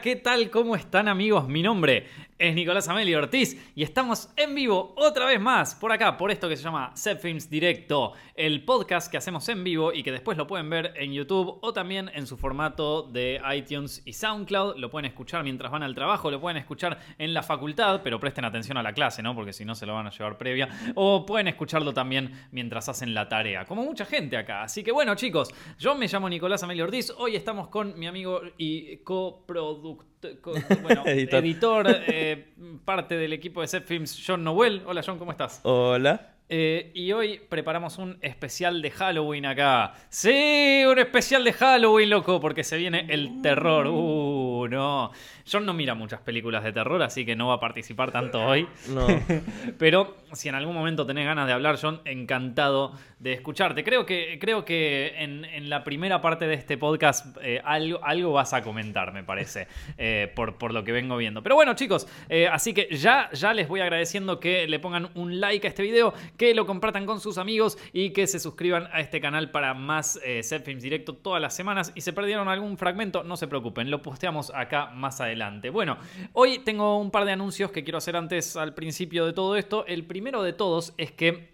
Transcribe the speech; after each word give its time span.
¿qué 0.00 0.16
tal? 0.16 0.50
¿Cómo 0.50 0.74
están 0.74 1.08
amigos? 1.08 1.46
Mi 1.46 1.62
nombre 1.62 2.06
es 2.36 2.54
Nicolás 2.54 2.88
Amelio 2.88 3.18
Ortiz 3.18 3.56
y 3.76 3.84
estamos 3.84 4.28
en 4.36 4.54
vivo 4.54 4.92
otra 4.96 5.24
vez 5.24 5.40
más 5.40 5.76
por 5.76 5.92
acá, 5.92 6.16
por 6.16 6.32
esto 6.32 6.48
que 6.48 6.56
se 6.56 6.64
llama 6.64 6.90
Set 6.94 7.20
Films 7.20 7.48
Directo, 7.48 8.12
el 8.34 8.64
podcast 8.64 9.08
que 9.08 9.16
hacemos 9.16 9.48
en 9.48 9.62
vivo 9.62 9.92
y 9.92 10.02
que 10.02 10.10
después 10.10 10.36
lo 10.36 10.48
pueden 10.48 10.68
ver 10.68 10.94
en 10.96 11.12
YouTube 11.12 11.58
o 11.62 11.72
también 11.72 12.10
en 12.12 12.26
su 12.26 12.36
formato 12.36 13.02
de 13.02 13.40
iTunes 13.54 14.02
y 14.04 14.14
SoundCloud. 14.14 14.78
Lo 14.78 14.90
pueden 14.90 15.06
escuchar 15.06 15.44
mientras 15.44 15.70
van 15.70 15.84
al 15.84 15.94
trabajo, 15.94 16.28
lo 16.30 16.40
pueden 16.40 16.56
escuchar 16.56 16.98
en 17.18 17.32
la 17.32 17.44
facultad, 17.44 18.00
pero 18.02 18.18
presten 18.18 18.44
atención 18.44 18.76
a 18.76 18.82
la 18.82 18.92
clase, 18.92 19.22
¿no? 19.22 19.34
Porque 19.34 19.52
si 19.52 19.64
no 19.64 19.76
se 19.76 19.86
lo 19.86 19.94
van 19.94 20.08
a 20.08 20.10
llevar 20.10 20.36
previa. 20.36 20.68
O 20.96 21.24
pueden 21.24 21.46
escucharlo 21.46 21.94
también 21.94 22.46
mientras 22.50 22.88
hacen 22.88 23.14
la 23.14 23.28
tarea, 23.28 23.64
como 23.64 23.84
mucha 23.84 24.04
gente 24.04 24.36
acá. 24.36 24.64
Así 24.64 24.82
que 24.82 24.90
bueno, 24.90 25.14
chicos, 25.14 25.54
yo 25.78 25.94
me 25.94 26.08
llamo 26.08 26.28
Nicolás 26.28 26.62
Amelio 26.64 26.84
Ortiz. 26.84 27.10
Hoy 27.16 27.36
estamos 27.36 27.68
con 27.68 27.96
mi 27.96 28.08
amigo 28.08 28.40
y 28.58 28.96
coproductor 28.98 29.83
bueno, 30.82 31.02
editor, 31.04 31.86
eh, 32.06 32.54
parte 32.86 33.18
del 33.18 33.34
equipo 33.34 33.60
de 33.60 33.68
Set 33.68 33.84
Films, 33.84 34.22
John 34.26 34.42
Noel. 34.42 34.82
Hola 34.86 35.02
John, 35.04 35.18
¿cómo 35.18 35.30
estás? 35.30 35.60
Hola. 35.62 36.30
Eh, 36.48 36.90
y 36.94 37.10
hoy 37.12 37.40
preparamos 37.48 37.96
un 37.98 38.18
especial 38.20 38.80
de 38.80 38.90
Halloween 38.90 39.46
acá. 39.46 39.94
Sí, 40.08 40.84
un 40.86 40.98
especial 40.98 41.42
de 41.42 41.52
Halloween, 41.52 42.10
loco, 42.10 42.40
porque 42.40 42.64
se 42.64 42.76
viene 42.76 43.06
el 43.08 43.42
terror. 43.42 43.86
Uh, 43.86 44.68
no. 44.68 45.10
John 45.50 45.66
no 45.66 45.74
mira 45.74 45.94
muchas 45.94 46.20
películas 46.20 46.64
de 46.64 46.72
terror, 46.72 47.02
así 47.02 47.26
que 47.26 47.34
no 47.34 47.48
va 47.48 47.54
a 47.54 47.60
participar 47.60 48.10
tanto 48.10 48.42
hoy. 48.42 48.68
No. 48.88 49.06
Pero 49.78 50.16
si 50.32 50.48
en 50.48 50.54
algún 50.54 50.74
momento 50.74 51.06
tenés 51.06 51.26
ganas 51.26 51.46
de 51.46 51.54
hablar, 51.54 51.78
John, 51.80 52.00
encantado 52.04 52.92
de 53.24 53.32
escucharte. 53.32 53.82
Creo 53.82 54.04
que, 54.04 54.38
creo 54.38 54.66
que 54.66 55.14
en, 55.16 55.70
la 55.70 55.82
primera 55.82 56.20
parte 56.20 56.46
de 56.46 56.52
este 56.52 56.76
podcast 56.76 57.38
eh, 57.40 57.58
algo, 57.64 58.04
algo, 58.04 58.32
vas 58.32 58.52
a 58.52 58.62
comentar, 58.62 59.14
me 59.14 59.24
parece, 59.24 59.66
eh, 59.96 60.30
por, 60.36 60.58
por, 60.58 60.74
lo 60.74 60.84
que 60.84 60.92
vengo 60.92 61.16
viendo. 61.16 61.42
Pero 61.42 61.54
bueno, 61.54 61.72
chicos, 61.74 62.06
eh, 62.28 62.48
así 62.48 62.74
que 62.74 62.94
ya, 62.94 63.30
ya 63.32 63.54
les 63.54 63.66
voy 63.66 63.80
agradeciendo 63.80 64.38
que 64.38 64.68
le 64.68 64.78
pongan 64.78 65.08
un 65.14 65.40
like 65.40 65.66
a 65.66 65.70
este 65.70 65.82
video, 65.82 66.12
que 66.36 66.54
lo 66.54 66.66
compartan 66.66 67.06
con 67.06 67.18
sus 67.18 67.38
amigos 67.38 67.78
y 67.94 68.10
que 68.10 68.26
se 68.26 68.38
suscriban 68.38 68.90
a 68.92 69.00
este 69.00 69.22
canal 69.22 69.50
para 69.50 69.72
más 69.72 70.20
Set 70.42 70.62
Films 70.62 70.82
Directo 70.82 71.14
todas 71.14 71.40
las 71.40 71.56
semanas. 71.56 71.92
Y 71.94 72.02
se 72.02 72.12
perdieron 72.12 72.48
algún 72.48 72.76
fragmento, 72.76 73.24
no 73.24 73.38
se 73.38 73.48
preocupen, 73.48 73.90
lo 73.90 74.02
posteamos 74.02 74.52
acá 74.54 74.90
más 74.90 75.22
adelante. 75.22 75.70
Bueno, 75.70 75.96
hoy 76.34 76.58
tengo 76.58 76.98
un 76.98 77.10
par 77.10 77.24
de 77.24 77.32
anuncios 77.32 77.70
que 77.70 77.84
quiero 77.84 77.96
hacer 77.96 78.16
antes 78.16 78.54
al 78.54 78.74
principio 78.74 79.24
de 79.24 79.32
todo 79.32 79.56
esto. 79.56 79.86
El 79.86 80.04
primero 80.04 80.42
de 80.42 80.52
todos 80.52 80.92
es 80.98 81.10
que 81.10 81.53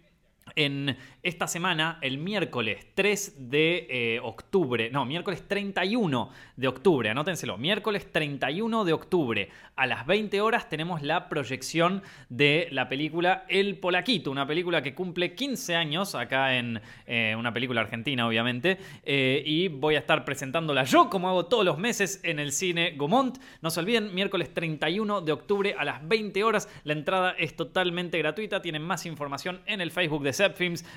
en 0.57 0.97
esta 1.23 1.47
semana, 1.47 1.99
el 2.01 2.19
miércoles 2.19 2.87
3 2.95 3.51
de 3.51 3.87
eh, 3.91 4.21
octubre, 4.23 4.91
no, 4.91 5.05
miércoles 5.05 5.47
31 5.47 6.31
de 6.57 6.69
octubre, 6.69 7.11
anótenselo, 7.11 7.59
miércoles 7.59 8.11
31 8.11 8.85
de 8.85 8.93
octubre 8.93 9.49
a 9.77 9.87
las 9.87 10.07
20 10.07 10.41
horas 10.41 10.69
tenemos 10.69 11.03
la 11.03 11.29
proyección 11.29 12.03
de 12.29 12.69
la 12.71 12.89
película 12.89 13.45
El 13.49 13.79
Polaquito, 13.79 14.31
una 14.31 14.47
película 14.47 14.83
que 14.83 14.95
cumple 14.95 15.35
15 15.35 15.75
años 15.75 16.15
acá 16.15 16.57
en 16.57 16.81
eh, 17.07 17.35
una 17.39 17.53
película 17.53 17.81
argentina, 17.81 18.27
obviamente, 18.27 18.79
eh, 19.05 19.43
y 19.45 19.69
voy 19.69 19.95
a 19.95 20.01
estar 20.01 20.25
presentándola 20.25 20.85
yo, 20.85 21.09
como 21.09 21.29
hago 21.29 21.47
todos 21.47 21.65
los 21.65 21.79
meses 21.79 22.21
en 22.25 22.39
el 22.39 22.53
cine 22.53 22.95
Gomont. 22.97 23.39
No 23.63 23.71
se 23.71 23.81
olviden, 23.81 24.15
miércoles 24.15 24.53
31 24.53 25.23
de 25.23 25.33
octubre 25.33 25.75
a 25.79 25.85
las 25.85 26.07
20 26.07 26.45
horas, 26.45 26.69
la 26.85 26.93
entrada 26.93 27.31
es 27.39 27.57
totalmente 27.57 28.19
gratuita, 28.19 28.63
tienen 28.63 28.83
más 28.83 29.07
información 29.07 29.61
en 29.67 29.81
el 29.81 29.91
Facebook 29.91 30.23
de 30.23 30.33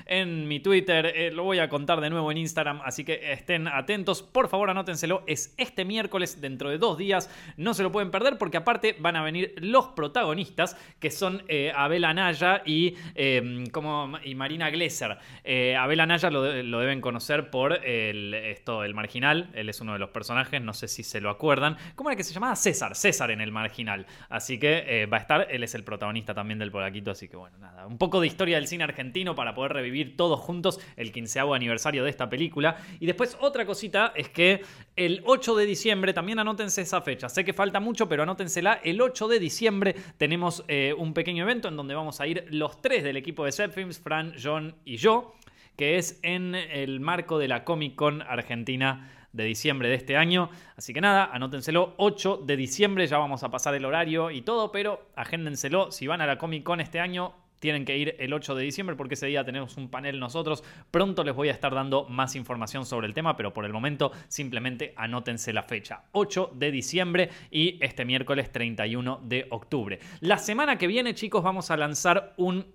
En 0.06 0.48
mi 0.48 0.60
Twitter, 0.60 1.06
eh, 1.06 1.30
lo 1.30 1.44
voy 1.44 1.58
a 1.58 1.68
contar 1.68 2.00
de 2.00 2.08
nuevo 2.08 2.30
en 2.32 2.38
Instagram, 2.38 2.80
así 2.84 3.04
que 3.04 3.32
estén 3.32 3.68
atentos, 3.68 4.22
por 4.22 4.48
favor 4.48 4.70
anótenselo, 4.70 5.22
es 5.26 5.54
este 5.58 5.84
miércoles, 5.84 6.40
dentro 6.40 6.70
de 6.70 6.78
dos 6.78 6.96
días, 6.96 7.30
no 7.56 7.74
se 7.74 7.82
lo 7.82 7.92
pueden 7.92 8.10
perder 8.10 8.38
porque 8.38 8.56
aparte 8.56 8.96
van 8.98 9.16
a 9.16 9.22
venir 9.22 9.54
los 9.58 9.88
protagonistas, 9.88 10.76
que 10.98 11.10
son 11.10 11.42
eh, 11.48 11.72
Abel 11.74 12.04
Anaya 12.04 12.62
y, 12.64 12.96
em, 13.14 13.66
como, 13.66 14.18
y 14.24 14.34
Marina 14.34 14.70
Glesser. 14.70 15.18
Eh, 15.44 15.76
Abel 15.76 16.00
Anaya 16.00 16.30
lo, 16.30 16.42
deben 16.42 17.00
conocer 17.00 17.50
por 17.50 17.84
el, 17.84 18.32
esto, 18.34 18.84
el 18.84 18.94
marginal, 18.94 19.50
él 19.54 19.68
es 19.68 19.80
uno 19.80 19.92
de 19.92 19.98
los 19.98 20.10
personajes, 20.10 20.62
no 20.62 20.72
sé 20.72 20.88
si 20.88 21.02
se 21.02 21.20
lo 21.20 21.28
acuerdan. 21.28 21.76
¿Cómo 21.94 22.10
era 22.10 22.16
que 22.16 22.24
se 22.24 22.32
llamaba? 22.32 22.56
César, 22.56 22.94
César 22.94 23.30
en 23.30 23.40
el 23.40 23.52
marginal. 23.52 24.06
Así 24.28 24.58
que 24.58 25.06
va 25.12 25.18
a 25.18 25.20
estar, 25.20 25.48
él 25.50 25.62
es 25.62 25.74
el 25.74 25.84
protagonista 25.84 26.34
también 26.34 26.58
del 26.58 26.70
Polaquito, 26.70 27.10
así 27.10 27.28
que 27.28 27.36
bueno, 27.36 27.58
nada, 27.58 27.86
un 27.86 27.98
poco 27.98 28.20
de 28.20 28.26
historia 28.26 28.56
del 28.56 28.66
cine 28.66 28.84
argentino 28.84 29.33
para 29.34 29.54
poder 29.54 29.72
revivir 29.72 30.16
todos 30.16 30.40
juntos 30.40 30.80
el 30.96 31.12
quinceavo 31.12 31.54
aniversario 31.54 32.04
de 32.04 32.10
esta 32.10 32.28
película. 32.28 32.76
Y 33.00 33.06
después 33.06 33.36
otra 33.40 33.66
cosita 33.66 34.12
es 34.14 34.28
que 34.28 34.62
el 34.96 35.22
8 35.24 35.56
de 35.56 35.66
diciembre, 35.66 36.12
también 36.12 36.38
anótense 36.38 36.82
esa 36.82 37.00
fecha, 37.00 37.28
sé 37.28 37.44
que 37.44 37.52
falta 37.52 37.80
mucho, 37.80 38.08
pero 38.08 38.22
anótensela, 38.22 38.80
el 38.84 39.00
8 39.00 39.28
de 39.28 39.38
diciembre 39.38 39.94
tenemos 40.16 40.64
eh, 40.68 40.94
un 40.96 41.14
pequeño 41.14 41.44
evento 41.44 41.68
en 41.68 41.76
donde 41.76 41.94
vamos 41.94 42.20
a 42.20 42.26
ir 42.26 42.46
los 42.50 42.80
tres 42.80 43.02
del 43.04 43.16
equipo 43.16 43.44
de 43.44 43.52
Set 43.52 43.72
Films, 43.72 43.98
Fran, 43.98 44.34
John 44.42 44.74
y 44.84 44.96
yo, 44.96 45.34
que 45.76 45.96
es 45.96 46.20
en 46.22 46.54
el 46.54 47.00
marco 47.00 47.38
de 47.38 47.48
la 47.48 47.64
Comic 47.64 47.96
Con 47.96 48.22
Argentina 48.22 49.10
de 49.34 49.44
diciembre 49.44 49.88
de 49.88 49.96
este 49.96 50.16
año. 50.16 50.48
Así 50.76 50.94
que 50.94 51.00
nada, 51.00 51.28
anótenselo, 51.32 51.94
8 51.98 52.42
de 52.46 52.56
diciembre, 52.56 53.06
ya 53.06 53.18
vamos 53.18 53.42
a 53.42 53.50
pasar 53.50 53.74
el 53.74 53.84
horario 53.84 54.30
y 54.30 54.42
todo, 54.42 54.72
pero 54.72 55.08
agéndenselo, 55.16 55.90
si 55.90 56.06
van 56.06 56.20
a 56.20 56.26
la 56.26 56.38
Comic 56.38 56.62
Con 56.62 56.80
este 56.80 57.00
año, 57.00 57.34
tienen 57.64 57.86
que 57.86 57.96
ir 57.96 58.14
el 58.18 58.34
8 58.34 58.56
de 58.56 58.62
diciembre 58.62 58.94
porque 58.94 59.14
ese 59.14 59.26
día 59.26 59.42
tenemos 59.42 59.78
un 59.78 59.88
panel 59.88 60.20
nosotros. 60.20 60.62
Pronto 60.90 61.24
les 61.24 61.34
voy 61.34 61.48
a 61.48 61.52
estar 61.52 61.74
dando 61.74 62.04
más 62.10 62.36
información 62.36 62.84
sobre 62.84 63.06
el 63.06 63.14
tema, 63.14 63.38
pero 63.38 63.54
por 63.54 63.64
el 63.64 63.72
momento 63.72 64.12
simplemente 64.28 64.92
anótense 64.98 65.50
la 65.54 65.62
fecha. 65.62 66.02
8 66.12 66.50
de 66.56 66.70
diciembre 66.70 67.30
y 67.50 67.82
este 67.82 68.04
miércoles 68.04 68.52
31 68.52 69.20
de 69.24 69.46
octubre. 69.48 69.98
La 70.20 70.36
semana 70.36 70.76
que 70.76 70.86
viene, 70.86 71.14
chicos, 71.14 71.42
vamos 71.42 71.70
a 71.70 71.78
lanzar 71.78 72.34
un 72.36 72.66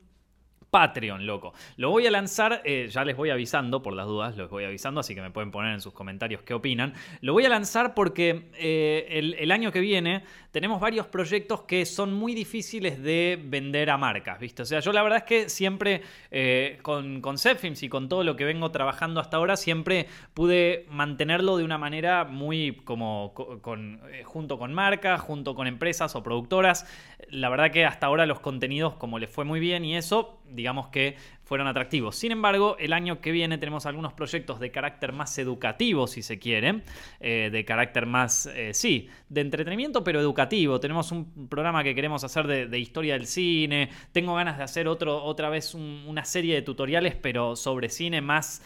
Patreon, 0.69 1.25
loco. 1.25 1.53
Lo 1.78 1.90
voy 1.90 2.06
a 2.07 2.12
lanzar, 2.12 2.62
eh, 2.63 2.88
ya 2.90 3.03
les 3.03 3.16
voy 3.18 3.30
avisando, 3.30 3.81
por 3.81 3.94
las 3.94 4.06
dudas, 4.06 4.38
los 4.38 4.50
voy 4.50 4.66
avisando, 4.66 5.00
así 5.00 5.16
que 5.16 5.22
me 5.22 5.31
pueden 5.31 5.52
poner 5.52 5.74
en 5.74 5.81
sus 5.81 5.94
comentarios 5.94 6.44
qué 6.44 6.53
opinan. 6.53 6.94
Lo 7.22 7.34
voy 7.34 7.46
a 7.46 7.50
lanzar 7.50 7.94
porque 7.94 8.50
eh, 8.57 9.35
el, 9.40 9.52
año 9.52 9.72
que 9.72 9.80
viene 9.80 10.24
tenemos 10.52 10.80
varios 10.80 11.07
proyectos 11.07 11.62
que 11.63 11.85
son 11.85 12.13
muy 12.13 12.35
difíciles 12.35 13.02
de 13.02 13.40
vender 13.44 13.90
a 13.90 13.97
marcas, 13.97 14.40
¿viste? 14.40 14.62
O 14.62 14.66
sea, 14.66 14.80
yo 14.80 14.94
la 14.94 15.02
verdad 15.02 15.19
es 15.19 15.24
que 15.24 15.50
siempre 15.50 16.02
eh, 16.30 16.78
con, 16.81 17.22
con 17.22 17.36
y 17.81 17.90
con 17.90 18.09
todo 18.09 18.24
lo 18.24 18.36
que 18.36 18.46
vengo 18.46 18.69
trabajando 18.72 19.19
hasta 19.19 19.38
ahora, 19.38 19.57
siempre 19.57 20.07
pude 20.34 20.86
mantenerlo 20.90 21.57
de 21.57 21.63
una 21.63 21.78
manera 21.78 22.25
muy 22.25 22.81
como 22.84 23.34
con, 23.34 24.01
junto 24.25 24.59
con 24.59 24.74
marcas, 24.74 25.22
junto 25.22 25.56
con 25.56 25.68
empresas 25.68 26.16
o 26.16 26.22
productoras. 26.22 26.86
La 27.30 27.50
verdad 27.50 27.72
que 27.72 27.86
hasta 27.86 28.07
ahora 28.07 28.25
los 28.25 28.40
contenidos, 28.40 28.96
como 28.96 29.19
les 29.19 29.30
fue 29.30 29.46
muy 29.46 29.59
bien 29.59 29.86
y 29.86 29.96
eso, 29.96 30.40
digamos 30.59 30.89
que 30.89 31.15
fueron 31.43 31.67
atractivos. 31.67 32.15
Sin 32.15 32.31
embargo, 32.31 32.75
el 32.79 32.93
año 32.93 33.21
que 33.21 33.31
viene 33.31 33.57
tenemos 33.57 33.85
algunos 33.85 34.13
proyectos 34.13 34.59
de 34.59 34.71
carácter 34.71 35.13
más 35.13 35.37
educativo, 35.39 36.05
si 36.05 36.21
se 36.21 36.37
quiere, 36.37 36.83
eh, 37.19 37.49
de 37.51 37.65
carácter 37.65 38.05
más, 38.05 38.45
eh, 38.45 38.73
sí, 38.73 39.09
de 39.29 39.41
entretenimiento, 39.41 40.03
pero 40.03 40.19
educativo. 40.19 40.79
Tenemos 40.79 41.11
un 41.11 41.47
programa 41.47 41.83
que 41.83 41.95
queremos 41.95 42.23
hacer 42.23 42.45
de, 42.45 42.79
historia 42.79 43.13
del 43.13 43.25
cine. 43.25 43.89
Tengo 44.11 44.35
ganas 44.35 44.57
de 44.57 44.63
hacer 44.63 44.87
otro, 44.87 45.23
otra 45.23 45.49
vez 45.49 45.73
una 45.73 46.25
serie 46.25 46.55
de 46.55 46.61
tutoriales, 46.61 47.15
pero 47.15 47.55
sobre 47.55 47.89
cine 47.89 48.21
más 48.21 48.61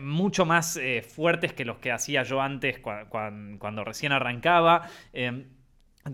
mucho 0.00 0.46
más 0.46 0.78
eh, 0.78 1.02
fuertes 1.02 1.52
que 1.52 1.66
los 1.66 1.76
que 1.78 1.92
hacía 1.92 2.22
yo 2.22 2.40
antes 2.40 2.78
cuando 2.80 3.84
recién 3.84 4.12
arrancaba. 4.12 4.88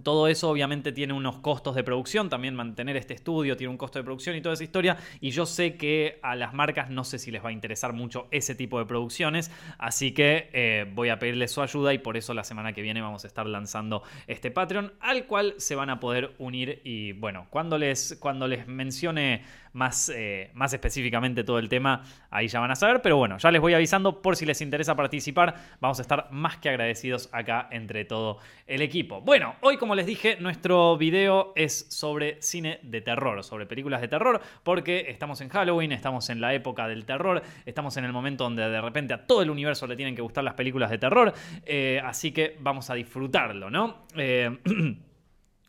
Todo 0.03 0.29
eso 0.29 0.49
obviamente 0.49 0.93
tiene 0.93 1.13
unos 1.13 1.39
costos 1.39 1.75
de 1.75 1.85
producción, 1.85 2.29
también 2.29 2.55
mantener 2.55 2.97
este 2.97 3.15
estudio 3.15 3.57
tiene 3.57 3.71
un 3.71 3.77
costo 3.77 3.99
de 3.99 4.05
producción 4.05 4.37
y 4.37 4.41
toda 4.41 4.55
esa 4.55 4.65
historia, 4.65 4.97
y 5.21 5.31
yo 5.31 5.47
sé 5.47 5.77
que 5.77 6.19
a 6.23 6.35
las 6.37 6.55
marcas 6.55 6.91
no 6.91 7.05
sé 7.05 7.19
si 7.19 7.31
les 7.31 7.45
va 7.45 7.51
a 7.51 7.53
interesar 7.53 7.93
mucho 7.93 8.29
ese 8.31 8.55
tipo 8.55 8.79
de 8.79 8.87
producciones, 8.87 9.51
así 9.79 10.13
que 10.13 10.51
eh, 10.53 10.91
voy 10.95 11.09
a 11.11 11.19
pedirles 11.19 11.53
su 11.53 11.63
ayuda 11.63 11.93
y 11.95 11.99
por 11.99 12.17
eso 12.17 12.35
la 12.35 12.45
semana 12.45 12.73
que 12.73 12.83
viene 12.83 13.01
vamos 13.01 13.25
a 13.25 13.27
estar 13.27 13.47
lanzando 13.47 14.03
este 14.27 14.51
Patreon 14.51 14.93
al 15.01 15.27
cual 15.27 15.55
se 15.59 15.75
van 15.75 15.91
a 15.91 16.01
poder 16.01 16.35
unir 16.39 16.81
y 16.85 17.13
bueno, 17.13 17.47
cuando 17.51 17.79
les, 17.79 18.17
cuando 18.21 18.49
les 18.49 18.67
mencione 18.67 19.43
más, 19.73 20.11
eh, 20.15 20.51
más 20.55 20.73
específicamente 20.73 21.45
todo 21.45 21.59
el 21.59 21.69
tema, 21.69 22.03
ahí 22.31 22.49
ya 22.49 22.61
van 22.61 22.71
a 22.71 22.77
saber. 22.77 23.03
Pero 23.03 23.17
bueno, 23.17 23.39
ya 23.39 23.51
les 23.51 23.61
voy 23.61 23.75
avisando 23.75 24.23
por 24.23 24.37
si 24.37 24.47
les 24.47 24.61
interesa 24.61 24.95
participar. 24.95 25.55
Vamos 25.81 25.99
a 25.99 26.03
estar 26.03 26.29
más 26.31 26.59
que 26.59 26.69
agradecidos 26.69 27.29
acá 27.33 27.69
entre 27.71 28.05
todo 28.05 28.39
el 28.67 28.83
equipo. 28.83 29.21
Bueno, 29.21 29.57
hoy 29.61 29.77
como 29.77 29.95
les 29.95 30.07
dije, 30.07 30.37
nuestro 30.41 30.97
video 30.97 31.53
es 31.57 31.87
sobre 31.91 32.41
cine 32.43 32.81
de 32.83 33.01
terror, 33.01 33.43
sobre 33.45 33.67
películas 33.67 34.01
de 34.01 34.09
terror, 34.09 34.41
porque 34.63 35.07
estamos 35.09 35.41
en 35.41 35.49
Halloween, 35.49 35.93
estamos 35.93 36.29
en 36.31 36.41
la 36.41 36.55
época 36.55 36.89
del 36.89 37.05
terror, 37.05 37.43
estamos 37.67 37.97
en 37.97 38.05
el 38.05 38.13
momento 38.13 38.45
donde 38.45 38.69
de 38.69 38.81
repente 38.81 39.15
a 39.15 39.27
todo 39.27 39.43
el 39.43 39.51
universo 39.51 39.87
le 39.87 39.97
tienen 39.97 40.15
que 40.15 40.23
gustar 40.23 40.45
las 40.45 40.55
películas 40.55 40.91
de 40.91 40.99
terror. 40.99 41.33
Eh, 41.65 42.01
así 42.05 42.33
que 42.33 42.57
vamos 42.61 42.91
a 42.91 42.95
disfrutarlo, 42.95 43.71
¿no? 43.71 44.07
Eh, 44.17 44.59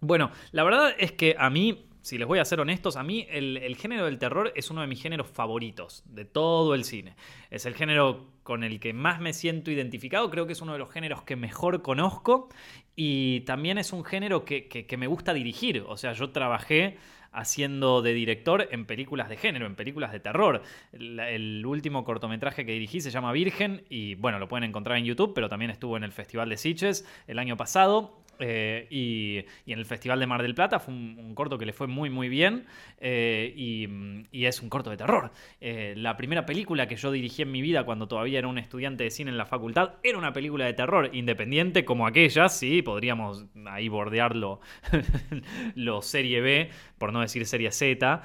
bueno, 0.02 0.32
la 0.52 0.64
verdad 0.64 0.94
es 0.98 1.12
que 1.12 1.36
a 1.38 1.50
mí 1.50 1.86
si 2.04 2.18
les 2.18 2.28
voy 2.28 2.40
a 2.40 2.46
ser 2.46 2.60
honestos, 2.60 2.98
a 2.98 3.04
mí 3.04 3.26
el, 3.30 3.78
género 3.78 4.06
del 4.06 4.20
terror 4.20 4.52
es 4.56 4.70
uno 4.70 4.82
de 4.82 4.88
mis 4.88 5.02
géneros 5.02 5.30
favoritos 5.30 6.04
de 6.06 6.26
todo 6.26 6.76
el 6.76 6.84
cine. 6.84 7.16
Es 7.50 7.66
el 7.66 7.76
género 7.76 8.28
con 8.44 8.66
el 8.66 8.82
que 8.82 8.92
más 8.92 9.22
me 9.22 9.32
siento 9.32 9.72
identificado, 9.72 10.30
creo 10.30 10.46
que 10.46 10.52
es 10.52 10.62
uno 10.62 10.74
de 10.74 10.80
los 10.80 10.92
géneros 10.92 11.24
que 11.24 11.38
mejor 11.38 11.82
conozco 11.82 12.50
y 12.94 13.40
también 13.42 13.78
es 13.78 13.94
un 13.94 14.04
género 14.04 14.44
que, 14.44 14.86
me 14.98 15.08
gusta 15.08 15.34
dirigir. 15.34 15.86
O 15.88 15.96
sea, 15.96 16.12
yo 16.12 16.32
trabajé 16.32 16.98
haciendo 17.32 18.02
de 18.02 18.14
director 18.14 18.68
en 18.70 18.86
películas 18.86 19.30
de 19.30 19.38
género, 19.38 19.66
en 19.66 19.76
películas 19.76 20.12
de 20.12 20.20
terror. 20.20 20.62
el, 20.92 21.66
último 21.66 22.04
cortometraje 22.04 22.66
que 22.66 22.74
dirigí 22.74 23.00
se 23.00 23.12
llama 23.12 23.32
Virgen 23.32 23.86
y 23.90 24.16
bueno, 24.16 24.40
lo 24.40 24.50
pueden 24.50 24.66
encontrar 24.66 24.98
en 24.98 25.06
YouTube, 25.06 25.34
pero 25.34 25.48
también 25.48 25.72
estuvo 25.72 25.96
en 25.96 26.04
el 26.04 26.12
Festival 26.12 26.50
de 26.50 26.58
Sitges 26.58 27.08
el 27.28 27.40
año 27.40 27.56
pasado. 27.56 28.23
Eh, 28.40 28.88
y, 28.90 29.46
en 29.72 29.80
el 29.80 29.86
Festival 29.86 30.20
de 30.20 30.28
Mar 30.28 30.42
del 30.42 30.56
Plata 30.56 30.80
fue 30.80 30.94
un, 30.94 31.34
corto 31.36 31.58
que 31.58 31.66
le 31.66 31.74
fue 31.74 31.88
muy 31.88 32.10
muy 32.10 32.30
bien 32.30 32.66
eh, 33.00 33.54
y, 33.56 34.46
es 34.46 34.62
un 34.62 34.70
corto 34.70 34.90
de 34.90 34.98
terror. 34.98 35.32
Eh, 35.62 35.94
la 35.98 36.18
primera 36.18 36.46
película 36.46 36.88
que 36.88 36.96
yo 36.96 37.12
dirigí 37.12 37.42
en 37.42 37.52
mi 37.52 37.62
vida 37.62 37.84
cuando 37.86 38.08
todavía 38.08 38.40
era 38.40 38.48
un 38.48 38.58
estudiante 38.58 39.04
de 39.04 39.12
cine 39.12 39.32
en 39.32 39.38
la 39.38 39.46
facultad 39.46 39.94
era 40.04 40.18
una 40.18 40.34
película 40.34 40.66
de 40.66 40.74
terror 40.74 41.10
independiente 41.14 41.86
como 41.86 42.08
aquella, 42.08 42.50
sí, 42.50 42.82
podríamos 42.82 43.46
ahí 43.66 43.88
bordearlo 43.88 44.60
lo 45.76 46.02
serie 46.02 46.42
B, 46.42 46.70
por 46.98 47.14
no 47.14 47.22
decir 47.22 47.46
serie 47.46 47.72
Z, 47.72 48.22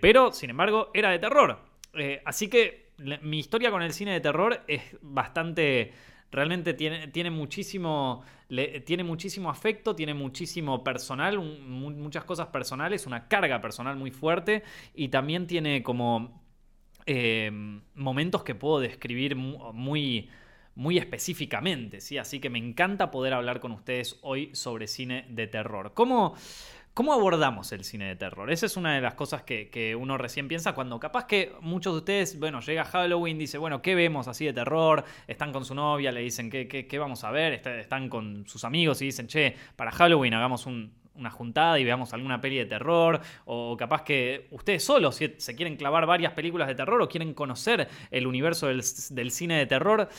pero 0.00 0.32
sin 0.32 0.50
embargo 0.50 0.90
era 0.94 1.10
de 1.10 1.18
terror. 1.18 1.58
así 2.24 2.48
que 2.48 2.90
mi 3.22 3.38
historia 3.38 3.70
con 3.70 3.82
el 3.82 3.92
cine 3.92 4.12
de 4.12 4.20
terror 4.20 4.62
es 4.66 4.82
bastante 5.00 5.92
realmente 6.32 6.72
tiene, 6.74 7.08
tiene 7.08 7.30
muchísimo 7.30 8.24
tiene 8.84 9.04
muchísimo 9.04 9.50
afecto, 9.50 9.96
tiene 9.96 10.14
muchísimo 10.14 10.84
personal, 10.84 11.38
muchas 11.38 12.24
cosas 12.24 12.48
personales, 12.48 13.06
una 13.06 13.28
carga 13.28 13.60
personal 13.60 13.96
muy 13.96 14.10
fuerte 14.10 14.62
y 14.94 15.08
también 15.08 15.46
tiene 15.46 15.82
como 15.82 16.42
em, 17.06 17.80
momentos 17.94 18.44
que 18.44 18.54
puedo 18.54 18.80
describir 18.80 19.36
muy, 19.36 20.28
muy 20.74 20.98
específicamente, 20.98 22.00
¿sí? 22.00 22.18
Así 22.18 22.40
que 22.40 22.50
me 22.50 22.58
encanta 22.58 23.10
poder 23.10 23.32
hablar 23.32 23.60
con 23.60 23.72
ustedes 23.72 24.18
hoy 24.22 24.50
sobre 24.54 24.86
cine 24.86 25.26
de 25.28 25.46
terror. 25.46 25.92
¿Cómo, 25.94 26.34
¿Cómo 26.94 27.14
abordamos 27.14 27.72
el 27.72 27.84
cine 27.84 28.08
de 28.08 28.16
terror? 28.16 28.50
Esa 28.50 28.66
es 28.66 28.76
una 28.76 28.94
de 28.94 29.00
las 29.00 29.14
cosas 29.14 29.42
que, 29.42 29.96
uno 29.98 30.18
recién 30.18 30.46
piensa 30.46 30.74
cuando 30.74 31.00
capaz 31.00 31.24
que 31.24 31.54
muchos 31.62 31.94
de 31.94 31.98
ustedes, 32.00 32.38
bueno, 32.38 32.60
llega 32.60 32.84
Halloween, 32.84 33.38
dice, 33.38 33.56
bueno, 33.56 33.80
¿qué 33.80 33.94
vemos 33.94 34.28
así 34.28 34.44
de 34.44 34.52
terror? 34.52 35.02
Están 35.26 35.54
con 35.54 35.64
su 35.64 35.74
novia, 35.74 36.12
le 36.12 36.20
dicen, 36.20 36.50
¿qué, 36.50 36.98
vamos 36.98 37.24
a 37.24 37.30
ver? 37.30 37.54
Están 37.54 38.10
con 38.10 38.46
sus 38.46 38.64
amigos 38.64 39.00
y 39.00 39.06
dicen, 39.06 39.26
che, 39.26 39.56
para 39.74 39.90
Halloween 39.90 40.34
hagamos 40.34 40.66
una 40.66 41.30
juntada 41.30 41.78
y 41.78 41.84
veamos 41.84 42.12
alguna 42.12 42.42
peli 42.42 42.58
de 42.58 42.66
terror, 42.66 43.22
o 43.46 43.74
capaz 43.74 44.02
que 44.02 44.48
ustedes 44.50 44.84
solos 44.84 45.16
se 45.16 45.56
quieren 45.56 45.76
clavar 45.76 46.04
varias 46.04 46.34
películas 46.34 46.68
de 46.68 46.74
terror 46.74 47.00
o 47.00 47.08
quieren 47.08 47.32
conocer 47.32 47.88
el 48.10 48.26
universo 48.26 48.66
del, 48.66 49.30
cine 49.30 49.56
de 49.56 49.64
terror. 49.64 50.10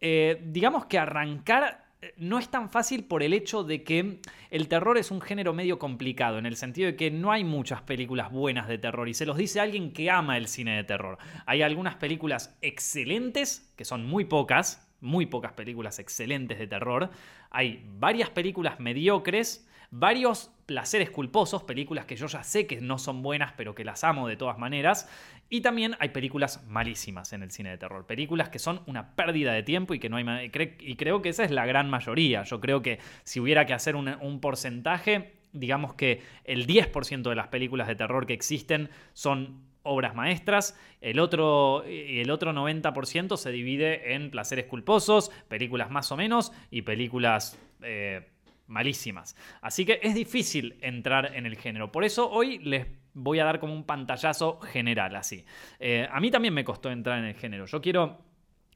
Eh, 0.00 0.40
digamos 0.44 0.86
que 0.86 0.96
arrancar 0.96 1.89
no 2.16 2.38
es 2.38 2.48
tan 2.48 2.70
fácil 2.70 3.04
por 3.04 3.22
el 3.22 3.32
hecho 3.32 3.62
de 3.62 3.82
que 3.82 4.20
el 4.50 4.68
terror 4.68 4.98
es 4.98 5.10
un 5.10 5.20
género 5.20 5.52
medio 5.52 5.78
complicado, 5.78 6.38
en 6.38 6.46
el 6.46 6.56
sentido 6.56 6.86
de 6.86 6.96
que 6.96 7.10
no 7.10 7.32
hay 7.32 7.44
muchas 7.44 7.82
películas 7.82 8.30
buenas 8.30 8.68
de 8.68 8.78
terror, 8.78 9.08
y 9.08 9.14
se 9.14 9.26
los 9.26 9.36
dice 9.36 9.60
alguien 9.60 9.92
que 9.92 10.10
ama 10.10 10.36
el 10.36 10.48
cine 10.48 10.76
de 10.76 10.84
terror. 10.84 11.18
Hay 11.46 11.62
algunas 11.62 11.96
películas 11.96 12.56
excelentes, 12.62 13.72
que 13.76 13.84
son 13.84 14.06
muy 14.06 14.24
pocas, 14.24 14.88
muy 15.00 15.26
pocas 15.26 15.52
películas 15.52 15.98
excelentes 15.98 16.58
de 16.58 16.66
terror. 16.66 17.10
Hay 17.50 17.84
varias 17.98 18.30
películas 18.30 18.80
mediocres, 18.80 19.66
varios 19.90 20.50
placeres 20.66 21.10
culposos, 21.10 21.64
películas 21.64 22.04
que 22.04 22.14
yo 22.14 22.26
ya 22.28 22.44
sé 22.44 22.66
que 22.66 22.80
no 22.80 22.98
son 22.98 23.22
buenas, 23.22 23.52
pero 23.56 23.74
que 23.74 23.84
las 23.84 24.04
amo 24.04 24.28
de 24.28 24.36
todas 24.36 24.58
maneras. 24.58 25.08
Y 25.48 25.62
también 25.62 25.96
hay 25.98 26.10
películas 26.10 26.62
malísimas 26.68 27.32
en 27.32 27.42
el 27.42 27.50
cine 27.50 27.70
de 27.70 27.78
terror, 27.78 28.06
películas 28.06 28.50
que 28.50 28.60
son 28.60 28.82
una 28.86 29.16
pérdida 29.16 29.52
de 29.52 29.64
tiempo 29.64 29.94
y 29.94 29.98
que 29.98 30.08
no 30.08 30.16
hay 30.16 30.52
y 30.80 30.94
creo 30.94 31.22
que 31.22 31.30
esa 31.30 31.42
es 31.42 31.50
la 31.50 31.66
gran 31.66 31.90
mayoría. 31.90 32.44
Yo 32.44 32.60
creo 32.60 32.82
que 32.82 33.00
si 33.24 33.40
hubiera 33.40 33.66
que 33.66 33.74
hacer 33.74 33.96
un, 33.96 34.40
porcentaje, 34.40 35.32
digamos 35.52 35.94
que 35.94 36.22
el 36.44 36.68
10% 36.68 37.28
de 37.28 37.34
las 37.34 37.48
películas 37.48 37.88
de 37.88 37.96
terror 37.96 38.26
que 38.26 38.32
existen 38.32 38.90
son 39.12 39.64
obras 39.82 40.14
maestras, 40.14 40.78
el 41.00 41.18
otro, 41.18 41.82
el 41.84 42.30
otro 42.30 42.52
90% 42.52 43.36
se 43.36 43.50
divide 43.50 44.14
en 44.14 44.30
placeres 44.30 44.66
culposos, 44.66 45.32
películas 45.48 45.90
más 45.90 46.12
o 46.12 46.16
menos 46.16 46.52
y 46.70 46.82
películas 46.82 47.58
eh, 47.82 48.28
malísimas. 48.70 49.36
Así 49.60 49.84
que 49.84 50.00
es 50.02 50.14
difícil 50.14 50.76
entrar 50.80 51.34
en 51.34 51.44
el 51.44 51.56
género. 51.56 51.92
Por 51.92 52.04
eso 52.04 52.30
hoy 52.30 52.58
les 52.60 52.86
voy 53.12 53.40
a 53.40 53.44
dar 53.44 53.60
como 53.60 53.74
un 53.74 53.84
pantallazo 53.84 54.60
general 54.60 55.16
así. 55.16 55.44
Eh, 55.78 56.08
a 56.10 56.20
mí 56.20 56.30
también 56.30 56.54
me 56.54 56.64
costó 56.64 56.90
entrar 56.90 57.18
en 57.18 57.24
el 57.26 57.34
género. 57.34 57.66
Yo 57.66 57.82
quiero 57.82 58.18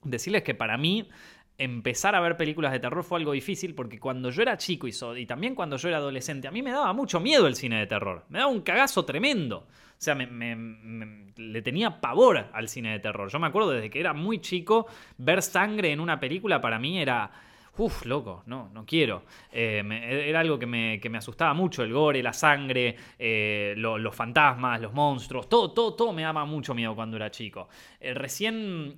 decirles 0.03 0.43
que 0.43 0.55
para 0.55 0.77
mí 0.77 1.09
empezar 1.57 2.17
a 2.17 2.21
ver 2.21 2.37
películas 2.37 2.73
de 2.73 2.81
terror 2.81 3.05
fue 3.05 3.21
algo 3.21 3.33
difícil 3.33 3.77
porque 3.77 4.01
cuando 4.01 4.31
yo 4.31 4.43
era 4.43 4.57
chico 4.57 4.89
y, 4.89 5.27
también 5.27 5.55
cuando 5.55 5.77
yo 5.77 5.89
era 5.89 5.99
adolescente, 5.99 6.49
a 6.49 6.51
mí 6.51 6.63
me 6.63 6.73
daba 6.73 6.93
mucho 6.93 7.21
miedo 7.21 7.47
el 7.47 7.55
cine 7.55 7.79
de 7.79 7.87
terror. 7.87 8.25
Me 8.29 8.41
daba 8.41 8.51
un 8.51 8.63
cagazo 8.63 9.05
tremendo. 9.05 9.69
O 9.97 10.05
sea, 10.05 10.17
le 10.17 11.63
tenía 11.63 12.01
pavor 12.01 12.49
al 12.53 12.69
cine 12.69 12.91
de 12.93 12.99
terror. 12.99 13.31
Yo 13.31 13.39
me 13.39 13.47
acuerdo 13.47 13.71
desde 13.71 13.89
que 13.89 14.01
era 14.01 14.13
muy 14.13 14.41
chico, 14.41 14.87
ver 15.17 15.41
sangre 15.41 15.93
en 15.93 16.01
una 16.01 16.19
película 16.19 16.61
para 16.61 16.79
mí 16.79 17.01
era 17.01 17.31
Uf, 17.77 18.07
loco, 18.07 18.45
no, 18.47 18.71
no 18.73 18.87
quiero. 18.87 19.25
Eh, 19.53 19.83
era 20.29 20.41
algo 20.41 20.59
que 20.59 20.67
me, 20.67 21.19
asustaba 21.19 21.55
mucho, 21.55 21.83
el 21.83 21.93
gore, 21.93 22.23
la 22.23 22.33
sangre, 22.33 22.95
eh, 23.19 23.75
los 23.77 24.15
fantasmas, 24.15 24.81
los 24.81 24.93
monstruos, 24.93 25.49
todo, 25.49 25.73
todo, 25.73 25.95
todo 25.95 26.13
me 26.13 26.23
daba 26.23 26.45
mucho 26.45 26.73
miedo 26.73 26.95
cuando 26.95 27.17
era 27.17 27.33
chico. 27.33 27.69
Eh, 28.01 28.15
recién, 28.15 28.97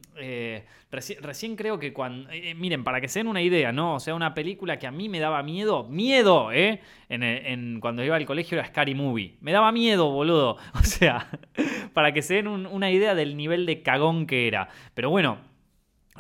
recién, 0.91 1.57
creo 1.57 1.79
que 1.79 1.95
cuando... 1.95 2.29
miren, 2.57 2.85
para 2.85 3.01
que 3.01 3.09
se 3.09 3.21
den 3.21 3.29
una 3.29 3.41
idea, 3.41 3.73
¿no? 3.73 3.95
O 3.95 4.01
sea, 4.01 4.15
una 4.15 4.35
película 4.35 4.79
que 4.79 4.87
a 4.87 4.91
mí 4.91 5.09
me 5.09 5.21
daba 5.21 5.43
miedo, 5.43 5.85
miedo, 5.85 6.53
¿eh? 6.53 6.83
En, 7.09 7.81
cuando 7.81 8.05
iba 8.05 8.17
al 8.17 8.27
colegio 8.27 8.59
era 8.59 8.67
Scary 8.69 8.95
Movie. 8.95 9.37
Me 9.41 9.53
daba 9.53 9.73
miedo, 9.73 10.11
boludo. 10.11 10.59
O 10.75 10.89
sea, 10.89 11.29
para 11.95 12.13
que 12.13 12.23
se 12.23 12.35
den 12.35 12.47
una 12.49 12.91
idea 12.91 13.15
del 13.15 13.37
nivel 13.37 13.65
de 13.67 13.83
cagón 13.83 14.27
que 14.27 14.47
era. 14.47 14.69
Pero 14.95 15.11
bueno, 15.11 15.39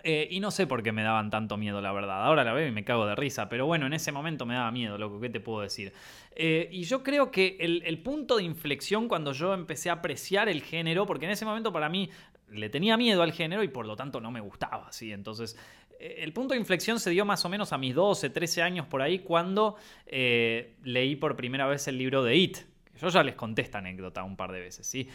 eh, 0.02 0.28
y 0.31 0.40
no 0.40 0.50
sé 0.50 0.66
por 0.66 0.82
qué 0.82 0.93
me 0.93 1.02
daban 1.02 1.31
tanto 1.31 1.56
miedo, 1.56 1.81
la 1.81 1.93
verdad. 1.93 2.25
Ahora 2.25 2.44
la 2.44 2.52
veo 2.52 2.66
y 2.66 2.70
me 2.70 2.84
cago 2.84 3.06
de 3.06 3.14
risa. 3.14 3.48
Pero 3.48 3.66
bueno, 3.66 3.87
en 3.87 3.93
ese 3.93 4.12
momento 4.12 4.46
me 4.46 4.54
daba 4.54 4.70
miedo, 4.70 4.98
loco. 4.98 5.20
¿Qué 5.20 5.31
te 5.31 5.40
puedo 5.40 5.60
decir? 5.60 5.93
Eh, 6.34 6.69
y 6.70 6.84
yo 6.84 7.02
creo 7.02 7.31
que 7.31 7.56
el, 7.60 7.98
punto 7.98 8.37
de 8.37 8.44
inflexión 8.44 9.08
cuando 9.08 9.32
yo 9.32 9.54
empecé 9.54 9.90
a 9.90 9.94
apreciar 9.94 10.48
el 10.48 10.62
género, 10.62 11.06
porque 11.06 11.25
en 11.26 11.32
ese 11.32 11.44
momento 11.44 11.72
para 11.72 11.88
mí 11.88 12.10
le 12.50 12.69
tenía 12.69 12.96
miedo 12.96 13.22
al 13.22 13.32
género 13.32 13.62
y 13.62 13.69
por 13.69 13.87
lo 13.87 13.96
tanto 13.96 14.20
no 14.20 14.31
me 14.31 14.40
gustaba, 14.40 14.93
¿sí? 14.93 15.12
Entonces, 15.12 15.58
eh, 15.98 16.16
el 16.19 16.32
punto 16.32 16.54
de 16.54 16.60
inflexión 16.60 17.00
se 17.00 17.10
dio 17.10 17.25
más 17.25 17.44
o 17.44 17.48
menos 17.48 17.72
a 17.72 17.78
mis 17.78 17.94
12, 17.94 18.31
13 18.31 18.62
años 18.62 18.87
por 18.87 19.02
ahí, 19.02 19.20
cuando 19.20 19.76
leí 20.06 21.17
por 21.17 21.36
primera 21.36 21.67
vez 21.67 21.88
el 21.88 21.98
libro 21.98 22.22
de 22.22 22.36
It, 22.36 22.58
yo 23.00 23.08
ya 23.08 23.22
les 23.22 23.34
conté 23.34 23.62
esta 23.62 23.79
anécdota 23.79 24.22
un 24.22 24.36
par 24.36 24.53
de 24.53 24.60
veces, 24.60 24.86
¿sí? 24.86 25.08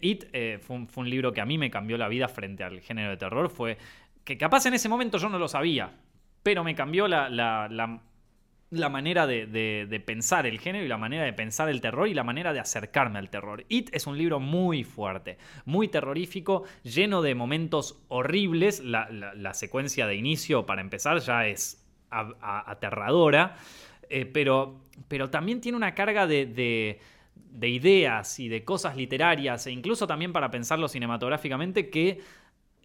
It 0.00 0.26
fue, 0.60 0.76
un, 0.76 0.86
fue, 0.86 1.02
un, 1.02 1.10
libro 1.10 1.32
que 1.32 1.40
a 1.40 1.46
mí 1.46 1.58
me 1.58 1.70
cambió 1.70 1.96
la 1.96 2.08
vida 2.08 2.28
frente 2.28 2.62
al 2.62 2.80
género 2.80 3.10
de 3.10 3.16
terror. 3.16 3.50
Fue 3.50 3.76
que 4.24 4.38
capaz 4.38 4.66
en 4.66 4.74
ese 4.74 4.88
momento 4.88 5.18
yo 5.18 5.28
no 5.28 5.38
lo 5.38 5.48
sabía, 5.48 5.92
pero 6.42 6.64
me 6.64 6.74
cambió 6.74 7.08
la, 7.08 7.28
la, 7.28 8.88
manera 8.88 9.26
de, 9.26 10.02
pensar 10.04 10.46
el 10.46 10.58
género 10.58 10.84
y 10.84 10.88
la 10.88 10.98
manera 10.98 11.24
de 11.24 11.32
pensar 11.32 11.68
el 11.68 11.80
terror 11.80 12.08
y 12.08 12.14
la 12.14 12.24
manera 12.24 12.52
de 12.52 12.60
acercarme 12.60 13.18
al 13.18 13.30
terror. 13.30 13.64
It 13.68 13.90
es 13.92 14.06
un 14.06 14.18
libro 14.18 14.40
muy 14.40 14.84
fuerte, 14.84 15.38
muy 15.64 15.88
terrorífico, 15.88 16.64
lleno 16.82 17.22
de 17.22 17.34
momentos 17.34 18.02
horribles. 18.08 18.80
La, 18.80 19.54
secuencia 19.54 20.06
de 20.06 20.16
inicio, 20.16 20.66
para 20.66 20.80
empezar, 20.80 21.18
ya 21.20 21.46
es 21.46 21.86
aterradora, 22.10 23.56
eh, 24.08 24.26
pero, 24.26 24.80
pero 25.08 25.30
también 25.30 25.60
tiene 25.60 25.76
una 25.76 25.94
carga 25.94 26.26
de, 26.26 26.46
de 27.54 27.68
ideas 27.68 28.40
y 28.40 28.48
de 28.48 28.64
cosas 28.64 28.96
literarias 28.96 29.66
e 29.66 29.70
incluso 29.70 30.06
también 30.06 30.32
para 30.32 30.50
pensarlo 30.50 30.88
cinematográficamente 30.88 31.88
que 31.88 32.20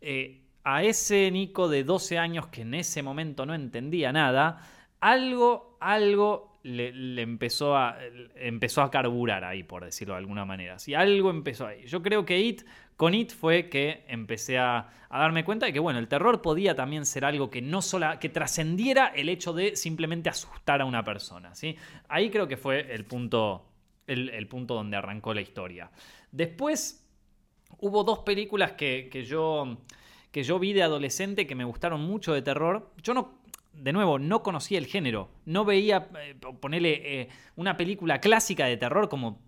eh, 0.01 0.41
a 0.75 0.83
ese 0.83 1.31
Nico 1.31 1.67
de 1.67 1.83
12 1.83 2.19
años 2.19 2.47
que 2.47 2.61
en 2.61 2.75
ese 2.75 3.01
momento 3.01 3.45
no 3.45 3.55
entendía 3.55 4.11
nada, 4.11 4.61
algo, 4.99 5.77
algo 5.79 6.59
le, 6.61 7.21
empezó, 7.21 7.75
a, 7.75 7.97
empezó 8.35 8.83
a 8.83 8.91
carburar 8.91 9.43
ahí, 9.43 9.63
por 9.63 9.83
decirlo 9.83 10.13
de 10.13 10.19
alguna 10.19 10.45
manera. 10.45 10.77
Si 10.77 10.93
algo 10.93 11.31
empezó 11.31 11.65
ahí. 11.65 11.85
Yo 11.87 12.03
creo 12.03 12.23
que 12.23 12.39
It, 12.39 12.61
con 12.97 13.15
It 13.15 13.31
fue 13.31 13.67
que 13.67 14.05
empecé 14.07 14.59
a, 14.59 14.89
darme 15.09 15.43
cuenta 15.43 15.65
de 15.65 15.73
que, 15.73 15.79
bueno, 15.79 15.97
el 15.97 16.07
terror 16.07 16.41
podía 16.41 16.75
también 16.75 17.05
ser 17.05 17.25
algo 17.25 17.49
que 17.49 17.63
no 17.63 17.81
solo, 17.81 18.19
que 18.19 18.29
trascendiera 18.29 19.07
el 19.07 19.29
hecho 19.29 19.53
de 19.53 19.75
simplemente 19.75 20.29
asustar 20.29 20.81
a 20.81 20.85
una 20.85 21.03
persona. 21.03 21.55
¿sí? 21.55 21.75
Ahí 22.09 22.29
creo 22.29 22.47
que 22.47 22.57
fue 22.57 22.93
el 22.93 23.05
punto, 23.05 23.65
el, 24.05 24.47
punto 24.47 24.75
donde 24.75 24.97
arrancó 24.97 25.33
la 25.33 25.41
historia. 25.41 25.89
Después 26.31 27.07
hubo 27.79 28.03
dos 28.03 28.19
películas 28.19 28.73
que, 28.73 29.09
que 29.11 29.23
yo 29.23 29.79
que 30.31 30.43
yo 30.43 30.59
vi 30.59 30.73
de 30.73 30.83
adolescente 30.83 31.47
que 31.47 31.55
me 31.55 31.63
gustaron 31.63 32.01
mucho 32.01 32.33
de 32.33 32.41
terror. 32.41 32.91
Yo 33.01 33.13
no, 33.13 33.39
de 33.73 33.93
nuevo, 33.93 34.19
no 34.19 34.43
conocía 34.43 34.77
el 34.77 34.85
género. 34.85 35.29
No 35.45 35.65
veía, 35.65 36.09
eh, 36.21 36.35
ponerle 36.59 37.21
eh, 37.21 37.29
una 37.55 37.77
película 37.77 38.19
clásica 38.19 38.65
de 38.65 38.77
terror 38.77 39.09
como 39.09 39.41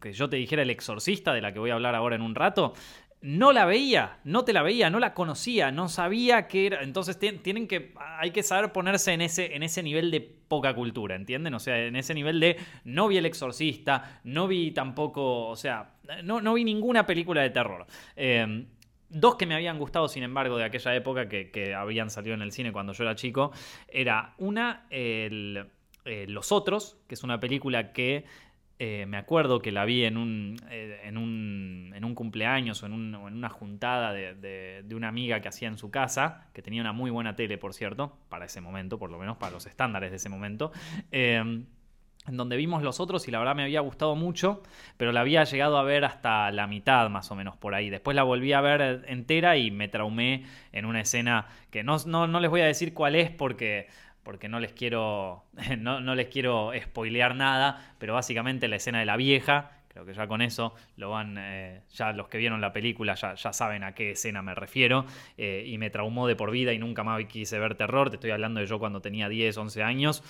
que 0.00 0.12
yo 0.12 0.28
te 0.28 0.36
dijera 0.36 0.62
El 0.62 0.70
Exorcista, 0.70 1.32
de 1.32 1.40
la 1.40 1.52
que 1.52 1.58
voy 1.58 1.70
a 1.70 1.74
hablar 1.74 1.94
ahora 1.94 2.14
en 2.14 2.22
un 2.22 2.34
rato, 2.34 2.72
no 3.20 3.52
la 3.52 3.64
veía, 3.64 4.20
no 4.22 4.44
te 4.44 4.52
la 4.52 4.62
veía, 4.62 4.90
no 4.90 5.00
la 5.00 5.12
conocía, 5.12 5.72
no 5.72 5.88
sabía 5.88 6.46
qué 6.46 6.66
era. 6.66 6.82
Entonces 6.82 7.18
tienen 7.18 7.66
que, 7.66 7.92
hay 7.98 8.30
que 8.30 8.44
saber 8.44 8.72
ponerse 8.72 9.12
en 9.12 9.22
ese, 9.22 9.56
en 9.56 9.64
ese 9.64 9.82
nivel 9.82 10.10
de 10.12 10.20
poca 10.20 10.72
cultura, 10.74 11.16
¿entienden? 11.16 11.52
O 11.54 11.58
sea, 11.58 11.84
en 11.84 11.96
ese 11.96 12.14
nivel 12.14 12.38
de 12.38 12.56
no 12.84 13.08
vi 13.08 13.16
El 13.16 13.26
Exorcista, 13.26 14.20
no 14.22 14.46
vi 14.46 14.70
tampoco, 14.70 15.48
o 15.48 15.56
sea, 15.56 15.94
no, 16.22 16.40
no 16.40 16.54
vi 16.54 16.62
ninguna 16.62 17.06
película 17.06 17.42
de 17.42 17.50
terror. 17.50 17.86
Em, 18.14 18.66
dos 19.08 19.36
que 19.36 19.46
me 19.46 19.54
habían 19.54 19.78
gustado, 19.78 20.08
sin 20.08 20.22
embargo, 20.22 20.56
de 20.56 20.64
aquella 20.64 20.94
época 20.94 21.28
que, 21.28 21.74
habían 21.74 22.10
salido 22.10 22.34
en 22.34 22.42
el 22.42 22.52
cine 22.52 22.72
cuando 22.72 22.92
yo 22.92 23.04
era 23.04 23.14
chico, 23.14 23.52
era 23.88 24.34
una, 24.38 24.86
eh, 24.90 25.64
Los 26.28 26.52
Otros, 26.52 26.98
que 27.06 27.14
es 27.14 27.22
una 27.22 27.40
película 27.40 27.92
que 27.92 28.24
eh, 28.80 29.06
me 29.06 29.16
acuerdo 29.16 29.60
que 29.60 29.72
la 29.72 29.84
vi 29.84 30.04
en 30.04 30.16
un, 30.16 30.56
eh, 30.70 31.00
en 31.02 31.18
un, 31.18 31.92
en 31.96 32.04
un 32.04 32.14
cumpleaños 32.14 32.80
o 32.84 32.86
en, 32.86 32.92
una 32.92 33.48
juntada 33.48 34.12
de, 34.12 34.84
una 34.94 35.08
amiga 35.08 35.40
que 35.40 35.48
hacía 35.48 35.66
en 35.66 35.78
su 35.78 35.90
casa, 35.90 36.48
que 36.52 36.62
tenía 36.62 36.80
una 36.80 36.92
muy 36.92 37.10
buena 37.10 37.34
tele, 37.34 37.58
por 37.58 37.74
cierto, 37.74 38.16
para 38.28 38.44
ese 38.44 38.60
momento, 38.60 38.96
por 38.98 39.10
lo 39.10 39.18
menos 39.18 39.36
para 39.36 39.52
los 39.52 39.66
estándares 39.66 40.10
de 40.10 40.16
ese 40.16 40.28
momento. 40.28 40.70
En 42.28 42.36
donde 42.36 42.56
vimos 42.56 42.82
los 42.82 43.00
otros 43.00 43.26
y 43.26 43.30
la 43.30 43.38
verdad 43.38 43.54
me 43.54 43.62
había 43.62 43.80
gustado 43.80 44.14
mucho, 44.14 44.62
pero 44.96 45.12
la 45.12 45.20
había 45.20 45.44
llegado 45.44 45.78
a 45.78 45.82
ver 45.82 46.04
hasta 46.04 46.50
la 46.50 46.66
mitad 46.66 47.08
más 47.10 47.30
o 47.30 47.34
menos 47.34 47.56
por 47.56 47.74
ahí. 47.74 47.90
Después 47.90 48.14
la 48.14 48.22
volví 48.22 48.52
a 48.52 48.60
ver 48.60 49.04
entera 49.08 49.56
y 49.56 49.70
me 49.70 49.88
traumé 49.88 50.44
en 50.72 50.84
una 50.84 51.00
escena 51.00 51.46
que 51.70 51.82
no, 51.82 51.96
no, 52.06 52.26
no 52.26 52.40
les 52.40 52.50
voy 52.50 52.60
a 52.60 52.66
decir 52.66 52.94
cuál 52.94 53.14
es 53.14 53.30
porque 53.30 53.88
porque 54.28 54.46
no 54.50 54.60
les 54.60 54.74
quiero, 54.74 55.44
no, 55.78 56.14
les 56.14 56.26
quiero 56.28 56.70
spoilear 56.78 57.34
nada, 57.34 57.94
pero 57.98 58.12
básicamente 58.12 58.68
la 58.68 58.76
escena 58.76 58.98
de 58.98 59.06
la 59.06 59.16
vieja, 59.16 59.70
creo 59.88 60.04
que 60.04 60.12
ya 60.12 60.26
con 60.26 60.42
eso 60.42 60.74
lo 60.98 61.08
van, 61.08 61.36
eh, 61.38 61.80
ya 61.94 62.12
los 62.12 62.28
que 62.28 62.36
vieron 62.36 62.60
la 62.60 62.70
película 62.70 63.14
ya, 63.14 63.36
ya, 63.36 63.54
saben 63.54 63.84
a 63.84 63.94
qué 63.94 64.10
escena 64.10 64.42
me 64.42 64.54
refiero, 64.54 65.06
eh, 65.38 65.64
y 65.66 65.78
me 65.78 65.88
traumó 65.88 66.26
de 66.26 66.36
por 66.36 66.50
vida 66.50 66.74
y 66.74 66.78
nunca 66.78 67.04
más 67.04 67.24
quise 67.24 67.58
ver 67.58 67.74
terror, 67.74 68.10
te 68.10 68.16
estoy 68.16 68.30
hablando 68.30 68.60
de 68.60 68.66
yo 68.66 68.78
cuando 68.78 69.00
tenía 69.00 69.30
10, 69.30 69.56
11 69.56 69.82
años, 69.82 70.22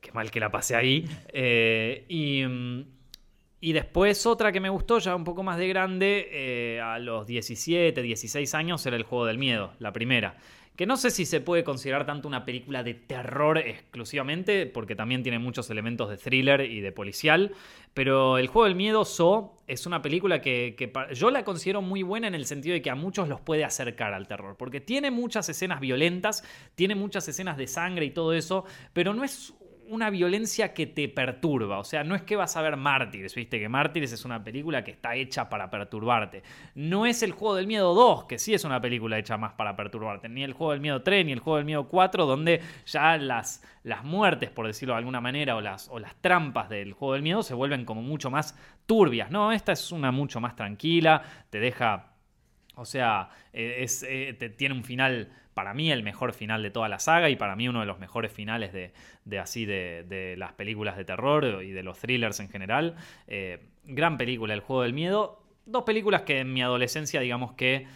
qué 0.00 0.12
mal 0.12 0.30
que 0.30 0.40
la 0.40 0.50
pasé 0.50 0.76
ahí, 0.76 1.08
eh, 1.28 2.04
y... 2.08 2.44
Y 3.58 3.72
después 3.72 4.26
otra 4.26 4.52
que 4.52 4.60
me 4.60 4.68
gustó, 4.68 4.98
ya 4.98 5.16
un 5.16 5.24
poco 5.24 5.42
más 5.42 5.56
de 5.58 5.66
grande, 5.66 6.78
a 6.80 6.98
los 6.98 7.26
17, 7.26 8.00
16 8.00 8.54
años, 8.54 8.84
era 8.84 8.96
El 8.96 9.02
Juego 9.02 9.24
del 9.24 9.38
Miedo, 9.38 9.72
la 9.80 9.92
primera. 9.92 10.36
Que 10.76 10.84
no 10.84 10.98
sé 10.98 11.10
si 11.10 11.24
se 11.24 11.40
puede 11.40 11.64
considerar 11.64 12.04
tanto 12.04 12.28
una 12.28 12.44
película 12.44 12.82
de 12.82 12.92
terror 12.92 13.56
exclusivamente, 13.56 14.66
porque 14.66 14.94
también 14.94 15.22
tiene 15.22 15.38
muchos 15.38 15.70
elementos 15.70 16.10
de 16.10 16.18
thriller 16.18 16.60
y 16.60 16.82
de 16.82 16.92
policial, 16.92 17.52
pero 17.94 18.36
El 18.36 18.48
Juego 18.48 18.66
del 18.66 18.74
Miedo, 18.74 19.06
So, 19.06 19.56
es 19.66 19.86
una 19.86 20.02
película 20.02 20.42
que, 20.42 20.92
yo 21.14 21.30
la 21.30 21.44
considero 21.44 21.80
muy 21.80 22.02
buena 22.02 22.28
en 22.28 22.34
el 22.34 22.44
sentido 22.44 22.74
de 22.74 22.82
que 22.82 22.90
a 22.90 22.94
muchos 22.94 23.26
los 23.26 23.40
puede 23.40 23.64
acercar 23.64 24.12
al 24.12 24.28
terror, 24.28 24.56
porque 24.58 24.82
tiene 24.82 25.10
muchas 25.10 25.48
escenas 25.48 25.80
violentas, 25.80 26.44
tiene 26.74 26.94
muchas 26.94 27.26
escenas 27.26 27.56
de 27.56 27.68
sangre 27.68 28.04
y 28.04 28.10
todo 28.10 28.34
eso, 28.34 28.66
pero 28.92 29.14
no 29.14 29.24
es 29.24 29.54
una 29.88 30.10
violencia 30.10 30.74
que 30.74 30.86
te 30.86 31.08
perturba. 31.08 31.78
O 31.78 31.84
sea, 31.84 32.04
no 32.04 32.14
es 32.14 32.22
que 32.22 32.36
vas 32.36 32.56
a 32.56 32.62
ver 32.62 32.76
Mártires, 32.76 33.34
viste 33.34 33.58
que 33.58 33.68
Mártires 33.68 34.12
es 34.12 34.24
una 34.24 34.42
película 34.42 34.84
que 34.84 34.90
está 34.90 35.14
hecha 35.14 35.48
para 35.48 35.70
perturbarte. 35.70 36.42
No 36.74 37.06
es 37.06 37.22
el 37.22 37.32
Juego 37.32 37.54
del 37.56 37.66
Miedo 37.66 37.94
2, 37.94 38.24
que 38.24 38.38
sí 38.38 38.54
es 38.54 38.64
una 38.64 38.80
película 38.80 39.18
hecha 39.18 39.36
más 39.36 39.52
para 39.54 39.76
perturbarte. 39.76 40.28
Ni 40.28 40.42
el 40.42 40.52
Juego 40.52 40.72
del 40.72 40.80
Miedo 40.80 41.02
3, 41.02 41.26
ni 41.26 41.32
el 41.32 41.40
Juego 41.40 41.56
del 41.56 41.66
Miedo 41.66 41.88
4, 41.88 42.26
donde 42.26 42.60
ya 42.86 43.16
las, 43.16 43.62
las 43.82 44.04
muertes, 44.04 44.50
por 44.50 44.66
decirlo 44.66 44.94
de 44.94 44.98
alguna 44.98 45.20
manera, 45.20 45.56
o 45.56 45.60
las, 45.60 45.88
o 45.88 45.98
las 45.98 46.14
trampas 46.16 46.68
del 46.68 46.92
Juego 46.92 47.14
del 47.14 47.22
Miedo 47.22 47.42
se 47.42 47.54
vuelven 47.54 47.84
como 47.84 48.02
mucho 48.02 48.30
más 48.30 48.58
turbias. 48.86 49.30
No, 49.30 49.52
esta 49.52 49.72
es 49.72 49.92
una 49.92 50.12
mucho 50.12 50.40
más 50.40 50.56
tranquila, 50.56 51.22
te 51.50 51.60
deja... 51.60 52.12
O 52.76 52.84
sea, 52.84 53.30
eh, 53.52 53.78
es, 53.80 54.00
te, 54.00 54.48
tiene 54.50 54.74
un 54.74 54.84
final 54.84 55.30
para 55.56 55.72
mí 55.72 55.90
el 55.90 56.02
mejor 56.02 56.34
final 56.34 56.62
de 56.62 56.70
toda 56.70 56.86
la 56.90 56.98
saga 56.98 57.30
y 57.30 57.36
para 57.36 57.56
mí 57.56 57.66
uno 57.66 57.80
de 57.80 57.86
los 57.86 57.98
mejores 57.98 58.30
finales 58.30 58.74
de, 58.74 59.38
así 59.38 59.64
de, 59.64 60.34
las 60.36 60.52
películas 60.52 60.98
de 60.98 61.06
terror 61.06 61.62
y 61.64 61.70
de 61.70 61.82
los 61.82 61.98
thrillers 61.98 62.40
en 62.40 62.50
general. 62.50 62.94
Eh, 63.26 63.64
gran 63.84 64.18
película, 64.18 64.52
El 64.52 64.60
Juego 64.60 64.82
del 64.82 64.92
Miedo. 64.92 65.42
Dos 65.64 65.84
películas 65.84 66.22
que 66.22 66.40
en 66.40 66.52
mi 66.52 66.60
adolescencia 66.60 67.22
digamos 67.22 67.54
que 67.54 67.86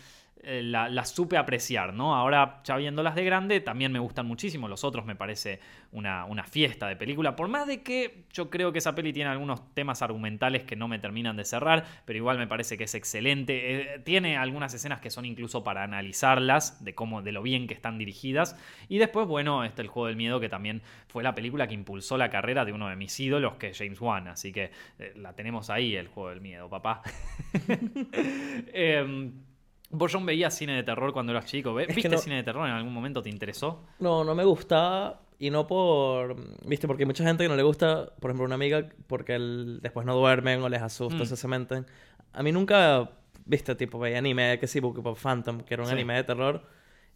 eh, 0.43 0.63
las 0.63 1.11
supe 1.11 1.37
apreciar, 1.37 1.93
¿no? 1.93 2.15
Ahora, 2.15 2.63
ya 2.65 2.77
viéndolas 2.77 3.15
de 3.15 3.25
grande, 3.25 3.61
también 3.61 3.93
me 3.93 3.99
gustan 3.99 4.25
muchísimo. 4.25 4.69
Los 4.69 4.85
otros 4.85 5.05
me 5.05 5.15
parece 5.15 5.61
una, 5.93 6.45
fiesta 6.45 6.89
de 6.89 6.97
película. 6.97 7.37
Por 7.37 7.49
más 7.49 7.67
de 7.67 7.83
que 7.83 8.25
yo 8.33 8.49
creo 8.49 8.73
que 8.73 8.79
esa 8.79 8.95
peli 8.95 9.13
tiene 9.13 9.29
algunos 9.29 9.75
temas 9.75 10.01
argumentales 10.01 10.65
que 10.65 10.77
no 10.77 10.89
me 10.89 10.99
terminan 10.99 11.37
de 11.37 11.45
cerrar, 11.45 11.85
pero 12.07 12.17
igual 12.17 12.39
me 12.39 12.47
parece 12.47 12.79
que 12.79 12.85
es 12.85 12.95
excelente. 12.95 13.95
Eh, 13.95 13.99
tiene 13.99 14.39
algunas 14.39 14.73
escenas 14.73 15.01
que 15.01 15.11
son 15.11 15.27
incluso 15.27 15.63
para 15.63 15.83
analizarlas, 15.83 16.83
de 16.83 16.95
cómo, 16.95 17.21
de 17.21 17.33
lo 17.33 17.43
bien 17.43 17.67
que 17.67 17.75
están 17.75 17.99
dirigidas. 17.99 18.57
Y 18.89 18.97
después, 18.97 19.27
bueno, 19.27 19.63
está 19.65 19.83
El 19.83 19.89
Juego 19.89 20.07
del 20.07 20.17
Miedo, 20.17 20.41
que 20.41 20.49
también 20.49 20.81
fue 21.09 21.23
la 21.23 21.35
película 21.35 21.69
que 21.69 21.75
impulsó 21.75 22.17
la 22.17 22.31
carrera 22.31 22.65
de 22.65 22.73
uno 22.73 22.89
de 22.89 22.97
mis 22.97 23.21
ídolos, 23.21 23.57
que 23.57 23.69
es 23.69 23.79
James 23.79 24.01
Wan. 24.01 24.29
Así 24.29 24.53
que 24.53 24.71
eh, 24.99 25.13
la 25.17 25.35
tenemos 25.35 25.69
ahí, 25.69 25.97
El 25.97 26.09
Juego 26.09 26.31
del 26.31 26.41
Miedo, 26.41 26.71
papá. 26.71 27.03
eh, 28.73 29.31
Vos, 29.93 30.13
John, 30.13 30.25
veías 30.25 30.57
cine 30.57 30.75
de 30.77 30.83
terror 30.85 31.13
cuando 31.13 31.33
eras 31.33 31.47
chico. 31.47 31.75
¿Viste 31.75 32.17
cine 32.19 32.37
de 32.37 32.43
terror 32.45 32.67
en 32.67 32.75
algún 32.75 32.95
momento? 32.95 33.23
¿Te 33.23 33.29
interesó? 33.29 33.85
No, 33.99 34.23
no 34.23 34.35
me 34.35 34.45
gustaba. 34.45 35.21
Y 35.39 35.51
no 35.51 35.67
por. 35.67 36.37
¿Viste? 36.65 36.87
Porque 36.87 37.03
hay 37.03 37.07
mucha 37.07 37.25
gente 37.25 37.45
que 37.45 37.49
no 37.49 37.57
le 37.57 37.63
gusta, 37.63 38.13
por 38.21 38.31
ejemplo, 38.31 38.45
una 38.45 38.55
amiga, 38.55 38.89
porque 39.07 39.39
después 39.81 40.07
no 40.07 40.15
duermen 40.15 40.63
o 40.63 40.69
les 40.69 40.83
asusta, 40.83 41.25
mm. 41.25 41.27
se 41.27 41.37
cementen. 41.37 41.87
A 42.33 42.43
mí 42.43 42.53
nunca, 42.53 43.11
¿viste? 43.47 43.75
Tipo, 43.75 43.99
veía 43.99 44.19
anime, 44.19 44.59
que 44.61 44.67
sí, 44.67 44.79
Book 44.81 45.05
of 45.05 45.21
Phantom, 45.21 45.63
que 45.63 45.75
era 45.75 45.83
un 45.83 45.89
anime 45.89 46.15
de 46.15 46.25
terror. 46.25 46.63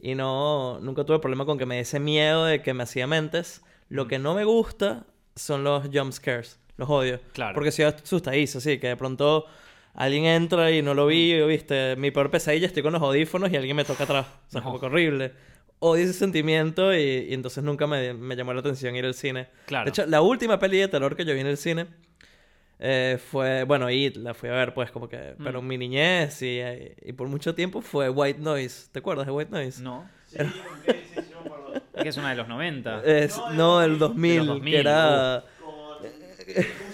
Y 0.00 0.14
no. 0.14 0.80
Nunca 0.80 1.04
tuve 1.04 1.20
problema 1.20 1.44
con 1.44 1.58
que 1.58 1.66
me 1.66 1.78
diese 1.78 2.00
miedo 2.00 2.46
de 2.46 2.60
que 2.60 2.74
me 2.74 2.82
hacía 2.82 3.06
mentes. 3.06 3.62
Lo 3.88 4.06
mm. 4.06 4.08
que 4.08 4.18
no 4.18 4.34
me 4.34 4.44
gusta 4.44 5.06
son 5.36 5.62
los 5.62 5.88
jump 5.92 6.12
scares. 6.12 6.58
Los 6.76 6.90
odio. 6.90 7.20
Claro. 7.34 7.54
Porque 7.54 7.70
si 7.70 7.82
asustadizo, 7.84 8.60
sí, 8.60 8.78
que 8.78 8.88
de 8.88 8.96
pronto 8.96 9.46
alguien 9.94 10.24
entra 10.26 10.70
y 10.70 10.82
no 10.82 10.94
lo 10.94 11.06
vi, 11.06 11.40
viste, 11.44 11.96
mi 11.96 12.10
peor 12.10 12.30
pesadilla, 12.30 12.66
estoy 12.66 12.82
con 12.82 12.92
los 12.92 13.02
audífonos 13.02 13.50
y 13.50 13.56
alguien 13.56 13.76
me 13.76 13.84
toca 13.84 14.04
atrás. 14.04 14.26
O 14.48 14.50
sea, 14.50 14.60
es 14.60 14.66
un 14.66 14.72
poco 14.72 14.86
horrible. 14.86 15.32
Odio 15.78 16.04
ese 16.04 16.12
sentimiento 16.12 16.94
y, 16.94 17.32
entonces 17.32 17.62
nunca 17.62 17.86
me, 17.86 18.14
llamó 18.36 18.52
la 18.52 18.60
atención 18.60 18.96
ir 18.96 19.04
al 19.04 19.14
cine. 19.14 19.48
Claro. 19.66 19.84
De 19.84 19.90
hecho, 19.90 20.06
la 20.06 20.20
última 20.20 20.58
peli 20.58 20.78
de 20.78 20.88
terror 20.88 21.16
que 21.16 21.24
yo 21.24 21.34
vi 21.34 21.40
en 21.40 21.46
el 21.46 21.56
cine 21.56 21.86
eh, 22.80 23.18
fue, 23.30 23.64
bueno, 23.64 23.90
y 23.90 24.10
la 24.10 24.34
fui 24.34 24.48
a 24.48 24.52
ver 24.52 24.74
pues 24.74 24.90
como 24.90 25.08
que, 25.08 25.34
pero 25.42 25.60
en 25.60 25.64
mm. 25.64 25.68
mi 25.68 25.78
niñez 25.78 26.42
y, 26.42 26.60
y, 27.02 27.12
por 27.12 27.28
mucho 27.28 27.54
tiempo 27.54 27.80
fue 27.80 28.08
White 28.08 28.40
Noise. 28.40 28.88
¿Te 28.90 28.98
acuerdas 28.98 29.26
de 29.26 29.32
White 29.32 29.50
Noise? 29.50 29.82
No. 29.82 30.08
Sí, 30.26 30.38
que 32.02 32.08
es 32.08 32.16
una 32.16 32.30
de 32.30 32.36
los 32.36 32.48
90. 32.48 33.02
Es, 33.04 33.40
no, 33.52 33.78
del 33.80 33.98
2000, 33.98 34.46
2000, 34.46 34.72
que 34.72 34.80
era... 34.80 35.44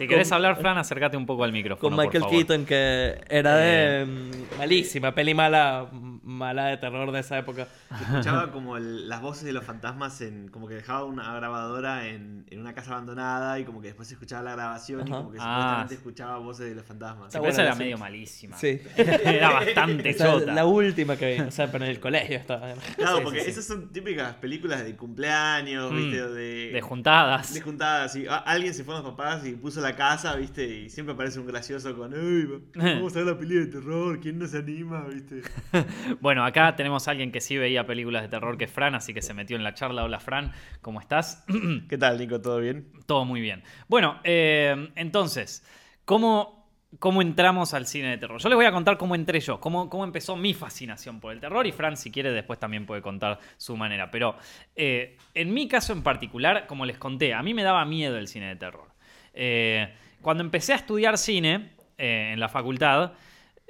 Si 0.00 0.08
querés 0.08 0.32
hablar, 0.32 0.56
Fran, 0.56 0.78
acércate 0.78 1.18
un 1.18 1.26
poco 1.26 1.44
al 1.44 1.52
micrófono. 1.52 1.94
Con 1.94 2.02
Michael 2.02 2.24
Keaton, 2.30 2.64
que 2.64 3.20
era 3.28 3.56
de. 3.56 4.00
Eh. 4.00 4.06
Mm, 4.06 4.58
malísima, 4.58 5.14
peli 5.14 5.34
mala, 5.34 5.90
mala 5.92 6.68
de 6.68 6.78
terror 6.78 7.12
de 7.12 7.20
esa 7.20 7.36
época. 7.36 7.68
Escuchaba 7.90 8.50
como 8.50 8.78
las 8.78 9.20
voces 9.20 9.44
de 9.44 9.52
los 9.52 9.62
fantasmas 9.62 10.22
en. 10.22 10.48
como 10.48 10.68
que 10.68 10.74
dejaba 10.74 11.04
una 11.04 11.34
grabadora 11.34 12.08
en, 12.08 12.46
en 12.48 12.60
una 12.60 12.72
casa 12.72 12.92
abandonada 12.92 13.58
y 13.58 13.64
como 13.64 13.82
que 13.82 13.88
después 13.88 14.08
se 14.08 14.14
escuchaba 14.14 14.42
la 14.42 14.52
grabación 14.52 15.06
y 15.06 15.10
como 15.10 15.32
que 15.32 15.38
ah, 15.38 15.44
supuestamente 15.44 15.94
escuchaba 15.96 16.38
voces 16.38 16.70
de 16.70 16.74
los 16.76 16.86
fantasmas. 16.86 17.34
esa 17.34 17.62
era 17.62 17.74
medio 17.74 17.98
malísima. 17.98 18.56
Sí. 18.56 18.80
era 18.96 19.50
bastante 19.50 20.16
chota. 20.16 20.54
La 20.54 20.64
última 20.64 21.16
que 21.16 21.34
vi, 21.34 21.40
o 21.42 21.50
sea, 21.50 21.70
pero 21.70 21.84
en 21.84 21.90
el 21.90 22.00
colegio 22.00 22.38
estaba. 22.38 22.72
Claro, 22.96 23.22
porque 23.22 23.40
esas 23.40 23.66
son 23.66 23.92
típicas 23.92 24.34
películas 24.36 24.82
de 24.82 24.96
cumpleaños, 24.96 25.92
¿viste? 25.92 26.22
Mm, 26.22 26.34
de, 26.34 26.70
de 26.72 26.80
juntadas. 26.80 27.52
De 27.52 27.60
juntadas, 27.60 28.16
y 28.16 28.24
alguien 28.46 28.72
se 28.72 28.82
fue 28.82 28.94
a 28.94 29.00
los 29.00 29.10
papás 29.10 29.44
y 29.44 29.52
puso 29.52 29.82
la 29.82 29.89
casa, 29.94 30.34
¿viste? 30.36 30.64
Y 30.66 30.90
siempre 30.90 31.14
aparece 31.14 31.40
un 31.40 31.46
gracioso 31.46 31.96
con, 31.96 32.12
vamos 32.74 33.14
a 33.14 33.18
ver 33.18 33.26
la 33.26 33.38
película 33.38 33.66
de 33.66 33.66
terror, 33.66 34.20
¿quién 34.20 34.38
no 34.38 34.46
se 34.46 34.58
anima, 34.58 35.06
viste? 35.06 35.42
bueno, 36.20 36.44
acá 36.44 36.76
tenemos 36.76 37.06
a 37.08 37.12
alguien 37.12 37.32
que 37.32 37.40
sí 37.40 37.56
veía 37.56 37.86
películas 37.86 38.22
de 38.22 38.28
terror, 38.28 38.56
que 38.58 38.64
es 38.64 38.70
Fran, 38.70 38.94
así 38.94 39.14
que 39.14 39.22
se 39.22 39.34
metió 39.34 39.56
en 39.56 39.64
la 39.64 39.74
charla. 39.74 40.04
Hola, 40.04 40.20
Fran, 40.20 40.52
¿cómo 40.80 41.00
estás? 41.00 41.44
¿Qué 41.88 41.98
tal, 41.98 42.18
Nico? 42.18 42.40
¿Todo 42.40 42.58
bien? 42.58 42.88
Todo 43.06 43.24
muy 43.24 43.40
bien. 43.40 43.62
Bueno, 43.88 44.20
eh, 44.24 44.90
entonces, 44.96 45.64
¿cómo 46.04 46.60
cómo 46.98 47.22
entramos 47.22 47.72
al 47.74 47.86
cine 47.86 48.10
de 48.10 48.18
terror. 48.18 48.40
Yo 48.40 48.48
les 48.48 48.56
voy 48.56 48.64
a 48.64 48.72
contar 48.72 48.98
cómo 48.98 49.14
entré 49.14 49.40
yo, 49.40 49.60
cómo, 49.60 49.88
cómo 49.88 50.04
empezó 50.04 50.36
mi 50.36 50.54
fascinación 50.54 51.20
por 51.20 51.32
el 51.32 51.40
terror 51.40 51.66
y 51.66 51.72
Fran, 51.72 51.96
si 51.96 52.10
quiere, 52.10 52.32
después 52.32 52.58
también 52.58 52.86
puede 52.86 53.02
contar 53.02 53.38
su 53.56 53.76
manera. 53.76 54.10
Pero 54.10 54.36
eh, 54.74 55.16
en 55.34 55.54
mi 55.54 55.68
caso 55.68 55.92
en 55.92 56.02
particular, 56.02 56.66
como 56.66 56.86
les 56.86 56.98
conté, 56.98 57.34
a 57.34 57.42
mí 57.42 57.54
me 57.54 57.62
daba 57.62 57.84
miedo 57.84 58.18
el 58.18 58.26
cine 58.26 58.48
de 58.48 58.56
terror. 58.56 58.89
Eh, 59.34 59.88
cuando 60.20 60.42
empecé 60.42 60.72
a 60.72 60.76
estudiar 60.76 61.18
cine 61.18 61.70
eh, 61.96 62.30
en 62.32 62.40
la 62.40 62.48
facultad, 62.48 63.12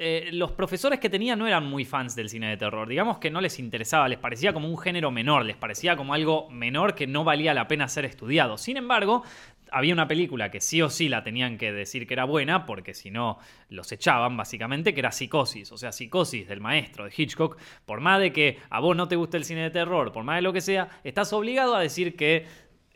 eh, 0.02 0.31
los 0.33 0.52
profesores 0.52 0.99
que 0.99 1.11
tenía 1.11 1.37
no 1.37 1.47
eran 1.47 1.67
muy 1.67 1.85
fans 1.85 2.17
del 2.17 2.31
cine 2.31 2.49
de 2.49 2.57
terror. 2.57 2.88
Digamos 2.88 3.19
que 3.19 3.31
no 3.31 3.43
les 3.43 3.59
interesaba, 3.59 4.09
les 4.09 4.19
parecía 4.19 4.55
como 4.55 4.67
un 4.67 4.79
género 4.79 5.11
menor, 5.11 5.45
les 5.45 5.57
parecía 5.57 5.95
como 5.95 6.14
algo 6.14 6.49
menor 6.49 6.95
que 6.95 7.07
no 7.07 7.23
valía 7.23 7.52
la 7.52 7.69
pena 7.69 7.87
ser 7.87 8.07
estudiado. 8.07 8.57
Sin 8.57 8.79
embargo, 8.79 9.23
había 9.71 9.93
una 9.93 10.09
película 10.09 10.50
que 10.50 10.62
sí 10.62 10.81
o 10.81 10.88
sí 10.88 11.11
la 11.11 11.23
tenían 11.23 11.59
que 11.59 11.71
decir 11.71 12.07
que 12.07 12.14
era 12.14 12.25
buena, 12.25 12.64
porque 12.64 12.95
si 12.95 13.11
no 13.11 13.40
los 13.69 13.93
echaban 13.93 14.38
básicamente, 14.38 14.95
que 14.95 15.00
era 15.00 15.12
Psicosis. 15.12 15.71
O 15.71 15.76
sea, 15.76 15.93
Psicosis 15.93 16.49
del 16.49 16.61
maestro 16.61 17.05
de 17.05 17.12
Hitchcock, 17.14 17.59
por 17.85 18.00
más 18.00 18.21
de 18.21 18.33
que 18.33 18.59
a 18.71 18.81
vos 18.81 18.97
no 18.97 19.07
te 19.07 19.17
guste 19.17 19.37
el 19.37 19.45
cine 19.45 19.64
de 19.64 19.71
terror, 19.71 20.12
por 20.12 20.25
más 20.25 20.37
de 20.37 20.43
lo 20.43 20.55
que 20.55 20.62
sea, 20.62 20.88
estás 21.05 21.31
obligado 21.35 21.75
a 21.75 21.81
decir 21.81 22.17
que 22.17 22.47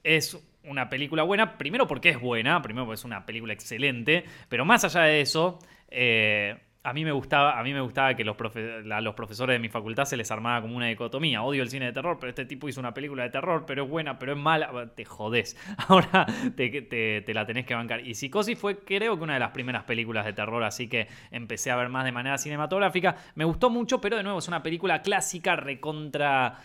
es 0.03 0.39
una 0.65 0.89
película 0.89 1.23
buena, 1.23 1.59
primero 1.59 1.87
porque 1.87 2.11
es 2.11 2.21
buena, 2.21 2.61
primero 2.63 2.87
porque 2.87 2.99
es 2.99 3.05
una 3.05 3.27
película 3.27 3.53
excelente, 3.53 4.25
pero 4.49 4.65
más 4.65 4.85
allá 4.85 5.03
de 5.03 5.21
eso, 5.21 5.59
eh, 5.89 6.57
a 6.87 6.93
mí 6.93 7.03
me 7.03 7.13
gustaba, 7.13 7.59
a 7.59 7.63
mí 7.63 7.73
me 7.73 7.81
gustaba 7.81 8.15
que 8.15 8.25
los 8.25 8.37
a 8.93 9.01
los 9.01 9.15
profesores 9.15 9.55
de 9.55 9.59
mi 9.59 9.71
facultad 9.71 10.05
se 10.05 10.19
les 10.19 10.31
armaba 10.31 10.61
como 10.61 10.77
una 10.77 10.87
dicotomía. 10.87 11.43
Odio 11.43 11.63
el 11.63 11.71
cine 11.71 11.87
de 11.87 11.93
terror, 11.93 12.19
pero 12.21 12.29
este 12.29 12.45
tipo 12.45 12.69
hizo 12.69 12.79
una 12.79 12.93
película 12.93 13.23
de 13.23 13.31
terror, 13.31 13.65
pero 13.67 13.85
es 13.85 13.91
buena, 13.91 14.19
pero 14.19 14.33
es 14.33 14.39
mala. 14.39 14.93
Te 14.95 15.07
jodés. 15.07 15.57
Ahora 15.89 16.27
te, 16.55 17.23
te, 17.23 17.35
la 17.35 17.47
tenés 17.47 17.65
que 17.65 17.75
bancar. 17.75 18.07
Y 18.07 18.15
Psicosis 18.15 18.59
fue, 18.59 18.81
creo 18.81 19.17
que 19.17 19.25
una 19.25 19.33
de 19.33 19.41
las 19.41 19.53
primeras 19.53 19.85
películas 19.85 20.27
de 20.27 20.35
terror, 20.35 20.63
así 20.63 20.87
que 20.87 21.09
empecé 21.31 21.71
a 21.71 21.77
ver 21.77 21.89
más 21.89 22.05
de 22.05 22.13
manera 22.13 22.37
cinematográfica. 22.37 23.17
Me 23.35 23.47
gustó 23.47 23.71
mucho, 23.71 23.99
pero 23.99 24.19
de 24.19 24.23
nuevo 24.23 24.41
es 24.41 24.49
una 24.49 24.63
película 24.63 25.01
clásica, 25.01 25.57
recontra. 25.57 26.59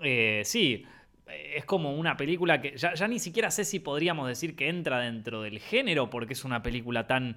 Eh, 0.00 0.42
sí 0.44 0.84
es 1.28 1.64
como 1.64 1.94
una 1.94 2.16
película 2.16 2.60
que 2.60 2.76
ya, 2.76 3.08
ni 3.08 3.18
siquiera 3.18 3.50
sé 3.50 3.64
si 3.64 3.78
podríamos 3.78 4.28
decir 4.28 4.56
que 4.56 4.68
entra 4.68 5.00
dentro 5.00 5.42
del 5.42 5.58
género, 5.58 6.10
porque 6.10 6.32
es 6.32 6.44
una 6.44 6.62
película 6.62 7.06
tan 7.06 7.36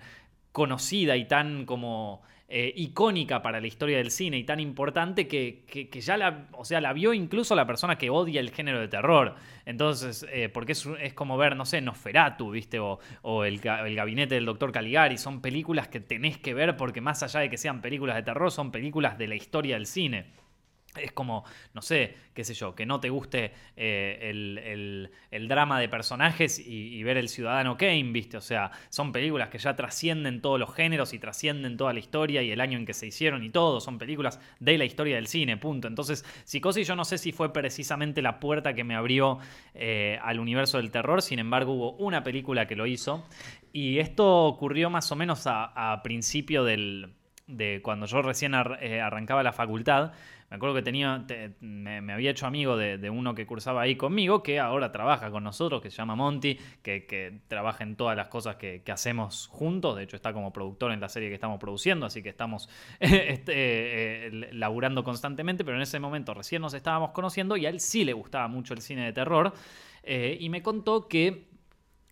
conocida 0.52 1.18
y 1.18 1.26
tan 1.26 1.66
como 1.66 2.22
eh, 2.48 2.72
icónica 2.76 3.42
para 3.42 3.60
la 3.60 3.68
historia 3.68 3.98
del 3.98 4.12
cine 4.12 4.38
y 4.38 4.44
tan 4.44 4.60
importante 4.60 5.28
que, 5.28 5.66
ya 6.00 6.16
la, 6.16 6.48
o 6.54 6.64
sea, 6.64 6.80
la 6.80 6.94
vio 6.94 7.14
incluso 7.14 7.56
la 7.56 7.68
persona 7.68 7.98
que 7.98 8.10
odia 8.10 8.40
el 8.40 8.52
género 8.52 8.80
de 8.80 8.88
terror. 8.88 9.36
Entonces, 9.66 10.26
eh, 10.32 10.50
porque 10.50 10.72
es, 10.72 10.88
es, 11.02 11.14
como 11.14 11.38
ver, 11.38 11.56
no 11.56 11.66
sé, 11.66 11.82
Nosferatu, 11.82 12.52
¿viste? 12.52 12.80
O, 12.80 13.00
o 13.22 13.44
el, 13.44 13.60
el, 13.66 13.96
gabinete 13.96 14.36
del 14.36 14.46
doctor 14.46 14.72
Caligari. 14.72 15.18
Son 15.18 15.42
películas 15.42 15.88
que 15.88 16.00
tenés 16.00 16.38
que 16.38 16.54
ver 16.54 16.78
porque 16.78 17.02
más 17.02 17.24
allá 17.24 17.42
de 17.42 17.50
que 17.50 17.58
sean 17.58 17.82
películas 17.82 18.16
de 18.16 18.24
terror, 18.24 18.52
son 18.52 18.72
películas 18.72 19.18
de 19.18 19.28
la 19.28 19.36
historia 19.36 19.76
del 19.76 19.88
cine 19.88 20.45
es 21.02 21.12
como, 21.12 21.44
no 21.74 21.82
sé, 21.82 22.16
qué 22.34 22.44
sé 22.44 22.54
yo, 22.54 22.76
que 22.76 22.86
no 22.86 23.00
te 23.00 23.10
guste 23.10 23.54
eh, 23.76 25.10
el, 25.32 25.48
drama 25.48 25.80
de 25.80 25.90
personajes 25.90 26.60
y, 26.60 27.04
ver 27.04 27.18
el 27.18 27.30
ciudadano 27.30 27.78
Kane, 27.78 28.12
¿viste? 28.12 28.38
O 28.38 28.42
sea, 28.42 28.72
son 28.90 29.12
películas 29.12 29.50
que 29.50 29.60
ya 29.60 29.76
trascienden 29.76 30.42
todos 30.42 30.60
los 30.60 30.74
géneros 30.74 31.14
y 31.14 31.20
trascienden 31.20 31.78
toda 31.78 31.94
la 31.94 32.00
historia 32.00 32.42
y 32.42 32.52
el 32.52 32.60
año 32.62 32.80
en 32.80 32.86
que 32.86 32.94
se 32.94 33.06
hicieron 33.06 33.44
y 33.44 33.50
todo. 33.50 33.80
Son 33.80 34.00
películas 34.00 34.40
de 34.60 34.78
la 34.78 34.86
historia 34.86 35.16
del 35.16 35.28
cine, 35.28 35.58
punto. 35.58 35.88
Entonces, 35.88 36.26
Psicosis 36.46 36.88
yo 36.88 36.96
no 36.96 37.06
sé 37.06 37.18
si 37.18 37.32
fue 37.32 37.54
precisamente 37.54 38.22
la 38.22 38.40
puerta 38.40 38.74
que 38.74 38.84
me 38.84 38.96
abrió 38.96 39.40
eh, 39.74 40.20
al 40.24 40.40
universo 40.40 40.78
del 40.78 40.92
terror, 40.92 41.22
sin 41.22 41.40
embargo 41.40 41.74
hubo 41.74 41.92
una 41.98 42.24
película 42.24 42.68
que 42.68 42.76
lo 42.76 42.86
hizo. 42.88 43.24
Y 43.72 44.00
esto 44.00 44.46
ocurrió 44.46 44.90
más 44.90 45.12
o 45.12 45.16
menos 45.16 45.44
a, 45.48 46.00
principio 46.02 46.64
del, 46.64 47.14
de 47.46 47.82
cuando 47.84 48.06
yo 48.06 48.22
recién 48.22 48.54
eh, 48.80 49.02
arrancaba 49.02 49.44
la 49.44 49.52
facultad. 49.52 50.14
Me 50.50 50.58
acuerdo 50.58 50.76
que 50.76 50.84
tenía, 50.84 51.26
me, 51.60 52.14
había 52.14 52.30
hecho 52.30 52.46
amigo 52.46 52.78
de, 52.78 53.10
uno 53.10 53.34
que 53.34 53.48
cursaba 53.48 53.82
ahí 53.82 53.96
conmigo, 53.96 54.44
que 54.44 54.60
ahora 54.60 54.92
trabaja 54.92 55.32
con 55.32 55.44
nosotros, 55.44 55.82
que 55.82 55.90
se 55.90 55.98
llama 55.98 56.16
Monty, 56.16 56.60
que, 56.84 57.40
trabaja 57.48 57.84
en 57.84 57.96
todas 57.96 58.16
las 58.16 58.28
cosas 58.28 58.56
que, 58.58 58.84
hacemos 58.88 59.48
juntos. 59.48 59.96
De 59.96 60.04
hecho, 60.04 60.16
está 60.16 60.34
como 60.34 60.54
productor 60.54 60.92
en 60.92 61.02
la 61.02 61.10
serie 61.10 61.30
que 61.30 61.36
estamos 61.36 61.60
produciendo, 61.60 62.06
así 62.06 62.22
que 62.22 62.30
estamos 62.30 62.70
este, 63.00 64.28
eh, 64.28 64.50
laburando 64.54 65.04
constantemente. 65.04 65.66
Pero 65.66 65.78
en 65.78 65.84
ese 65.84 66.00
momento 66.00 66.34
recién 66.34 66.62
nos 66.62 66.76
estábamos 66.76 67.12
conociendo 67.12 67.58
y 67.58 67.66
a 67.66 67.70
él 67.70 67.80
sí 67.80 68.06
le 68.06 68.14
gustaba 68.14 68.48
mucho 68.48 68.76
el 68.76 68.82
cine 68.82 69.04
de 69.04 69.14
terror. 69.14 69.52
Eh, 70.04 70.38
y 70.40 70.50
me 70.50 70.62
contó 70.62 71.08
que 71.08 71.48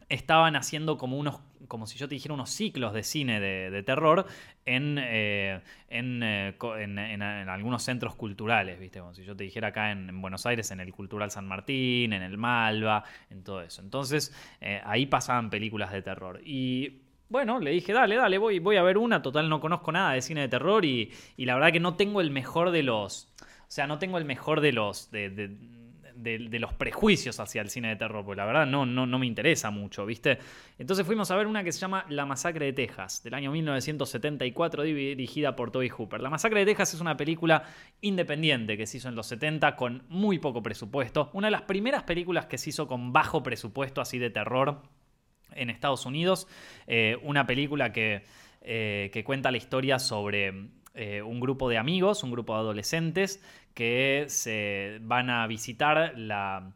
estaban 0.09 0.55
haciendo 0.55 0.97
como 0.97 1.17
unos, 1.17 1.39
como 1.67 1.87
si 1.87 1.97
yo 1.97 2.07
te 2.07 2.15
dijera, 2.15 2.33
unos 2.33 2.49
ciclos 2.49 2.93
de 2.93 3.03
cine 3.03 3.39
de, 3.39 3.83
terror 3.83 4.25
en, 4.65 4.97
eh, 4.97 5.61
eh, 5.89 6.53
en, 6.59 6.99
en, 6.99 7.21
algunos 7.21 7.83
centros 7.83 8.15
culturales, 8.15 8.79
¿viste? 8.79 8.99
Como 8.99 9.13
si 9.13 9.23
yo 9.23 9.35
te 9.35 9.43
dijera 9.43 9.69
acá 9.69 9.91
en, 9.91 10.21
Buenos 10.21 10.45
Aires, 10.45 10.71
en 10.71 10.79
el 10.79 10.91
Cultural 10.93 11.31
San 11.31 11.47
Martín, 11.47 12.13
en 12.13 12.21
el 12.23 12.37
Malva, 12.37 13.03
en 13.29 13.43
todo 13.43 13.61
eso. 13.61 13.81
Entonces, 13.81 14.33
eh, 14.61 14.81
ahí 14.85 15.05
pasaban 15.05 15.49
películas 15.49 15.91
de 15.91 16.01
terror. 16.01 16.41
Y 16.43 17.01
bueno, 17.29 17.59
le 17.59 17.71
dije, 17.71 17.93
dale, 17.93 18.15
dale, 18.15 18.37
voy, 18.37 18.59
voy 18.59 18.77
a 18.77 18.83
ver 18.83 18.97
una. 18.97 19.21
Total, 19.21 19.49
no 19.49 19.59
conozco 19.59 19.91
nada 19.91 20.13
de 20.13 20.21
cine 20.21 20.41
de 20.41 20.49
terror 20.49 20.85
y, 20.85 21.11
y 21.37 21.45
la 21.45 21.55
verdad 21.55 21.71
que 21.71 21.79
no 21.79 21.95
tengo 21.95 22.21
el 22.21 22.31
mejor 22.31 22.71
de 22.71 22.83
los... 22.83 23.33
O 23.41 23.75
sea, 23.75 23.87
no 23.87 23.97
tengo 23.97 24.17
el 24.17 24.25
mejor 24.25 24.61
de 24.61 24.71
los... 24.71 25.09
de, 25.11 25.29
de, 25.29 25.57
los 26.15 26.73
prejuicios 26.73 27.39
hacia 27.39 27.61
el 27.61 27.69
cine 27.69 27.89
de 27.89 27.95
terror, 27.95 28.23
porque 28.25 28.37
la 28.37 28.45
verdad 28.45 28.65
no, 28.65 28.85
no, 28.85 29.05
no 29.05 29.19
me 29.19 29.25
interesa 29.25 29.71
mucho, 29.71 30.05
¿viste? 30.05 30.37
Entonces 30.77 31.05
fuimos 31.05 31.31
a 31.31 31.35
ver 31.35 31.47
una 31.47 31.63
que 31.63 31.71
se 31.71 31.79
llama 31.79 32.05
La 32.09 32.25
Masacre 32.25 32.65
de 32.65 32.73
Texas, 32.73 33.23
del 33.23 33.33
año 33.33 33.51
1974, 33.51 34.83
dirigida 34.83 35.55
por 35.55 35.71
Toby 35.71 35.89
Hooper. 35.89 36.21
La 36.21 36.29
Masacre 36.29 36.59
de 36.59 36.65
Texas 36.67 36.93
es 36.95 37.01
una 37.01 37.17
película 37.17 37.63
independiente 38.01 38.77
que 38.77 38.85
se 38.85 38.97
hizo 38.97 39.09
en 39.09 39.15
los 39.15 39.27
70 39.27 39.75
con 39.75 40.03
muy 40.09 40.39
poco 40.39 40.61
presupuesto. 40.61 41.29
Una 41.33 41.47
de 41.47 41.51
las 41.51 41.63
primeras 41.63 42.03
películas 42.03 42.45
que 42.45 42.57
se 42.57 42.69
hizo 42.69 42.87
con 42.87 43.13
bajo 43.13 43.43
presupuesto 43.43 44.01
así 44.01 44.19
de 44.19 44.29
terror 44.29 44.81
en 45.55 45.69
Estados 45.69 46.05
Unidos. 46.05 46.47
Eh, 46.87 47.17
una 47.23 47.45
película 47.45 47.91
que, 47.91 48.23
eh, 48.61 49.09
que 49.13 49.23
cuenta 49.23 49.51
la 49.51 49.57
historia 49.57 49.99
sobre 49.99 50.69
eh, 50.95 51.21
un 51.21 51.39
grupo 51.39 51.69
de 51.69 51.77
amigos, 51.77 52.23
un 52.23 52.31
grupo 52.31 52.53
de 52.53 52.59
adolescentes 52.59 53.43
que 53.73 54.25
se 54.27 54.99
van 55.01 55.29
a 55.29 55.47
visitar 55.47 56.13
la, 56.15 56.71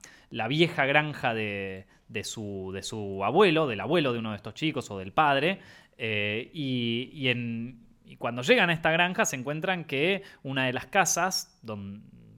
vieja 0.50 0.86
granja 0.86 1.34
de, 1.36 1.86
su, 2.24 2.72
de, 2.74 2.82
su, 2.82 3.24
abuelo, 3.24 3.68
del 3.68 3.80
abuelo 3.80 4.14
de 4.14 4.20
uno 4.20 4.32
de 4.32 4.38
estos 4.38 4.56
chicos 4.56 4.90
o 4.90 4.98
del 4.98 5.12
padre, 5.12 5.60
eh, 6.00 6.50
y, 6.54 7.28
en, 7.28 7.80
cuando 8.18 8.42
llegan 8.42 8.70
a 8.70 8.74
esta 8.74 8.92
granja 8.92 9.26
se 9.26 9.36
encuentran 9.36 9.86
que 9.86 10.24
una 10.44 10.66
de 10.66 10.74
las 10.74 10.88
casas 10.88 11.62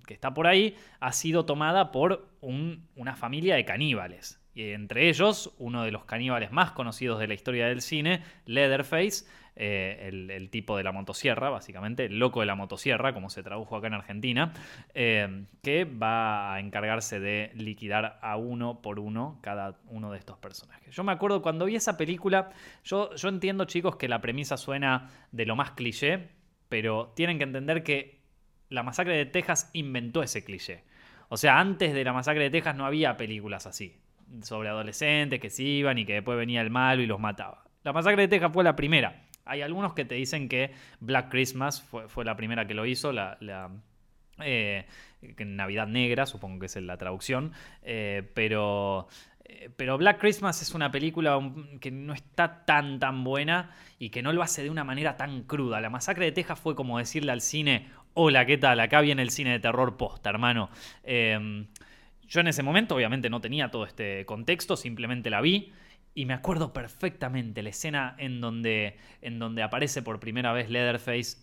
que 0.05 0.13
está 0.13 0.33
por 0.33 0.47
ahí 0.47 0.75
ha 0.99 1.11
sido 1.11 1.45
tomada 1.45 1.91
por 1.91 2.27
una 2.41 3.15
familia 3.15 3.55
de 3.55 3.65
caníbales. 3.65 4.38
Entre 4.61 5.09
ellos, 5.09 5.53
uno 5.57 5.83
de 5.83 5.91
los 5.91 6.05
caníbales 6.05 6.51
más 6.51 6.71
conocidos 6.71 7.19
de 7.19 7.27
la 7.27 7.33
historia 7.33 7.67
del 7.67 7.81
cine, 7.81 8.23
Leatherface, 8.45 9.25
eh, 9.55 10.07
el, 10.07 10.49
tipo 10.49 10.77
de 10.77 10.83
la 10.83 10.91
motosierra, 10.91 11.49
básicamente, 11.49 12.05
el 12.05 12.17
loco 12.17 12.39
de 12.39 12.45
la 12.45 12.55
motosierra, 12.55 13.13
como 13.13 13.29
se 13.29 13.43
tradujo 13.43 13.75
acá 13.75 13.87
en 13.87 13.93
Argentina, 13.93 14.53
eh, 14.93 15.45
que 15.61 15.83
va 15.83 16.53
a 16.53 16.59
encargarse 16.61 17.19
de 17.19 17.51
liquidar 17.55 18.19
a 18.21 18.37
uno 18.37 18.81
por 18.81 18.99
uno 18.99 19.39
cada 19.41 19.77
uno 19.87 20.11
de 20.11 20.17
estos 20.17 20.37
personajes. 20.37 20.95
Yo 20.95 21.03
me 21.03 21.11
acuerdo 21.11 21.41
cuando 21.41 21.65
vi 21.65 21.75
esa 21.75 21.97
película, 21.97 22.51
yo 22.83 23.11
entiendo 23.23 23.65
chicos 23.65 23.97
que 23.97 24.07
la 24.07 24.21
premisa 24.21 24.55
suena 24.55 25.09
de 25.33 25.45
lo 25.45 25.57
más 25.57 25.71
cliché, 25.71 26.29
pero 26.69 27.11
tienen 27.15 27.37
que 27.37 27.43
entender 27.43 27.83
que 27.83 28.21
la 28.69 28.83
masacre 28.83 29.17
de 29.17 29.25
Texas 29.25 29.69
inventó 29.73 30.23
ese 30.23 30.43
cliché. 30.43 30.83
O 31.27 31.37
sea, 31.37 31.59
antes 31.59 31.93
de 31.93 32.03
la 32.03 32.13
masacre 32.13 32.43
de 32.43 32.49
Texas 32.49 32.75
no 32.75 32.85
había 32.85 33.17
películas 33.17 33.67
así, 33.67 33.99
sobre 34.41 34.69
adolescentes 34.69 35.39
que 35.39 35.49
se 35.49 35.63
iban 35.63 35.97
y 35.97 36.05
que 36.05 36.13
después 36.13 36.37
venía 36.37 36.61
el 36.61 36.69
malo 36.69 37.01
y 37.01 37.05
los 37.07 37.19
mataba. 37.19 37.63
La 37.83 37.93
masacre 37.93 38.23
de 38.23 38.27
Texas 38.27 38.51
fue 38.53 38.63
la 38.63 38.75
primera. 38.75 39.23
Hay 39.45 39.61
algunos 39.61 39.93
que 39.93 40.05
te 40.05 40.15
dicen 40.15 40.47
que 40.47 40.71
Black 40.99 41.29
Christmas 41.29 41.81
fue, 41.81 42.25
la 42.25 42.35
primera 42.35 42.67
que 42.67 42.73
lo 42.73 42.85
hizo, 42.85 43.11
la, 43.11 43.37
eh, 44.39 44.85
Navidad 45.39 45.87
Negra, 45.87 46.25
supongo 46.25 46.59
que 46.59 46.65
es 46.67 46.75
la 46.75 46.97
traducción, 46.97 47.53
eh, 47.81 48.29
pero, 48.35 49.07
eh, 49.45 49.69
pero 49.75 49.97
Black 49.97 50.19
Christmas 50.19 50.61
es 50.61 50.75
una 50.75 50.91
película 50.91 51.39
que 51.81 51.89
no 51.89 52.13
está 52.13 52.63
tan 52.65 52.99
tan 52.99 53.23
buena 53.23 53.71
y 53.97 54.11
que 54.11 54.21
no 54.21 54.33
lo 54.33 54.43
hace 54.43 54.61
de 54.61 54.69
una 54.69 54.83
manera 54.83 55.17
tan 55.17 55.43
cruda. 55.43 55.81
La 55.81 55.89
masacre 55.89 56.25
de 56.25 56.31
Texas 56.31 56.59
fue 56.59 56.75
como 56.75 56.99
decirle 56.99 57.31
al 57.31 57.41
cine, 57.41 57.87
hola, 58.13 58.45
¿qué 58.45 58.57
tal? 58.57 58.79
Acá 58.79 59.01
viene 59.01 59.23
el 59.23 59.31
cine 59.31 59.51
de 59.53 59.59
terror 59.59 59.97
posta, 59.97 60.29
hermano. 60.29 60.69
Yo 62.29 62.41
en 62.41 62.47
ese 62.47 62.63
momento 62.63 62.95
obviamente 62.95 63.29
no 63.29 63.41
tenía 63.41 63.71
todo 63.71 63.85
este 63.85 64.25
contexto, 64.25 64.77
simplemente 64.77 65.29
la 65.29 65.41
vi 65.41 65.73
y 66.13 66.25
me 66.25 66.33
acuerdo 66.33 66.73
perfectamente 66.73 67.61
la 67.61 67.69
escena 67.69 68.15
en 68.17 68.41
donde, 68.41 68.97
en 69.21 69.39
donde 69.39 69.63
aparece 69.63 70.01
por 70.01 70.19
primera 70.19 70.53
vez 70.53 70.69
Leatherface 70.69 71.37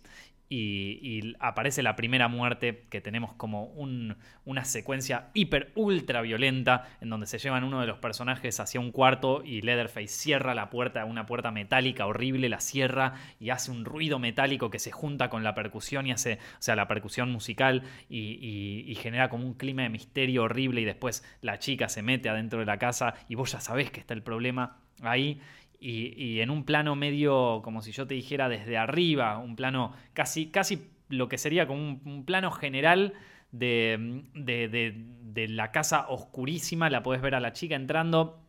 y, 0.49 1.35
aparece 1.39 1.83
la 1.83 1.95
primera 1.95 2.27
muerte, 2.27 2.85
que 2.89 3.01
tenemos 3.01 3.33
como 3.33 3.65
una 3.65 4.65
secuencia 4.65 5.29
hiper 5.33 5.71
ultra 5.75 6.21
violenta, 6.21 6.87
en 7.01 7.09
donde 7.09 7.27
se 7.27 7.37
llevan 7.37 7.63
uno 7.63 7.81
de 7.81 7.87
los 7.87 7.97
personajes 7.97 8.59
hacia 8.59 8.79
un 8.79 8.91
cuarto 8.91 9.43
y 9.43 9.61
Leatherface 9.61 10.07
cierra 10.07 10.55
la 10.55 10.69
puerta, 10.69 11.03
una 11.05 11.25
puerta 11.25 11.51
metálica 11.51 12.05
horrible, 12.05 12.49
la 12.49 12.59
cierra 12.59 13.13
y 13.39 13.49
hace 13.49 13.71
un 13.71 13.85
ruido 13.85 14.19
metálico 14.19 14.69
que 14.69 14.79
se 14.79 14.91
junta 14.91 15.29
con 15.29 15.43
la 15.43 15.53
percusión 15.53 16.07
y 16.07 16.11
hace, 16.11 16.35
o 16.35 16.61
sea, 16.61 16.75
la 16.75 16.87
percusión 16.87 17.31
musical 17.31 17.83
y, 18.09 18.95
genera 18.97 19.29
como 19.29 19.45
un 19.45 19.53
clima 19.53 19.83
de 19.83 19.89
misterio 19.89 20.43
horrible 20.43 20.81
y 20.81 20.85
después 20.85 21.23
la 21.41 21.59
chica 21.59 21.87
se 21.87 22.01
mete 22.01 22.29
adentro 22.29 22.59
de 22.59 22.65
la 22.65 22.77
casa 22.77 23.13
y 23.29 23.35
vos 23.35 23.51
ya 23.51 23.59
sabés 23.59 23.91
que 23.91 23.99
está 23.99 24.15
el 24.15 24.23
problema 24.23 24.79
ahí 25.03 25.39
y, 25.79 26.39
en 26.39 26.49
un 26.49 26.63
plano 26.63 26.95
medio, 26.95 27.61
como 27.63 27.81
si 27.81 27.91
yo 27.91 28.07
te 28.07 28.15
dijera 28.15 28.49
desde 28.49 28.77
arriba, 28.77 29.37
un 29.37 29.55
plano 29.55 29.93
casi, 30.13 30.47
casi 30.47 30.89
lo 31.09 31.29
que 31.29 31.37
sería 31.37 31.67
como 31.67 31.99
un, 32.03 32.25
plano 32.25 32.51
general 32.51 33.13
de, 33.51 34.23
de, 34.33 34.67
de, 34.67 35.47
la 35.47 35.71
casa 35.71 36.07
oscurísima, 36.09 36.89
la 36.89 37.03
podés 37.03 37.21
ver 37.21 37.35
a 37.35 37.39
la 37.39 37.53
chica 37.53 37.75
entrando 37.75 38.41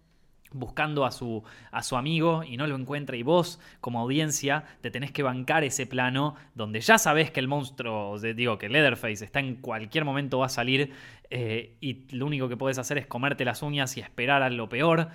buscando 0.53 1.05
a 1.05 1.11
su, 1.11 1.43
a 1.71 1.83
su 1.83 1.97
amigo 1.97 2.43
y 2.45 2.57
no 2.57 2.67
lo 2.67 2.77
encuentra 2.77 3.17
y 3.17 3.23
vos 3.23 3.61
como 3.81 4.01
audiencia 4.01 4.65
te 4.81 4.91
tenés 4.91 5.13
que 5.13 5.23
bancar 5.23 5.65
ese 5.65 5.87
plano 5.87 6.37
donde 6.55 6.81
ya 6.81 6.99
sabés 6.99 7.31
que 7.31 7.41
el 7.41 7.49
monstruo, 7.49 8.19
digo 8.19 8.59
que 8.59 8.69
Leatherface 8.69 9.25
está 9.25 9.41
en 9.41 9.57
cualquier 9.57 10.05
momento 10.05 10.39
va 10.39 10.47
a 10.47 10.51
salir 10.51 10.93
eh, 11.31 11.77
y 11.81 12.07
lo 12.17 12.27
único 12.27 12.49
que 12.49 12.57
puedes 12.57 12.79
hacer 12.79 12.99
es 12.99 13.07
comerte 13.07 13.45
las 13.45 13.63
uñas 13.63 13.97
y 13.97 14.01
esperar 14.01 14.43
a 14.43 14.51
lo 14.51 14.69
peor 14.69 15.09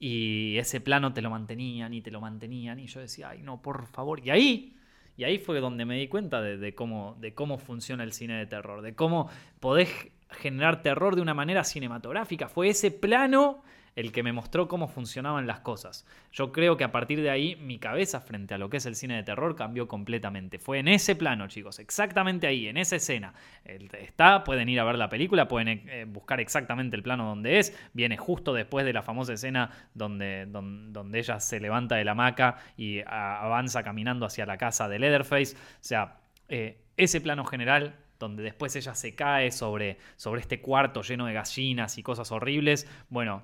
y 0.00 0.56
ese 0.56 0.80
plano 0.80 1.12
te 1.12 1.22
lo 1.22 1.30
mantenían 1.30 1.94
y 1.94 2.00
te 2.00 2.10
lo 2.10 2.20
mantenían 2.20 2.80
y 2.80 2.86
yo 2.86 3.00
decía, 3.00 3.28
ay 3.28 3.42
no, 3.42 3.62
por 3.62 3.86
favor, 3.86 4.20
y 4.26 4.30
ahí... 4.30 4.76
Y 5.16 5.24
ahí 5.24 5.38
fue 5.38 5.60
donde 5.60 5.84
me 5.84 5.98
di 5.98 6.08
cuenta 6.08 6.40
de, 6.40 6.74
cómo, 6.74 7.14
de 7.20 7.34
cómo 7.34 7.58
funciona 7.58 8.04
el 8.04 8.14
cine 8.14 8.38
de 8.38 8.46
terror, 8.46 8.80
de 8.80 8.94
cómo 8.94 9.28
podés 9.58 9.90
generar 10.30 10.80
terror 10.80 11.14
de 11.14 11.20
una 11.20 11.34
manera 11.34 11.62
cinematográfica. 11.62 12.48
Fue 12.48 12.70
ese 12.70 12.90
plano 12.90 13.62
el 13.96 14.12
que 14.12 14.22
me 14.22 14.32
mostró 14.32 14.68
cómo 14.68 14.88
funcionaban 14.88 15.46
las 15.46 15.60
cosas. 15.60 16.06
Yo 16.32 16.52
creo 16.52 16.76
que 16.76 16.84
a 16.84 16.92
partir 16.92 17.20
de 17.20 17.30
ahí 17.30 17.56
mi 17.56 17.78
cabeza 17.78 18.20
frente 18.20 18.54
a 18.54 18.58
lo 18.58 18.70
que 18.70 18.78
es 18.78 18.86
el 18.86 18.96
cine 18.96 19.16
de 19.16 19.22
terror 19.22 19.56
cambió 19.56 19.88
completamente. 19.88 20.58
Fue 20.58 20.78
en 20.78 20.88
ese 20.88 21.16
plano, 21.16 21.48
chicos, 21.48 21.78
exactamente 21.78 22.46
ahí, 22.46 22.68
en 22.68 22.76
esa 22.76 22.96
escena. 22.96 23.34
Está, 23.64 24.44
pueden 24.44 24.68
ir 24.68 24.80
a 24.80 24.84
ver 24.84 24.96
la 24.96 25.08
película, 25.08 25.48
pueden 25.48 25.68
eh, 25.88 26.06
buscar 26.08 26.40
exactamente 26.40 26.96
el 26.96 27.02
plano 27.02 27.26
donde 27.26 27.58
es. 27.58 27.76
Viene 27.92 28.16
justo 28.16 28.54
después 28.54 28.84
de 28.84 28.92
la 28.92 29.02
famosa 29.02 29.32
escena 29.32 29.70
donde, 29.94 30.46
donde, 30.46 31.18
ella 31.18 31.40
se 31.40 31.60
levanta 31.60 31.96
de 31.96 32.04
la 32.04 32.12
hamaca 32.12 32.56
y 32.76 33.00
avanza 33.06 33.82
caminando 33.82 34.26
hacia 34.26 34.46
la 34.46 34.56
casa 34.56 34.88
de 34.88 34.98
Leatherface. 34.98 35.56
O 35.56 35.58
sea, 35.80 36.20
eh, 36.48 36.80
ese 36.96 37.20
plano 37.20 37.44
general 37.44 37.94
donde 38.20 38.42
después 38.42 38.76
ella 38.76 38.94
se 38.94 39.14
cae 39.14 39.50
sobre, 39.50 39.98
sobre 40.16 40.42
este 40.42 40.60
cuarto 40.60 41.02
lleno 41.02 41.26
de 41.26 41.32
gallinas 41.32 41.98
y 41.98 42.02
cosas 42.02 42.30
horribles. 42.30 42.86
Bueno, 43.08 43.42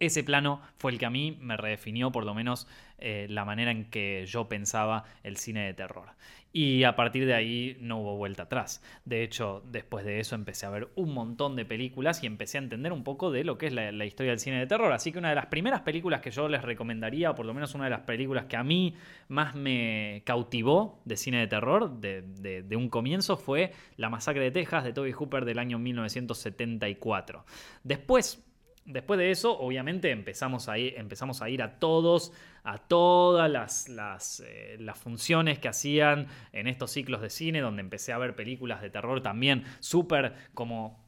ese 0.00 0.22
plano 0.22 0.60
fue 0.78 0.92
el 0.92 0.98
que 0.98 1.06
a 1.06 1.10
mí 1.10 1.36
me 1.40 1.56
redefinió 1.56 2.12
por 2.12 2.24
lo 2.24 2.34
menos 2.34 2.66
eh, 2.98 3.26
la 3.30 3.44
manera 3.44 3.70
en 3.70 3.90
que 3.90 4.26
yo 4.26 4.48
pensaba 4.48 5.04
el 5.22 5.36
cine 5.36 5.66
de 5.66 5.74
terror. 5.74 6.10
Y 6.50 6.84
a 6.84 6.96
partir 6.96 7.26
de 7.26 7.34
ahí 7.34 7.76
no 7.80 7.98
hubo 7.98 8.16
vuelta 8.16 8.44
atrás. 8.44 8.82
De 9.04 9.22
hecho, 9.22 9.62
después 9.70 10.04
de 10.04 10.18
eso 10.18 10.34
empecé 10.34 10.64
a 10.66 10.70
ver 10.70 10.88
un 10.94 11.12
montón 11.12 11.56
de 11.56 11.66
películas 11.66 12.24
y 12.24 12.26
empecé 12.26 12.56
a 12.56 12.62
entender 12.62 12.92
un 12.92 13.04
poco 13.04 13.30
de 13.30 13.44
lo 13.44 13.58
que 13.58 13.66
es 13.66 13.72
la, 13.72 14.04
historia 14.04 14.32
del 14.32 14.40
cine 14.40 14.58
de 14.58 14.66
terror. 14.66 14.90
Así 14.92 15.12
que 15.12 15.18
una 15.18 15.28
de 15.28 15.34
las 15.34 15.46
primeras 15.46 15.82
películas 15.82 16.22
que 16.22 16.30
yo 16.30 16.48
les 16.48 16.62
recomendaría, 16.62 17.30
o 17.30 17.34
por 17.34 17.44
lo 17.44 17.52
menos 17.52 17.74
una 17.74 17.84
de 17.84 17.90
las 17.90 18.00
películas 18.00 18.46
que 18.46 18.56
a 18.56 18.64
mí 18.64 18.94
más 19.28 19.54
me 19.54 20.22
cautivó 20.24 21.00
de 21.04 21.16
cine 21.16 21.38
de 21.38 21.48
terror, 21.48 22.00
de, 22.00 22.22
de 22.62 22.76
un 22.76 22.88
comienzo, 22.88 23.36
fue 23.36 23.72
La 23.96 24.08
Masacre 24.08 24.42
de 24.42 24.50
Texas 24.50 24.84
de 24.84 24.94
Toby 24.94 25.12
Hooper 25.12 25.44
del 25.44 25.58
año 25.58 25.78
1974. 25.78 27.44
Después 27.84 28.47
Después 28.88 29.18
de 29.18 29.30
eso, 29.30 29.58
obviamente, 29.58 30.10
empezamos 30.10 30.66
a 30.70 30.78
ir, 30.78 30.96
a, 30.98 31.64
a 31.64 31.78
todos, 31.78 32.32
a 32.64 32.78
todas 32.78 33.50
las, 33.50 34.40
eh, 34.40 34.78
las, 34.80 34.98
funciones 34.98 35.58
que 35.58 35.68
hacían 35.68 36.26
en 36.54 36.66
estos 36.68 36.92
ciclos 36.92 37.20
de 37.20 37.28
cine, 37.28 37.60
donde 37.60 37.82
empecé 37.82 38.14
a 38.14 38.18
ver 38.18 38.34
películas 38.34 38.80
de 38.80 38.88
terror 38.88 39.20
también 39.22 39.64
súper 39.80 40.32
como 40.54 41.06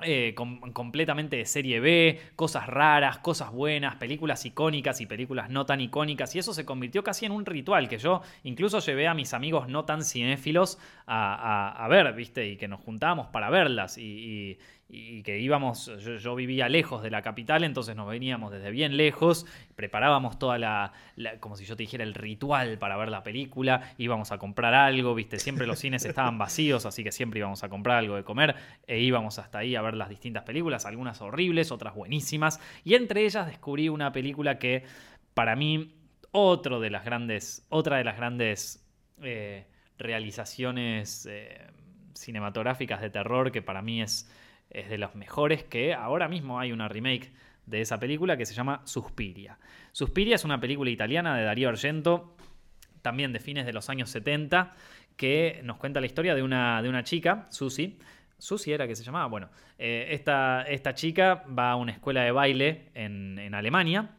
eh, 0.00 0.34
completamente 0.34 1.36
de 1.36 1.44
serie 1.44 1.78
B, 1.78 2.18
cosas 2.36 2.66
raras, 2.66 3.18
cosas 3.18 3.52
buenas, 3.52 3.96
películas 3.96 4.46
icónicas 4.46 5.02
y 5.02 5.06
películas 5.06 5.50
no 5.50 5.66
tan 5.66 5.82
icónicas. 5.82 6.34
Y 6.34 6.38
eso 6.38 6.54
se 6.54 6.64
convirtió 6.64 7.04
casi 7.04 7.26
en 7.26 7.32
un 7.32 7.44
ritual 7.44 7.86
que 7.86 7.98
yo 7.98 8.22
incluso 8.44 8.78
llevé 8.78 9.08
a 9.08 9.12
mis 9.12 9.34
amigos 9.34 9.68
no 9.68 9.84
tan 9.84 10.04
cinéfilos 10.04 10.78
a, 11.06 11.86
ver, 11.90 12.14
¿viste? 12.14 12.48
Y 12.48 12.56
que 12.56 12.66
nos 12.66 12.80
juntábamos 12.80 13.26
para 13.26 13.50
verlas. 13.50 13.98
y 13.98 14.58
que 14.90 15.38
íbamos, 15.38 15.90
yo, 16.20 16.34
vivía 16.34 16.68
lejos 16.68 17.02
de 17.02 17.10
la 17.10 17.22
capital, 17.22 17.62
entonces 17.62 17.94
nos 17.94 18.08
veníamos 18.08 18.50
desde 18.50 18.70
bien 18.70 18.96
lejos, 18.96 19.46
preparábamos 19.76 20.38
toda 20.38 20.58
la, 20.58 20.92
como 21.38 21.56
si 21.56 21.64
yo 21.64 21.76
te 21.76 21.84
dijera, 21.84 22.02
el 22.02 22.14
ritual 22.14 22.78
para 22.78 22.96
ver 22.96 23.08
la 23.08 23.22
película, 23.22 23.94
íbamos 23.98 24.32
a 24.32 24.38
comprar 24.38 24.74
algo, 24.74 25.14
viste, 25.14 25.38
siempre 25.38 25.66
los 25.66 25.78
cines 25.78 26.04
estaban 26.04 26.38
vacíos, 26.38 26.86
así 26.86 27.04
que 27.04 27.12
siempre 27.12 27.38
íbamos 27.38 27.62
a 27.62 27.68
comprar 27.68 27.98
algo 27.98 28.16
de 28.16 28.24
comer 28.24 28.56
e 28.86 28.98
íbamos 29.00 29.38
hasta 29.38 29.58
ahí 29.58 29.76
a 29.76 29.82
ver 29.82 29.94
las 29.94 30.08
distintas 30.08 30.42
películas, 30.42 30.86
algunas 30.86 31.20
horribles, 31.20 31.70
otras 31.70 31.94
buenísimas, 31.94 32.60
y 32.84 32.94
entre 32.94 33.24
ellas 33.24 33.46
descubrí 33.46 33.88
una 33.88 34.10
película 34.12 34.58
que 34.58 34.84
para 35.34 35.54
mí, 35.54 35.94
otro 36.32 36.80
de 36.80 36.90
las 36.90 37.04
grandes, 37.04 37.66
otra 37.68 37.98
de 37.98 38.04
las 38.04 38.16
grandes 38.16 38.84
eh, 39.22 39.66
realizaciones 39.98 41.26
eh, 41.30 41.66
cinematográficas 42.14 43.00
de 43.00 43.10
terror 43.10 43.52
que 43.52 43.62
para 43.62 43.82
mí 43.82 44.02
es 44.02 44.30
es 44.70 44.88
de 44.88 44.98
los 44.98 45.14
mejores 45.14 45.64
que 45.64 45.94
ahora 45.94 46.28
mismo 46.28 46.58
hay 46.58 46.72
una 46.72 46.88
remake 46.88 47.32
de 47.66 47.80
esa 47.80 47.98
película 48.00 48.36
que 48.36 48.46
se 48.46 48.54
llama 48.54 48.82
Suspiria. 48.84 49.58
Suspiria 49.92 50.36
es 50.36 50.44
una 50.44 50.60
película 50.60 50.90
italiana 50.90 51.36
de 51.36 51.44
Darío 51.44 51.68
Argento, 51.68 52.36
también 53.02 53.32
de 53.32 53.40
fines 53.40 53.66
de 53.66 53.72
los 53.72 53.88
años 53.90 54.10
70, 54.10 54.72
que 55.16 55.60
nos 55.64 55.76
cuenta 55.76 56.00
la 56.00 56.06
historia 56.06 56.34
de 56.34 56.42
una, 56.42 56.82
de 56.82 56.88
una 56.88 57.04
chica, 57.04 57.46
Susie. 57.50 57.98
Susie 58.38 58.74
era 58.74 58.86
que 58.86 58.96
se 58.96 59.04
llamaba. 59.04 59.26
Bueno, 59.26 59.50
eh, 59.78 60.08
esta, 60.10 60.62
esta, 60.62 60.94
chica 60.94 61.44
va 61.46 61.72
a 61.72 61.76
una 61.76 61.92
escuela 61.92 62.22
de 62.22 62.32
baile 62.32 62.88
en, 62.94 63.38
en 63.38 63.54
Alemania 63.54 64.10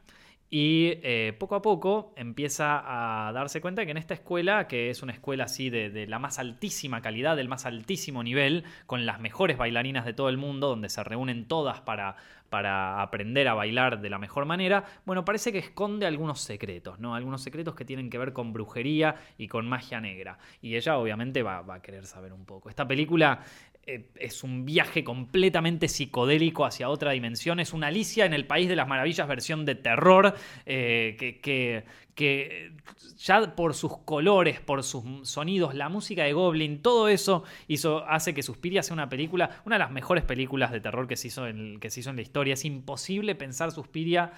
y 0.54 1.00
eh, 1.02 1.34
poco 1.40 1.56
a 1.56 1.62
poco 1.62 2.14
empieza 2.18 2.84
a 3.28 3.32
darse 3.32 3.62
cuenta 3.62 3.86
que 3.86 3.92
en 3.92 3.98
esta 3.98 4.14
escuela, 4.14 4.68
que 4.68 4.90
es 4.90 5.02
una 5.02 5.14
escuela 5.14 5.46
así 5.46 5.70
de, 5.70 6.06
la 6.08 6.20
más 6.20 6.40
altísima 6.40 7.02
calidad, 7.02 7.38
del 7.38 7.48
más 7.48 7.66
altísimo 7.66 8.22
nivel, 8.22 8.66
con 8.86 9.06
las 9.06 9.22
mejores 9.22 9.58
bailarinas 9.58 10.04
de 10.04 10.12
todo 10.12 10.28
el 10.28 10.36
mundo, 10.36 10.68
donde 10.68 10.90
se 10.90 11.06
reúnen 11.06 11.48
todas 11.48 11.80
para, 11.80 12.18
para 12.50 13.02
aprender 13.02 13.48
a 13.48 13.54
bailar 13.54 14.02
de 14.02 14.10
la 14.10 14.20
mejor 14.20 14.44
manera, 14.44 14.84
bueno, 15.06 15.24
parece 15.24 15.54
que 15.54 15.60
esconde 15.60 16.06
algunos 16.06 16.42
secretos, 16.42 17.00
¿no? 17.00 17.16
Algunos 17.16 17.42
secretos 17.42 17.74
que 17.74 17.86
tienen 17.86 18.10
que 18.10 18.18
ver 18.18 18.34
con 18.34 18.52
brujería 18.52 19.16
y 19.38 19.48
con 19.48 19.70
magia 19.70 20.02
negra. 20.02 20.38
Y 20.62 20.76
ella 20.76 20.98
obviamente 20.98 21.44
va, 21.44 21.60
a 21.60 21.82
querer 21.82 22.06
saber 22.06 22.34
un 22.34 22.44
poco. 22.44 22.70
Esta 22.70 22.86
película 22.86 23.40
es 23.86 24.44
un 24.44 24.64
viaje 24.66 25.04
completamente 25.04 25.88
psicodélico 25.88 26.66
hacia 26.66 26.90
otra 26.90 27.12
dimensión. 27.12 27.60
Es 27.60 27.74
una 27.74 27.88
Alicia 27.88 28.26
en 28.26 28.34
el 28.34 28.46
País 28.46 28.70
de 28.70 28.76
las 28.76 28.88
Maravillas 28.88 29.28
versión 29.28 29.66
de 29.66 29.76
terror 29.76 30.36
eh, 30.66 31.16
que, 31.20 31.86
que, 32.14 32.72
ya 33.18 33.56
por 33.56 33.74
sus 33.74 33.98
colores, 34.00 34.60
por 34.60 34.84
sus 34.84 35.28
sonidos, 35.28 35.74
la 35.74 35.90
música 35.90 36.24
de 36.24 36.34
Goblin, 36.34 36.82
todo 36.82 37.08
eso 37.08 37.44
hizo, 37.68 38.06
hace 38.08 38.34
que 38.34 38.44
Suspiria 38.44 38.84
sea 38.84 38.94
una 38.94 39.10
película, 39.10 39.62
una 39.66 39.76
de 39.76 39.80
las 39.80 39.92
mejores 39.92 40.24
películas 40.24 40.72
de 40.72 40.80
terror 40.80 41.08
que 41.08 41.18
se 41.18 41.28
hizo 41.28 41.48
en, 41.48 41.80
que 41.80 41.90
se 41.90 42.02
hizo 42.02 42.12
en 42.12 42.18
la 42.18 42.22
historia. 42.22 42.54
Es 42.54 42.66
imposible 42.66 43.34
pensar 43.36 43.72
Suspiria 43.72 44.34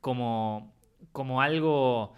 como, 0.00 0.72
como 1.12 1.42
algo 1.42 2.14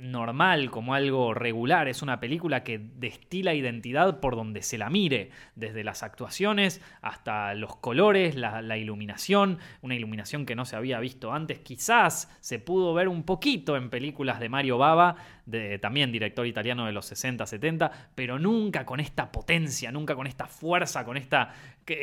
normal, 0.00 0.70
como 0.70 0.94
algo 0.94 1.34
regular, 1.34 1.88
es 1.88 2.02
una 2.02 2.20
película 2.20 2.64
que 2.64 2.78
destila 2.78 3.54
identidad 3.54 4.20
por 4.20 4.36
donde 4.36 4.62
se 4.62 4.78
la 4.78 4.90
mire, 4.90 5.30
desde 5.54 5.84
las 5.84 6.02
actuaciones 6.02 6.82
hasta 7.02 7.54
los 7.54 7.76
colores, 7.76 8.34
la, 8.34 8.76
iluminación, 8.76 9.58
una 9.82 9.94
iluminación 9.94 10.46
que 10.46 10.56
no 10.56 10.64
se 10.64 10.76
había 10.76 11.00
visto 11.00 11.32
antes, 11.32 11.60
quizás 11.60 12.34
se 12.40 12.58
pudo 12.58 12.94
ver 12.94 13.08
un 13.08 13.24
poquito 13.24 13.76
en 13.76 13.90
películas 13.90 14.40
de 14.40 14.48
Mario 14.48 14.78
Bava, 14.78 15.16
de, 15.46 15.78
también 15.78 16.12
director 16.12 16.46
italiano 16.46 16.86
de 16.86 16.92
los 16.92 17.06
60, 17.06 17.46
70, 17.46 18.10
pero 18.14 18.38
nunca 18.38 18.84
con 18.84 19.00
esta 19.00 19.30
potencia, 19.30 19.90
nunca 19.92 20.14
con 20.14 20.26
esta 20.26 20.46
fuerza, 20.46 21.04
con 21.04 21.16
esta, 21.16 21.52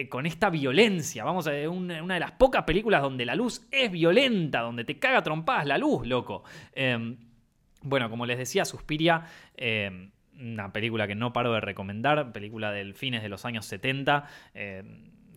con 0.10 0.26
esta 0.26 0.50
violencia. 0.50 1.24
Vamos 1.24 1.48
a 1.48 1.52
ver, 1.52 1.70
una, 1.70 2.14
de 2.14 2.20
las 2.20 2.32
pocas 2.32 2.64
películas 2.64 3.02
donde 3.02 3.26
la 3.26 3.36
luz 3.36 3.68
es 3.72 3.92
violenta, 3.92 4.62
donde 4.62 4.84
te 4.84 5.00
caga 5.00 5.24
trompadas 5.24 5.66
la 5.66 5.78
luz, 5.78 6.06
loco. 6.06 6.44
Em, 6.74 7.18
bueno, 7.88 8.10
como 8.10 8.26
les 8.26 8.38
decía, 8.38 8.66
Suspiria, 8.66 9.24
eh, 9.56 10.10
una 10.40 10.72
película 10.72 11.08
que 11.08 11.16
no 11.16 11.34
paro 11.34 11.54
de 11.54 11.62
recomendar, 11.62 12.32
película 12.32 12.72
del 12.72 12.94
fines 12.94 13.24
de 13.24 13.30
los 13.30 13.46
años 13.46 13.66
70. 13.66 14.26
Eh, 14.54 14.84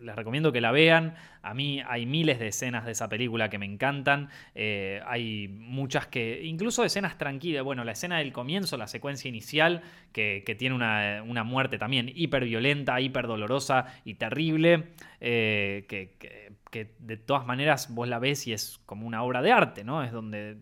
les 0.01 0.15
recomiendo 0.15 0.51
que 0.51 0.61
la 0.61 0.71
vean. 0.71 1.13
A 1.43 1.53
mí 1.53 1.81
hay 1.87 2.07
miles 2.07 2.39
de 2.39 2.47
escenas 2.47 2.85
de 2.85 2.91
esa 2.91 3.07
película 3.07 3.49
que 3.49 3.59
me 3.59 3.67
encantan. 3.67 4.29
Eh, 4.55 4.99
hay 5.05 5.47
muchas 5.47 6.07
que, 6.07 6.41
incluso 6.43 6.83
escenas 6.83 7.19
tranquilas. 7.19 7.63
Bueno, 7.63 7.83
la 7.83 7.91
escena 7.91 8.17
del 8.17 8.33
comienzo, 8.33 8.77
la 8.77 8.87
secuencia 8.87 9.29
inicial, 9.29 9.83
que, 10.11 10.43
tiene 10.57 10.75
una, 10.75 11.43
muerte 11.43 11.77
también 11.77 12.11
hiper 12.13 12.45
violenta, 12.45 12.99
hiper 12.99 13.27
dolorosa 13.27 13.85
y 14.03 14.15
terrible. 14.15 14.89
que, 15.19 16.15
de 16.71 17.17
todas 17.17 17.45
maneras 17.45 17.93
vos 17.93 18.07
la 18.07 18.17
ves 18.17 18.47
y 18.47 18.53
es 18.53 18.79
como 18.85 19.05
una 19.05 19.21
obra 19.23 19.43
de 19.43 19.51
arte, 19.51 19.83
¿no? 19.83 20.03
Es 20.03 20.11
donde 20.11 20.57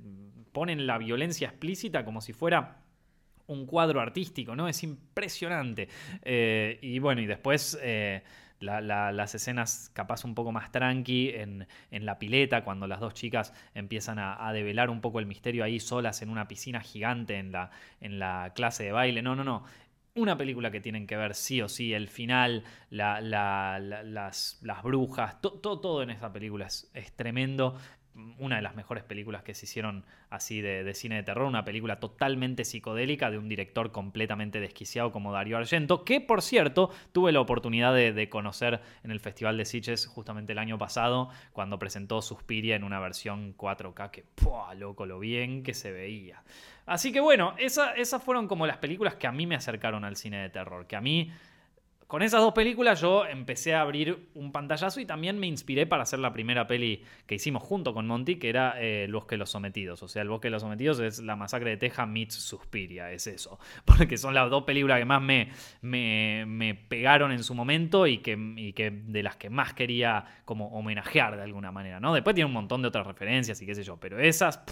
ponen 0.51 0.87
la 0.87 0.97
violencia 0.97 1.49
explícita 1.49 2.05
como 2.05 2.21
si 2.21 2.33
fuera 2.33 2.83
un 3.49 3.65
cuadro 3.65 3.99
artístico, 3.99 4.55
¿no? 4.55 4.67
Es 4.67 4.83
impresionante. 4.83 5.89
Eh, 6.21 6.77
y 6.81 6.99
bueno, 6.99 7.21
y 7.21 7.25
después 7.25 7.77
eh, 7.81 8.23
las 8.59 9.35
escenas 9.35 9.89
capaz 9.93 10.23
un 10.23 10.35
poco 10.35 10.51
más 10.51 10.71
tranqui 10.71 11.29
en, 11.29 11.67
la 11.91 12.19
pileta, 12.19 12.63
cuando 12.63 12.87
las 12.87 12.99
dos 12.99 13.13
chicas 13.13 13.53
empiezan 13.73 14.19
a, 14.19 14.51
develar 14.53 14.89
un 14.89 15.01
poco 15.01 15.19
el 15.19 15.25
misterio 15.25 15.63
ahí 15.63 15.79
solas 15.79 16.21
en 16.21 16.29
una 16.29 16.47
piscina 16.47 16.81
gigante 16.81 17.37
en 17.37 17.51
la, 17.51 17.71
en 18.01 18.19
la 18.19 18.51
clase 18.55 18.83
de 18.83 18.91
baile. 18.91 19.21
No, 19.21 19.35
no, 19.35 19.43
no. 19.43 19.63
Una 20.15 20.37
película 20.37 20.69
que 20.69 20.81
tienen 20.81 21.07
que 21.07 21.15
ver 21.15 21.33
sí 21.33 21.61
o 21.61 21.69
sí, 21.69 21.93
el 21.93 22.07
final, 22.07 22.63
las, 22.89 23.23
las, 23.23 24.83
brujas, 24.83 25.39
todo 25.41 26.03
en 26.03 26.09
esa 26.09 26.33
película 26.33 26.65
es, 26.67 26.91
es 26.93 27.13
tremendo 27.13 27.77
una 28.37 28.57
de 28.57 28.61
las 28.61 28.75
mejores 28.75 29.03
películas 29.03 29.43
que 29.43 29.53
se 29.53 29.65
hicieron 29.65 30.05
así 30.29 30.61
de, 30.61 30.93
cine 30.93 31.15
de 31.15 31.23
terror, 31.23 31.47
una 31.47 31.65
película 31.65 31.99
totalmente 31.99 32.65
psicodélica 32.65 33.31
de 33.31 33.37
un 33.37 33.49
director 33.49 33.91
completamente 33.91 34.59
desquiciado 34.59 35.11
como 35.11 35.31
Dario 35.31 35.57
Argento, 35.57 36.03
que 36.03 36.21
por 36.21 36.41
cierto 36.41 36.89
tuve 37.11 37.31
la 37.31 37.41
oportunidad 37.41 37.93
de, 37.93 38.29
conocer 38.29 38.81
en 39.03 39.11
el 39.11 39.19
Festival 39.19 39.57
de 39.57 39.65
Sitges 39.65 40.05
justamente 40.05 40.53
el 40.53 40.59
año 40.59 40.77
pasado, 40.77 41.29
cuando 41.51 41.79
presentó 41.79 42.21
Suspiria 42.21 42.75
en 42.75 42.83
una 42.83 42.99
versión 42.99 43.55
4K, 43.55 44.11
que 44.11 44.23
¡pua! 44.35 44.73
loco 44.75 45.05
lo 45.05 45.19
bien 45.19 45.63
que 45.63 45.73
se 45.73 45.91
veía. 45.91 46.43
Así 46.85 47.11
que 47.11 47.19
bueno, 47.19 47.53
esas 47.57 48.23
fueron 48.23 48.47
como 48.47 48.65
las 48.65 48.77
películas 48.77 49.15
que 49.15 49.27
a 49.27 49.31
mí 49.31 49.45
me 49.45 49.55
acercaron 49.55 50.03
al 50.03 50.15
cine 50.15 50.41
de 50.41 50.49
terror, 50.49 50.87
que 50.87 50.95
a 50.95 51.01
mí 51.01 51.31
con 52.09 52.23
esas 52.23 52.41
dos 52.41 52.53
películas 52.53 52.99
yo 53.01 53.23
empecé 53.27 53.75
a 53.75 53.81
abrir 53.81 54.31
un 54.33 54.51
pantallazo 54.51 54.99
y 54.99 55.05
también 55.05 55.37
me 55.37 55.45
inspiré 55.45 55.85
para 55.85 56.01
hacer 56.01 56.17
la 56.17 56.33
primera 56.33 56.65
peli 56.65 57.03
que 57.27 57.35
hicimos 57.35 57.61
junto 57.61 57.93
con 57.93 58.07
Monty, 58.07 58.37
que 58.37 58.49
era 58.49 58.81
eh, 58.81 59.03
El 59.03 59.13
Bosque 59.13 59.35
de 59.35 59.37
los 59.37 59.51
Sometidos. 59.51 60.01
O 60.01 60.07
sea, 60.07 60.23
El 60.23 60.29
Bosque 60.29 60.47
de 60.47 60.53
los 60.53 60.63
Sometidos 60.63 60.99
es 61.01 61.19
La 61.19 61.35
Masacre 61.35 61.69
de 61.69 61.77
Texas 61.77 62.07
meets 62.07 62.33
Suspiria, 62.33 63.11
es 63.11 63.27
eso. 63.27 63.59
Porque 63.85 64.17
son 64.17 64.33
las 64.33 64.49
dos 64.49 64.63
películas 64.63 64.97
que 64.97 65.05
más 65.05 65.21
me, 65.21 65.51
me, 65.83 66.73
pegaron 66.73 67.31
en 67.31 67.43
su 67.43 67.53
momento 67.53 68.07
y 68.07 68.17
que, 68.17 68.73
que, 68.75 68.89
de 68.89 69.21
las 69.21 69.35
que 69.35 69.51
más 69.51 69.75
quería 69.75 70.25
como 70.45 70.69
homenajear 70.69 71.35
de 71.35 71.43
alguna 71.43 71.71
manera, 71.71 71.99
¿no? 71.99 72.15
Después 72.15 72.33
tiene 72.33 72.47
un 72.47 72.53
montón 72.53 72.81
de 72.81 72.87
otras 72.87 73.05
referencias 73.05 73.61
y 73.61 73.67
qué 73.67 73.75
sé 73.75 73.83
yo, 73.83 73.97
pero 73.97 74.17
esas 74.17 74.63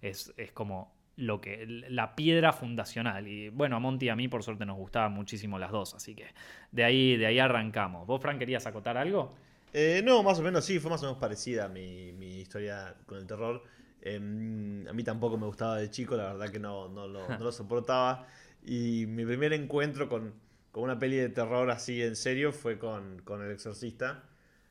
es, 0.00 0.32
es 0.36 0.52
como 0.52 0.94
lo 1.16 1.40
que 1.40 1.64
la 1.66 2.14
piedra 2.14 2.52
fundacional. 2.52 3.28
Y 3.28 3.48
bueno 3.50 3.76
a 3.76 3.78
Monty 3.78 4.06
y 4.06 4.08
a 4.08 4.16
mí 4.16 4.28
por 4.28 4.42
suerte 4.42 4.66
nos 4.66 4.76
gustaban 4.76 5.12
muchísimo 5.12 5.58
las 5.58 5.70
dos 5.70 5.94
así 5.94 6.14
que 6.14 6.26
de 6.72 6.84
ahí 6.84 7.16
de 7.16 7.26
ahí 7.26 7.38
arrancamos. 7.38 8.06
Vos 8.06 8.20
Frank 8.20 8.38
querías 8.38 8.66
acotar 8.66 8.96
algo 8.96 9.34
eh, 9.76 10.02
no 10.04 10.22
más 10.22 10.38
o 10.38 10.42
menos 10.42 10.64
sí 10.64 10.78
fue 10.78 10.88
más 10.88 11.02
o 11.02 11.06
menos 11.06 11.18
parecida 11.18 11.66
mi, 11.68 12.12
mi 12.12 12.38
historia 12.40 12.94
con 13.06 13.18
el 13.18 13.26
terror. 13.26 13.64
Em, 14.00 14.86
a 14.86 14.92
mí 14.92 15.02
tampoco 15.02 15.36
me 15.36 15.46
gustaba 15.46 15.78
de 15.78 15.90
chico 15.90 16.16
la 16.16 16.32
verdad 16.32 16.48
que 16.50 16.60
no, 16.60 16.88
no, 16.90 17.08
lo, 17.08 17.52
soportaba. 17.52 18.26
Y 18.64 19.06
mi 19.06 19.26
primer 19.26 19.52
encuentro 19.52 20.08
con, 20.08 20.32
con, 20.70 20.84
una 20.84 20.98
peli 20.98 21.16
de 21.16 21.28
terror 21.28 21.68
así 21.70 22.00
en 22.02 22.14
serio 22.14 22.52
fue 22.52 22.78
con, 22.78 23.20
con 23.24 23.42
el 23.42 23.50
exorcista. 23.50 24.22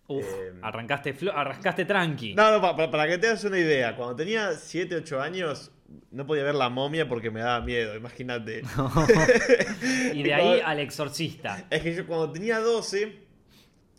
Uf, 0.07 0.25
em, 0.25 0.63
arrancaste, 0.63 1.15
arrancaste 1.33 1.83
tranqui. 1.83 2.33
No, 2.33 2.51
no, 2.51 2.61
para, 2.61 2.89
para, 2.89 3.07
que 3.07 3.17
te 3.17 3.27
hagas 3.27 3.43
una 3.43 3.59
idea, 3.59 3.97
cuando 3.97 4.15
tenía 4.15 4.53
7, 4.53 4.95
8 4.95 5.21
años, 5.21 5.71
no 6.11 6.25
podía 6.25 6.43
ver 6.43 6.55
la 6.55 6.69
momia 6.69 7.07
porque 7.07 7.31
me 7.31 7.41
daba 7.41 7.61
miedo, 7.61 7.95
imagínate. 7.95 8.63
y 10.13 10.23
de 10.23 10.33
ahí 10.33 10.61
al 10.63 10.79
exorcista. 10.79 11.65
Es 11.69 11.81
que 11.81 11.93
yo 11.95 12.05
cuando 12.07 12.31
tenía 12.31 12.59
12, 12.59 13.19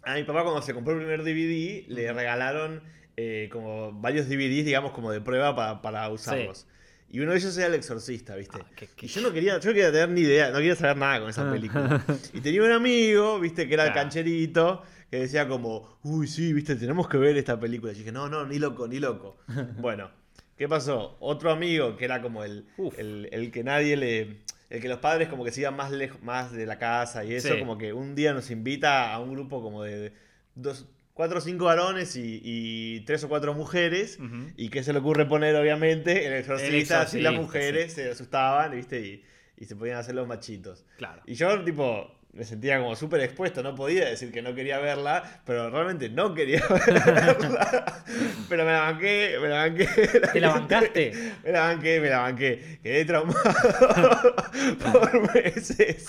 a 0.02 0.14
mi 0.14 0.24
papá 0.24 0.42
cuando 0.42 0.62
se 0.62 0.74
compró 0.74 0.94
el 0.94 1.00
primer 1.00 1.22
DVD, 1.22 1.88
le 1.88 2.12
regalaron 2.12 2.82
eh, 3.16 3.48
como 3.52 3.92
varios 3.92 4.28
DVDs, 4.28 4.64
digamos, 4.64 4.92
como 4.92 5.10
de 5.10 5.20
prueba 5.20 5.80
para, 5.82 6.08
usarlos. 6.08 6.66
Y 7.10 7.20
uno 7.20 7.30
de 7.30 7.38
ellos 7.38 7.56
era 7.56 7.68
El 7.68 7.74
Exorcista, 7.74 8.34
¿viste? 8.34 8.58
Ah, 8.60 8.86
y 9.00 9.06
yo 9.06 9.20
no 9.20 9.32
quería, 9.32 9.60
yo 9.60 9.68
no 9.68 9.74
quería 9.74 9.92
tener 9.92 10.08
ni 10.08 10.22
idea, 10.22 10.50
no 10.50 10.56
quería 10.56 10.74
saber 10.74 10.96
nada 10.96 11.20
con 11.20 11.30
esa 11.30 11.48
película. 11.48 12.04
y 12.32 12.40
tenía 12.40 12.62
un 12.62 12.72
amigo, 12.72 13.38
¿viste? 13.38 13.68
Que 13.68 13.74
era 13.74 13.86
el 13.86 13.92
cancherito, 13.92 14.82
que 15.08 15.18
decía 15.18 15.46
como, 15.46 15.98
uy, 16.02 16.26
sí, 16.26 16.52
¿viste? 16.52 16.74
Tenemos 16.74 17.08
que 17.08 17.16
ver 17.18 17.36
esta 17.36 17.60
película. 17.60 17.92
Y 17.92 17.96
dije, 17.96 18.10
no, 18.10 18.28
no, 18.28 18.44
ni 18.44 18.58
loco, 18.58 18.88
ni 18.88 18.98
loco. 18.98 19.36
bueno, 19.78 20.10
¿Qué 20.56 20.68
pasó? 20.68 21.16
Otro 21.20 21.50
amigo 21.50 21.96
que 21.96 22.04
era 22.04 22.22
como 22.22 22.44
el, 22.44 22.66
el, 22.96 23.50
que 23.50 23.64
nadie 23.64 23.96
le. 23.96 24.44
El 24.70 24.80
que 24.80 24.88
los 24.88 24.98
padres 24.98 25.28
como 25.28 25.44
que 25.44 25.52
se 25.52 25.60
iban 25.60 25.76
más 25.76 25.90
lejos, 25.92 26.22
más 26.22 26.52
de 26.52 26.66
la 26.66 26.78
casa 26.78 27.24
y 27.24 27.34
eso, 27.34 27.58
como 27.58 27.78
que 27.78 27.92
un 27.92 28.14
día 28.14 28.32
nos 28.32 28.50
invita 28.50 29.12
a 29.12 29.20
un 29.20 29.32
grupo 29.32 29.62
como 29.62 29.82
de 29.82 30.12
dos, 30.54 30.88
cuatro 31.12 31.38
o 31.38 31.40
cinco 31.40 31.66
varones 31.66 32.16
y, 32.16 33.02
tres 33.06 33.24
o 33.24 33.28
cuatro 33.28 33.54
mujeres. 33.54 34.18
¿Y 34.56 34.68
qué 34.68 34.82
se 34.82 34.92
le 34.92 34.98
ocurre 34.98 35.26
poner, 35.26 35.54
obviamente? 35.56 36.26
El 36.26 36.34
exorcista, 36.34 37.02
así 37.02 37.20
las 37.20 37.34
mujeres 37.34 37.92
se 37.92 38.10
asustaban, 38.10 38.72
¿viste? 38.72 39.00
Y, 39.00 39.24
y 39.56 39.64
se 39.66 39.76
podían 39.76 39.98
hacer 39.98 40.14
los 40.14 40.26
machitos. 40.26 40.84
Claro. 40.96 41.22
Y 41.26 41.34
yo, 41.34 41.62
tipo, 41.64 42.10
me 42.34 42.44
sentía 42.44 42.78
como 42.80 42.96
súper 42.96 43.20
expuesto, 43.20 43.62
no 43.62 43.74
podía 43.74 44.06
decir 44.06 44.32
que 44.32 44.42
no 44.42 44.54
quería 44.54 44.78
verla, 44.78 45.22
pero 45.44 45.70
realmente 45.70 46.08
no 46.08 46.34
quería 46.34 46.62
verla. 46.68 48.02
pero 48.48 48.64
me 48.64 48.72
la 48.72 48.80
banqué, 48.80 49.36
me 49.40 49.48
la 49.48 49.56
banqué. 49.58 49.86
¿Te 50.32 50.40
la 50.40 50.48
bancaste? 50.48 51.12
Me 51.44 51.52
la 51.52 51.60
banqué, 51.60 52.00
me 52.00 52.08
la 52.10 52.18
banqué. 52.18 52.78
Quedé 52.82 53.04
traumado 53.04 53.40
por 54.92 55.34
meses. 55.34 56.08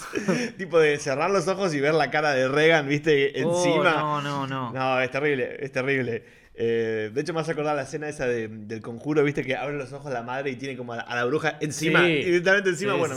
tipo 0.58 0.80
de 0.80 0.98
cerrar 0.98 1.30
los 1.30 1.48
ojos 1.48 1.74
y 1.76 1.80
ver 1.80 1.94
la 1.94 2.10
cara 2.10 2.34
de 2.34 2.48
Reagan, 2.48 2.88
viste, 2.88 3.32
oh, 3.44 3.56
encima. 3.64 3.92
no, 3.92 4.22
no, 4.22 4.48
no. 4.48 4.72
No, 4.74 5.00
es 5.02 5.12
terrible, 5.12 5.58
es 5.60 5.72
terrible. 5.72 6.24
Eh, 6.58 7.12
de 7.13 7.22
hecho, 7.22 7.34
me 7.34 7.41
a 7.41 7.44
acordar 7.44 7.76
la 7.76 7.82
escena 7.82 8.08
esa 8.08 8.28
del 8.28 8.82
conjuro, 8.82 9.24
viste, 9.24 9.44
que 9.44 9.58
abre 9.58 9.78
los 9.78 9.91
ojos 9.91 10.12
la 10.12 10.24
madre 10.24 10.52
y 10.52 10.56
tiene 10.56 10.78
como 10.78 10.94
a 10.94 10.98
la, 10.98 11.26
bruja 11.26 11.58
encima, 11.60 12.04
directamente 12.04 12.70
encima. 12.70 12.94
bueno, 12.94 13.15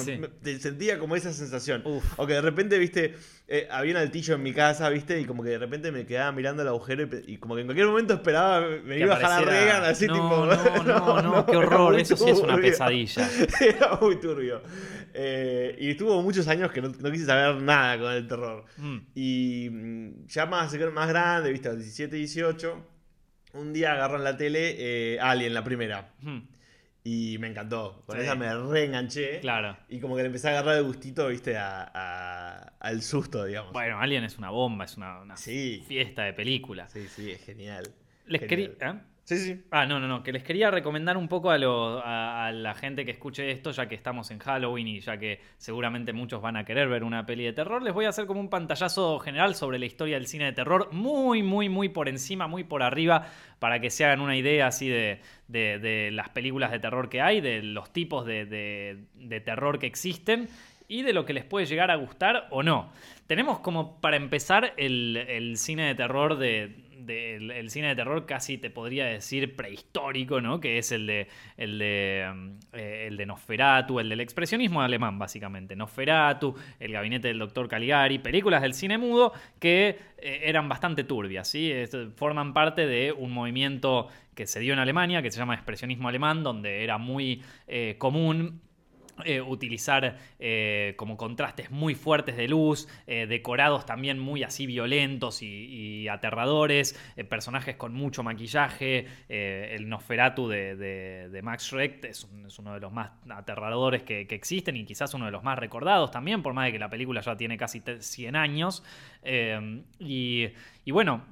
sentía 0.58 0.98
como 0.98 1.14
esa 1.14 1.32
sensación. 1.32 1.82
O 2.16 2.26
que 2.26 2.32
de 2.32 2.40
repente, 2.40 2.78
viste, 2.78 3.14
eh, 3.46 3.68
había 3.70 3.92
un 3.92 3.98
altillo 3.98 4.34
en 4.34 4.42
mi 4.42 4.52
casa, 4.52 4.88
viste, 4.88 5.20
y 5.20 5.24
como 5.24 5.44
que 5.44 5.50
de 5.50 5.58
repente 5.58 5.92
me 5.92 6.04
quedaba 6.04 6.32
mirando 6.32 6.62
el 6.62 6.68
agujero 6.68 7.08
y, 7.26 7.36
como 7.36 7.54
que 7.54 7.60
en 7.60 7.68
cualquier 7.68 7.86
momento 7.86 8.14
esperaba, 8.14 8.66
me 8.84 8.98
iba 8.98 9.14
a 9.14 9.18
bajar 9.20 9.44
la 9.44 9.50
Regan 9.50 9.84
así, 9.84 10.06
no, 10.08 10.14
tipo. 10.14 10.46
No, 10.46 10.82
no, 11.22 11.22
no, 11.22 11.46
qué 11.46 11.56
horror, 11.56 11.98
eso 11.98 12.16
sí 12.16 12.30
es 12.30 12.40
una 12.40 12.56
pesadilla. 12.56 13.28
Era 13.60 13.98
muy 14.00 14.18
turbio. 14.18 14.62
Eh, 15.14 15.76
y 15.78 15.90
estuvo 15.90 16.20
muchos 16.22 16.48
años 16.48 16.72
que 16.72 16.82
no, 16.82 16.92
quise 16.92 17.24
saber 17.24 17.62
nada 17.62 17.98
con 18.00 18.12
el 18.12 18.26
terror. 18.26 18.64
Mm. 18.78 18.98
Y 19.14 19.68
mm, 19.70 20.26
ya 20.26 20.46
más, 20.46 20.76
más 20.92 21.08
grande, 21.08 21.52
viste, 21.52 21.68
a 21.68 21.72
los 21.72 21.82
17, 21.82 22.16
18 22.16 22.97
un 23.58 23.72
día 23.72 23.92
agarró 23.92 24.16
en 24.16 24.24
la 24.24 24.36
tele 24.36 24.76
eh, 24.78 25.20
Alien, 25.20 25.54
la 25.54 25.64
primera. 25.64 26.12
Y 27.04 27.38
me 27.38 27.48
encantó. 27.48 28.02
Con 28.06 28.20
esa 28.20 28.34
me 28.34 28.52
reenganché. 28.54 29.40
Claro. 29.40 29.76
Y 29.88 30.00
como 30.00 30.16
que 30.16 30.22
le 30.22 30.26
empecé 30.26 30.48
a 30.48 30.50
agarrar 30.50 30.76
el 30.76 30.84
gustito, 30.84 31.28
viste, 31.28 31.56
a, 31.56 32.72
al 32.78 33.02
susto, 33.02 33.44
digamos. 33.44 33.72
Bueno, 33.72 34.00
Alien 34.00 34.24
es 34.24 34.38
una 34.38 34.50
bomba, 34.50 34.84
es 34.84 34.96
una, 34.96 35.36
fiesta 35.36 36.24
de 36.24 36.32
película. 36.32 36.88
Sí, 36.88 37.06
sí, 37.08 37.30
es 37.30 37.44
genial. 37.44 37.94
Les 38.26 38.42
quería. 38.42 38.70
¿eh? 38.80 38.94
Sí, 39.28 39.36
sí. 39.36 39.60
Ah, 39.70 39.84
no, 39.84 40.00
no, 40.00 40.08
no. 40.08 40.22
Que 40.22 40.32
les 40.32 40.42
quería 40.42 40.70
recomendar 40.70 41.18
un 41.18 41.28
poco 41.28 41.50
a, 41.50 41.58
la 41.58 42.74
gente 42.74 43.04
que 43.04 43.10
escuche 43.10 43.50
esto, 43.50 43.72
ya 43.72 43.86
que 43.86 43.94
estamos 43.94 44.30
en 44.30 44.38
Halloween 44.38 44.88
y 44.88 45.00
ya 45.00 45.18
que 45.18 45.42
seguramente 45.58 46.14
muchos 46.14 46.40
van 46.40 46.56
a 46.56 46.64
querer 46.64 46.88
ver 46.88 47.04
una 47.04 47.26
peli 47.26 47.44
de 47.44 47.52
terror. 47.52 47.82
Les 47.82 47.92
voy 47.92 48.06
a 48.06 48.08
hacer 48.08 48.24
como 48.24 48.40
un 48.40 48.48
pantallazo 48.48 49.18
general 49.18 49.54
sobre 49.54 49.78
la 49.78 49.84
historia 49.84 50.14
del 50.16 50.26
cine 50.26 50.46
de 50.46 50.52
terror, 50.52 50.88
muy, 50.92 51.42
muy, 51.42 51.68
muy 51.68 51.90
por 51.90 52.08
encima, 52.08 52.46
muy 52.46 52.64
por 52.64 52.82
arriba, 52.82 53.26
para 53.58 53.82
que 53.82 53.90
se 53.90 54.06
hagan 54.06 54.22
una 54.22 54.34
idea 54.34 54.68
así 54.68 54.88
de, 54.88 55.20
de, 55.46 56.08
las 56.10 56.30
películas 56.30 56.70
de 56.70 56.78
terror 56.78 57.10
que 57.10 57.20
hay, 57.20 57.42
de 57.42 57.62
los 57.62 57.92
tipos 57.92 58.24
de, 58.24 58.46
de 58.46 59.40
terror 59.40 59.78
que 59.78 59.88
existen 59.88 60.48
y 60.88 61.02
de 61.02 61.12
lo 61.12 61.26
que 61.26 61.34
les 61.34 61.44
puede 61.44 61.66
llegar 61.66 61.90
a 61.90 61.96
gustar 61.96 62.46
o 62.48 62.62
no. 62.62 62.90
Tenemos 63.26 63.58
como 63.58 64.00
para 64.00 64.16
empezar 64.16 64.72
el 64.78 65.52
cine 65.58 65.88
de 65.88 65.94
terror 65.94 66.38
de 66.38 66.87
el 67.06 67.70
cine 67.70 67.88
de 67.88 67.96
terror 67.96 68.26
casi 68.26 68.58
te 68.58 68.70
podría 68.70 69.06
decir 69.06 69.54
prehistórico, 69.54 70.40
¿no? 70.40 70.60
Que 70.60 70.78
es 70.78 70.92
el 70.92 71.06
de, 71.06 71.28
el 71.56 71.78
de, 71.78 72.30
mm, 72.34 72.50
eh, 72.72 73.06
el 73.08 73.16
de 73.16 73.26
Nosferatu, 73.26 74.00
el 74.00 74.08
del 74.08 74.20
expresionismo 74.20 74.82
alemán, 74.82 75.18
básicamente. 75.18 75.76
Nosferatu, 75.76 76.54
El 76.80 76.92
gabinete 76.92 77.28
del 77.28 77.38
doctor 77.38 77.68
Caligari, 77.68 78.18
películas 78.18 78.62
del 78.62 78.74
cine 78.74 78.98
mudo 78.98 79.32
que 79.58 79.98
eh, 80.18 80.40
eran 80.44 80.68
bastante 80.68 81.04
turbias, 81.04 81.48
¿sí? 81.48 81.72
forman 82.16 82.52
parte 82.52 82.86
de 82.86 83.12
un 83.12 83.32
movimiento 83.32 84.08
que 84.34 84.46
se 84.46 84.60
dio 84.60 84.72
en 84.72 84.78
Alemania, 84.78 85.22
que 85.22 85.30
se 85.30 85.38
llama 85.38 85.54
expresionismo 85.54 86.08
alemán, 86.08 86.42
donde 86.42 86.84
era 86.84 86.98
muy 86.98 87.42
eh, 87.66 87.96
común 87.98 88.60
eh, 89.24 89.40
utilizar 89.40 90.16
eh, 90.38 90.94
como 90.96 91.16
contrastes 91.16 91.70
muy 91.70 91.94
fuertes 91.94 92.36
de 92.36 92.48
luz, 92.48 92.88
eh, 93.06 93.26
decorados 93.26 93.86
también 93.86 94.18
muy 94.18 94.42
así 94.42 94.66
violentos 94.66 95.42
y, 95.42 96.08
aterradores, 96.08 96.98
personajes 97.28 97.76
con 97.76 97.92
mucho 97.92 98.22
maquillaje, 98.22 99.06
el 99.28 99.88
Nosferatu 99.88 100.48
de, 100.48 101.40
Max 101.42 101.64
Schreck 101.64 102.04
es, 102.04 102.26
uno 102.58 102.74
de 102.74 102.80
los 102.80 102.92
más 102.92 103.10
aterradores 103.28 104.02
que, 104.02 104.20
existen 104.20 104.76
y 104.76 104.84
quizás 104.84 105.12
uno 105.14 105.26
de 105.26 105.30
los 105.30 105.42
más 105.42 105.58
recordados 105.58 106.10
también, 106.10 106.42
por 106.42 106.54
más 106.54 106.66
de 106.66 106.72
que 106.72 106.78
la 106.78 106.88
película 106.88 107.20
ya 107.20 107.36
tiene 107.36 107.56
casi 107.58 107.82
100 107.98 108.36
años. 108.36 108.82
y 109.98 110.52
bueno, 110.90 111.22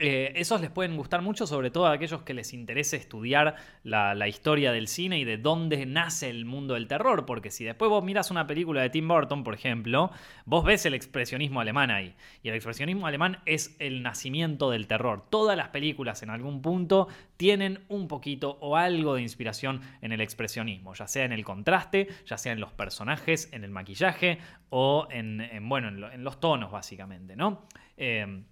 eh, 0.00 0.32
esos 0.34 0.60
les 0.60 0.70
pueden 0.70 0.96
gustar 0.96 1.22
mucho, 1.22 1.46
sobre 1.46 1.70
todo 1.70 1.86
a 1.86 1.92
aquellos 1.92 2.22
que 2.22 2.34
les 2.34 2.52
interese 2.52 2.96
estudiar 2.96 3.54
la, 3.84 4.26
historia 4.26 4.72
del 4.72 4.88
cine 4.88 5.20
y 5.20 5.24
de 5.24 5.38
dónde 5.38 5.86
nace 5.86 6.28
el 6.28 6.44
mundo 6.44 6.74
del 6.74 6.88
terror, 6.88 7.24
porque 7.24 7.52
si 7.52 7.64
después 7.64 7.88
vos 7.88 8.02
miras 8.02 8.32
una 8.32 8.48
película 8.48 8.82
de 8.82 8.90
Tim 8.90 9.06
Burton, 9.06 9.44
por 9.44 9.54
ejemplo, 9.54 10.10
vos 10.44 10.64
ves 10.64 10.86
el 10.86 10.94
expresionismo 10.94 11.60
alemán 11.60 11.92
ahí, 11.92 12.16
y 12.42 12.48
el 12.48 12.56
expresionismo 12.56 13.06
alemán 13.06 13.38
es 13.46 13.76
el 13.78 14.02
nacimiento 14.02 14.70
del 14.70 14.88
terror. 14.88 15.24
Todas 15.30 15.56
las 15.56 15.68
películas 15.68 16.20
en 16.24 16.30
algún 16.30 16.62
punto 16.62 17.06
tienen 17.36 17.84
un 17.88 18.08
poquito 18.08 18.58
o 18.60 18.76
algo 18.76 19.14
de 19.14 19.22
inspiración 19.22 19.82
en 20.02 20.10
el 20.10 20.20
expresionismo, 20.20 20.94
ya 20.94 21.06
sea 21.06 21.24
en 21.24 21.32
el 21.32 21.44
contraste, 21.44 22.08
ya 22.26 22.38
sea 22.38 22.52
en 22.52 22.58
los 22.58 22.72
personajes, 22.72 23.52
en 23.52 23.62
el 23.62 23.70
maquillaje 23.70 24.38
o 24.68 25.06
en, 25.10 25.46
bueno, 25.68 26.10
en, 26.10 26.24
los 26.24 26.40
tonos, 26.40 26.72
básicamente, 26.72 27.36
¿no? 27.36 27.66
Eh, 27.96 28.42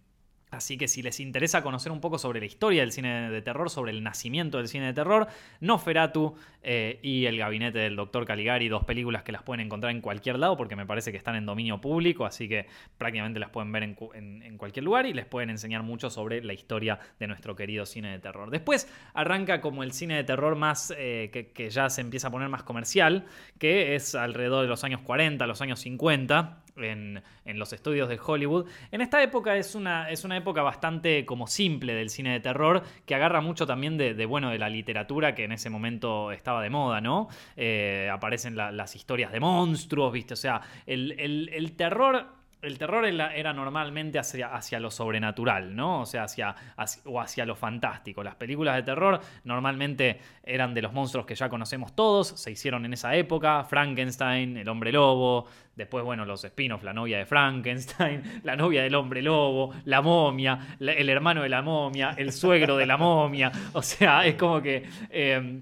Así 0.55 0.79
que 0.79 0.89
si 0.89 1.03
les 1.03 1.21
interesa 1.21 1.63
conocer 1.63 1.93
un 1.93 2.01
poco 2.01 2.19
sobre 2.19 2.41
la 2.41 2.47
historia 2.47 2.81
del 2.81 2.93
cine 2.93 3.31
de 3.31 3.43
terror, 3.43 3.71
sobre 3.71 3.93
el 3.93 4.03
nacimiento 4.03 4.59
del 4.59 4.69
cine 4.69 4.87
de 4.87 4.93
terror, 4.93 5.27
Noferatu 5.61 6.35
eh, 6.63 6.99
y 7.03 7.27
El 7.27 7.39
gabinete 7.39 7.79
del 7.79 7.97
Dr. 7.97 8.25
Caligari, 8.25 8.69
dos 8.69 8.85
películas 8.85 9.23
que 9.23 9.33
las 9.33 9.43
pueden 9.43 9.67
encontrar 9.67 9.93
en 9.93 10.01
cualquier 10.01 10.39
lado 10.39 10.57
porque 10.57 10.77
me 10.77 10.87
parece 10.87 11.11
que 11.11 11.19
están 11.19 11.37
en 11.37 11.47
dominio 11.47 11.81
público, 11.81 12.25
así 12.25 12.49
que 12.49 12.67
prácticamente 12.97 13.39
las 13.39 13.51
pueden 13.51 13.71
ver 13.73 13.83
en, 13.83 14.57
cualquier 14.57 14.85
lugar 14.85 15.07
y 15.07 15.13
les 15.13 15.27
pueden 15.27 15.51
enseñar 15.51 15.83
mucho 15.83 16.11
sobre 16.11 16.43
la 16.43 16.53
historia 16.53 16.99
de 17.19 17.27
nuestro 17.27 17.57
querido 17.57 17.87
cine 17.87 18.13
de 18.13 18.19
terror. 18.19 18.51
Después 18.51 18.89
arranca 19.13 19.61
como 19.61 19.83
el 19.83 19.93
cine 19.93 20.17
de 20.17 20.25
terror 20.25 20.57
más 20.57 20.95
eh, 20.97 21.51
que 21.55 21.71
ya 21.71 21.91
se 21.91 22.01
empieza 22.01 22.29
a 22.29 22.31
poner 22.31 22.49
más 22.49 22.63
comercial, 22.63 23.27
que 23.59 23.95
es 23.95 24.15
alrededor 24.15 24.63
de 24.63 24.69
los 24.69 24.85
años 24.85 25.01
40, 25.01 25.47
los 25.47 25.61
años 25.61 25.81
50 25.81 26.64
en, 26.77 27.23
los 27.45 27.73
estudios 27.73 28.09
de 28.09 28.19
Hollywood. 28.25 28.67
En 28.91 29.01
esta 29.01 29.23
época 29.23 29.57
es 29.57 29.75
una, 29.75 30.11
es 30.11 30.25
una 30.25 30.37
época 30.37 30.63
bastante 30.63 31.25
como 31.25 31.47
simple 31.47 31.95
del 31.95 32.11
cine 32.11 32.33
de 32.33 32.41
terror, 32.41 32.83
que 33.07 33.15
agarra 33.15 33.41
mucho 33.41 33.67
también 33.67 33.97
de, 33.97 34.27
bueno, 34.27 34.51
de 34.51 34.59
la 34.59 34.69
literatura 34.69 35.35
que 35.35 35.45
en 35.45 35.53
ese 35.53 35.71
momento 35.71 36.33
estaba 36.33 36.63
de 36.63 36.71
moda, 36.71 37.01
¿no? 37.01 37.29
Eh, 37.57 38.09
aparecen 38.13 38.57
las 38.57 38.97
historias 38.97 39.33
de 39.33 39.41
monstruos, 39.41 40.13
¿viste? 40.13 40.35
O 40.35 40.37
sea, 40.37 40.61
el, 40.87 41.13
el 41.53 41.73
terror 41.77 42.44
el 42.65 42.79
terror 42.79 43.05
era, 43.05 43.53
normalmente 43.53 44.19
hacia, 44.19 44.55
hacia, 44.55 44.81
lo 44.81 44.91
sobrenatural, 44.91 45.75
¿no? 45.75 46.01
O 46.01 46.07
sea, 46.07 46.25
hacia, 46.25 46.55
o 47.05 47.21
hacia 47.21 47.45
lo 47.45 47.55
fantástico. 47.57 48.23
Las 48.23 48.35
películas 48.35 48.77
de 48.77 48.83
terror 48.83 49.21
normalmente 49.45 50.19
eran 50.43 50.75
de 50.75 50.83
los 50.83 50.93
monstruos 50.93 51.27
que 51.27 51.35
ya 51.35 51.49
conocemos 51.49 51.95
todos, 51.95 52.29
se 52.29 52.51
hicieron 52.51 52.85
en 52.85 52.93
esa 52.93 53.15
época, 53.15 53.65
Frankenstein, 53.65 54.57
el 54.57 54.69
hombre 54.69 54.93
lobo, 54.93 55.47
después, 55.77 56.05
bueno, 56.05 56.25
los 56.25 56.45
spin-offs, 56.45 56.85
la 56.85 56.93
novia 56.93 57.19
de 57.19 57.27
Frankenstein, 57.27 58.23
la 58.43 58.57
novia 58.57 58.83
del 58.83 58.95
hombre 58.95 59.23
lobo, 59.23 59.75
la 59.85 60.03
momia, 60.03 60.77
el 60.81 61.09
hermano 61.09 61.43
de 61.43 61.49
la 61.49 61.63
momia, 61.63 62.15
el 62.17 62.33
suegro 62.33 62.77
de 62.77 62.87
la 62.87 62.97
momia, 62.97 63.53
o 63.73 63.83
sea, 63.83 64.27
es 64.27 64.35
como 64.37 64.61
que... 64.61 64.85
Eh, 65.11 65.61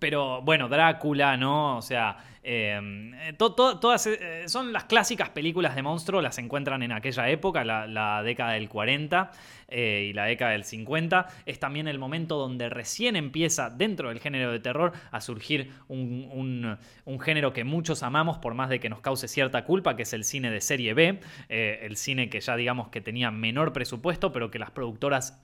pero 0.00 0.40
bueno, 0.40 0.66
Drácula, 0.68 1.36
¿no? 1.36 1.76
O 1.76 1.82
sea, 1.82 2.16
em, 2.42 3.14
eh, 3.14 3.34
todas 3.36 4.06
eh, 4.06 4.44
son 4.46 4.72
las 4.72 4.84
clásicas 4.84 5.30
películas 5.30 5.74
de 5.74 5.82
monstruo, 5.82 6.20
las 6.22 6.38
encuentran 6.38 6.82
en 6.82 6.92
aquella 6.92 7.28
época, 7.28 7.64
la, 7.64 8.22
década 8.22 8.52
del 8.52 8.68
40 8.68 9.30
eh, 9.68 10.08
y 10.10 10.12
la 10.12 10.24
década 10.24 10.52
del 10.52 10.64
50. 10.64 11.26
Es 11.46 11.58
también 11.58 11.88
el 11.88 11.98
momento 11.98 12.38
donde 12.38 12.68
recién 12.68 13.16
empieza 13.16 13.70
dentro 13.70 14.08
del 14.08 14.20
género 14.20 14.52
de 14.52 14.60
terror 14.60 14.92
a 15.10 15.20
surgir 15.20 15.72
un, 15.88 16.78
género 17.20 17.52
que 17.52 17.64
muchos 17.64 18.02
amamos 18.02 18.38
por 18.38 18.54
más 18.54 18.70
de 18.70 18.80
que 18.80 18.88
nos 18.88 19.00
cause 19.00 19.28
cierta 19.28 19.64
culpa, 19.64 19.96
que 19.96 20.02
es 20.04 20.12
el 20.12 20.24
cine 20.24 20.50
de 20.50 20.60
serie 20.60 20.94
B, 20.94 21.20
el 21.48 21.96
cine 21.96 22.30
que 22.30 22.40
ya 22.40 22.56
digamos 22.56 22.88
que 22.88 23.00
tenía 23.00 23.30
menor 23.30 23.72
presupuesto, 23.72 24.32
pero 24.32 24.50
que 24.50 24.58
las 24.58 24.70
productoras 24.70 25.42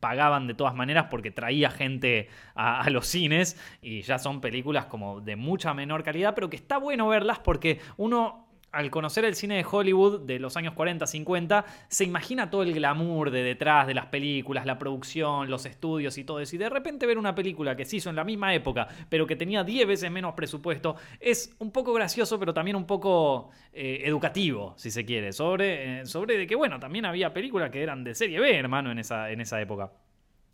pagaban 0.00 0.46
de 0.46 0.54
todas 0.54 0.74
maneras 0.74 1.06
porque 1.10 1.30
traía 1.30 1.70
gente 1.70 2.28
a, 2.54 2.88
los 2.90 3.06
cines 3.06 3.60
y 3.82 4.02
ya 4.02 4.18
son 4.18 4.40
películas 4.40 4.86
como 4.86 5.20
de 5.20 5.36
mucha 5.36 5.74
menor 5.74 6.02
calidad, 6.02 6.34
pero 6.34 6.50
que 6.50 6.56
está 6.56 6.78
bueno 6.78 7.08
verlas 7.08 7.38
porque 7.38 7.80
uno 7.96 8.47
al 8.72 8.90
conocer 8.90 9.24
el 9.24 9.34
cine 9.34 9.56
de 9.56 9.66
Hollywood 9.68 10.20
de 10.20 10.38
los 10.38 10.56
años 10.56 10.74
40, 10.74 11.06
50, 11.06 11.64
se 11.88 12.04
imagina 12.04 12.50
todo 12.50 12.62
el 12.62 12.74
glamour 12.74 13.30
de 13.30 13.42
detrás 13.42 13.86
de 13.86 13.94
las 13.94 14.06
películas, 14.06 14.66
la 14.66 14.78
producción, 14.78 15.50
los 15.50 15.66
estudios 15.66 16.18
y 16.18 16.24
todo 16.24 16.40
eso. 16.40 16.56
Y 16.56 16.58
de 16.58 16.68
repente 16.68 17.06
ver 17.06 17.18
una 17.18 17.34
película 17.34 17.76
que 17.76 17.84
se 17.84 17.96
hizo 17.96 18.10
en 18.10 18.16
la 18.16 18.24
misma 18.24 18.54
época, 18.54 18.88
pero 19.08 19.26
que 19.26 19.36
tenía 19.36 19.64
10 19.64 19.86
veces 19.86 20.10
menos 20.10 20.34
presupuesto, 20.34 20.96
es 21.20 21.54
un 21.58 21.70
poco 21.70 21.92
gracioso, 21.92 22.38
pero 22.38 22.52
también 22.52 22.76
un 22.76 22.86
poco 22.86 23.50
eh, 23.72 24.02
educativo, 24.04 24.74
si 24.76 24.90
se 24.90 25.04
quiere, 25.04 25.32
sobre, 25.32 26.00
eh, 26.00 26.06
sobre 26.06 26.36
de 26.36 26.46
que, 26.46 26.56
bueno, 26.56 26.78
también 26.78 27.04
había 27.04 27.32
películas 27.32 27.70
que 27.70 27.82
eran 27.82 28.04
de 28.04 28.14
serie 28.14 28.40
B, 28.40 28.56
hermano, 28.56 28.90
en 28.90 28.98
esa, 28.98 29.30
en 29.30 29.40
esa 29.40 29.60
época. 29.60 29.90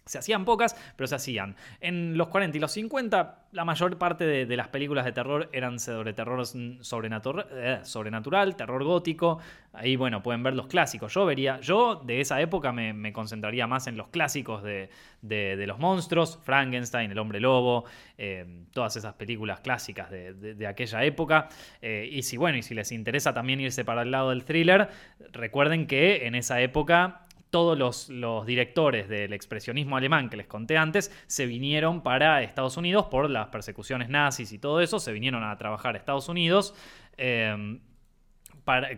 Se 0.06 0.18
hacían 0.18 0.44
pocas, 0.44 0.76
pero 0.96 1.06
se 1.06 1.14
hacían. 1.14 1.56
En 1.80 2.18
los 2.18 2.28
40 2.28 2.58
y 2.58 2.60
los 2.60 2.72
50, 2.72 3.44
la 3.52 3.64
mayor 3.64 3.96
parte 3.96 4.26
de, 4.26 4.56
las 4.56 4.68
películas 4.68 5.04
de 5.06 5.12
terror 5.12 5.48
eran 5.52 5.78
sobre 5.78 6.12
terror 6.12 6.44
eh, 7.52 7.80
sobrenatural, 7.82 8.56
terror 8.56 8.84
gótico. 8.84 9.38
Ahí, 9.72 9.96
bueno, 9.96 10.22
pueden 10.22 10.42
ver 10.42 10.54
los 10.54 10.66
clásicos. 10.66 11.14
Yo 11.14 11.24
vería, 11.24 11.58
yo 11.60 11.96
de 11.96 12.20
esa 12.20 12.40
época 12.40 12.70
me, 12.72 13.12
concentraría 13.12 13.66
más 13.66 13.86
en 13.86 13.96
los 13.96 14.08
clásicos 14.08 14.62
de, 14.62 14.90
los 15.66 15.78
monstruos, 15.78 16.38
Frankenstein, 16.42 17.10
El 17.10 17.18
hombre 17.18 17.40
lobo, 17.40 17.84
eh, 18.18 18.44
todas 18.72 18.96
esas 18.96 19.14
películas 19.14 19.60
clásicas 19.60 20.10
de, 20.10 20.66
aquella 20.66 21.02
época. 21.04 21.48
Eh, 21.80 22.08
y 22.12 22.22
si, 22.22 22.36
bueno, 22.36 22.58
y 22.58 22.62
si 22.62 22.74
les 22.74 22.92
interesa 22.92 23.32
también 23.32 23.60
irse 23.60 23.84
para 23.84 24.02
el 24.02 24.10
lado 24.10 24.30
del 24.30 24.44
thriller, 24.44 24.88
recuerden 25.32 25.86
que 25.86 26.26
en 26.26 26.34
esa 26.34 26.60
época 26.60 27.23
todos 27.54 28.10
los, 28.10 28.46
directores 28.46 29.08
del 29.08 29.32
expresionismo 29.32 29.96
alemán 29.96 30.28
que 30.28 30.36
les 30.36 30.48
conté 30.48 30.76
antes 30.76 31.12
se 31.28 31.46
vinieron 31.46 32.02
para 32.02 32.42
Estados 32.42 32.76
Unidos 32.76 33.06
por 33.06 33.30
las 33.30 33.46
persecuciones 33.46 34.08
nazis 34.08 34.50
y 34.50 34.58
todo 34.58 34.80
eso, 34.80 34.98
se 34.98 35.12
vinieron 35.12 35.44
a 35.44 35.56
trabajar 35.56 35.94
a 35.94 35.98
Estados 35.98 36.28
Unidos. 36.28 36.74
Eh, 37.16 37.78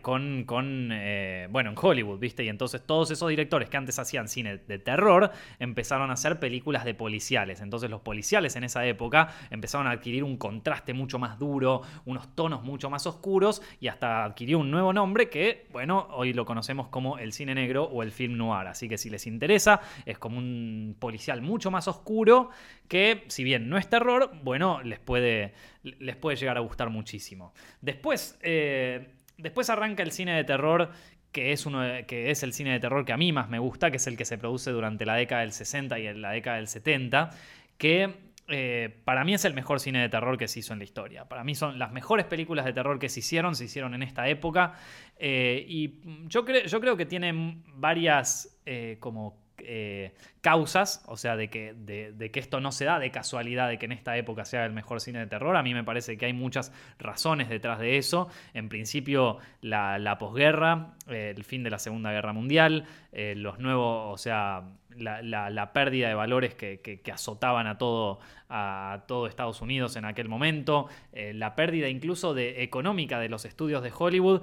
con, 0.03 0.45
con 0.45 0.91
eh, 0.93 1.49
bueno, 1.51 1.71
en 1.71 1.77
Hollywood, 1.81 2.19
¿viste? 2.19 2.45
Y 2.45 2.49
entonces 2.49 2.83
todos 2.87 3.11
esos 3.11 3.29
directores 3.29 3.69
que 3.69 3.77
antes 3.77 3.99
hacían 3.99 4.29
cine 4.29 4.59
de 4.59 4.79
terror 4.79 5.33
empezaron 5.59 6.11
a 6.11 6.15
hacer 6.15 6.39
películas 6.39 6.85
de 6.85 6.95
policiales. 6.95 7.61
Entonces 7.61 7.91
los 7.91 8.01
policiales 8.01 8.55
en 8.57 8.65
esa 8.65 8.87
época 8.87 9.35
empezaron 9.51 9.87
a 9.89 9.91
adquirir 9.91 10.23
un 10.23 10.37
contraste 10.37 10.95
mucho 10.95 11.19
más 11.19 11.39
duro, 11.39 11.83
unos 12.05 12.35
tonos 12.35 12.63
mucho 12.63 12.91
más 12.91 13.07
oscuros 13.07 13.61
y 13.81 13.89
hasta 13.89 14.25
adquirió 14.25 14.59
un 14.59 14.71
nuevo 14.71 14.93
nombre 14.93 15.29
que, 15.29 15.67
bueno, 15.73 16.07
hoy 16.13 16.33
lo 16.33 16.45
conocemos 16.45 16.89
como 16.89 17.19
el 17.19 17.33
cine 17.33 17.55
negro 17.55 17.85
o 17.85 18.03
el 18.03 18.13
film 18.13 18.37
noir. 18.37 18.69
Así 18.69 18.89
que 18.89 18.99
si 18.99 19.11
les 19.11 19.27
interesa, 19.27 19.81
es 20.05 20.19
como 20.19 20.39
un 20.39 20.97
policial 20.99 21.43
mucho 21.43 21.71
más 21.71 21.89
oscuro 21.89 22.51
que, 22.87 23.25
si 23.27 23.43
bien 23.43 23.69
no 23.69 23.79
es 23.79 23.89
terror, 23.89 24.31
bueno, 24.45 24.81
les 24.83 25.01
puede, 25.01 25.55
les 25.83 26.15
puede 26.17 26.37
llegar 26.37 26.57
a 26.57 26.61
gustar 26.61 26.89
muchísimo. 26.91 27.53
Después... 27.81 28.39
Eh, 28.43 29.15
Después 29.39 29.71
arranca 29.71 30.03
el 30.03 30.13
cine 30.13 30.35
de 30.35 30.45
terror, 30.45 30.91
que 31.33 31.53
es, 31.53 31.67
uno 31.67 31.83
que 32.07 32.31
es 32.31 32.43
el 32.43 32.53
cine 32.53 32.73
de 32.73 32.81
terror 32.81 33.05
que 33.05 33.13
a 33.13 33.17
mí 33.17 33.33
más 33.33 33.49
me 33.49 33.59
gusta, 33.59 33.91
que 33.91 33.99
es 33.99 34.07
el 34.07 34.17
que 34.17 34.25
se 34.25 34.39
produce 34.39 34.71
durante 34.71 35.05
la 35.05 35.15
década 35.15 35.43
del 35.43 35.53
60 35.53 35.99
y 35.99 36.15
la 36.15 36.31
década 36.31 36.57
del 36.57 36.69
70, 36.69 37.31
que 37.77 38.27
eh, 38.49 39.01
para 39.05 39.25
mí 39.25 39.35
es 39.35 39.45
el 39.45 39.55
mejor 39.55 39.81
cine 39.81 40.01
de 40.01 40.09
terror 40.09 40.39
que 40.39 40.47
se 40.47 40.61
hizo 40.61 40.73
en 40.73 40.79
la 40.79 40.85
historia. 40.85 41.25
Para 41.25 41.43
mí 41.43 41.55
son 41.55 41.79
las 41.79 41.93
mejores 41.93 42.27
películas 42.27 42.65
de 42.65 42.73
terror 42.73 42.99
que 42.99 43.09
se 43.09 43.21
hicieron, 43.21 43.57
se 43.57 43.65
hicieron 43.65 43.95
en 43.95 44.03
esta 44.03 44.29
época. 44.29 44.75
Eh, 45.19 45.65
y 45.69 46.01
yo, 46.29 46.47
yo 46.47 46.81
creo 46.81 46.97
que 46.97 47.07
tienen 47.07 47.65
varias 47.75 48.61
eh, 48.65 48.99
como 49.01 49.46
eh, 49.59 50.13
causas, 50.41 51.03
o 51.07 51.17
sea, 51.17 51.37
de 51.37 51.49
que, 51.51 51.75
de, 51.75 52.31
que 52.31 52.41
esto 52.41 52.61
no 52.61 52.73
se 52.73 52.85
da 52.85 52.99
de 52.99 53.11
casualidad 53.11 53.69
de 53.69 53.79
que 53.79 53.87
en 53.87 53.93
esta 53.93 54.17
época 54.17 54.45
sea 54.45 54.65
el 54.65 54.73
mejor 54.73 55.01
cine 55.01 55.19
de 55.19 55.27
terror. 55.27 55.57
A 55.57 55.63
mí 55.63 55.75
me 55.75 55.83
parece 55.83 56.17
que 56.17 56.27
hay 56.27 56.33
muchas 56.33 56.73
razones 56.99 57.49
detrás 57.49 57.79
de 57.79 57.99
eso. 57.99 58.29
En 58.55 58.69
principio, 58.69 59.39
la, 59.61 60.17
posguerra, 60.19 60.95
eh, 61.09 61.33
el 61.37 61.45
fin 61.45 61.63
de 61.63 61.71
la 61.71 61.79
Segunda 61.79 62.13
Guerra 62.13 62.33
Mundial, 62.33 62.85
eh, 63.13 63.35
los 63.37 63.59
nuevos, 63.59 64.15
o 64.15 64.19
sea, 64.19 64.65
la, 64.97 65.73
pérdida 65.73 66.09
de 66.09 66.15
valores 66.15 66.55
que, 66.55 67.03
azotaban 67.13 67.67
a 67.67 67.77
todo, 67.77 68.21
a 68.49 69.05
todo 69.09 69.27
Estados 69.27 69.61
Unidos 69.61 69.97
en 69.97 70.05
aquel 70.05 70.29
momento, 70.29 70.89
la 71.13 71.55
pérdida 71.55 71.89
incluso 71.89 72.35
de 72.35 72.63
económica 72.63 73.19
de 73.19 73.29
los 73.29 73.45
estudios 73.45 73.83
de 73.83 73.93
Hollywood, 73.97 74.43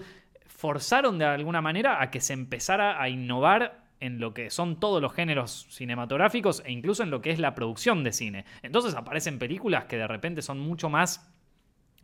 forzaron 0.63 1.17
de 1.17 1.25
alguna 1.25 1.61
manera 1.61 2.01
a 2.01 2.09
que 2.09 2.21
se 2.21 2.31
empezara 2.31 3.01
a 3.01 3.09
innovar 3.09 3.82
en 4.03 4.19
lo 4.19 4.33
que 4.33 4.49
son 4.49 4.81
todos 4.81 5.01
los 5.01 5.13
géneros 5.13 5.65
cinematográficos 5.69 6.61
e 6.65 6.71
incluso 6.73 7.03
en 7.03 7.09
lo 7.09 7.21
que 7.21 7.31
es 7.31 7.39
la 7.39 7.55
producción 7.55 8.03
de 8.03 8.11
cine. 8.11 8.43
Entonces 8.61 8.95
aparecen 8.95 9.39
películas 9.39 9.85
que 9.85 9.97
de 9.97 10.07
repente 10.07 10.41
son 10.41 10.59
mucho 10.59 10.89
más... 10.89 11.31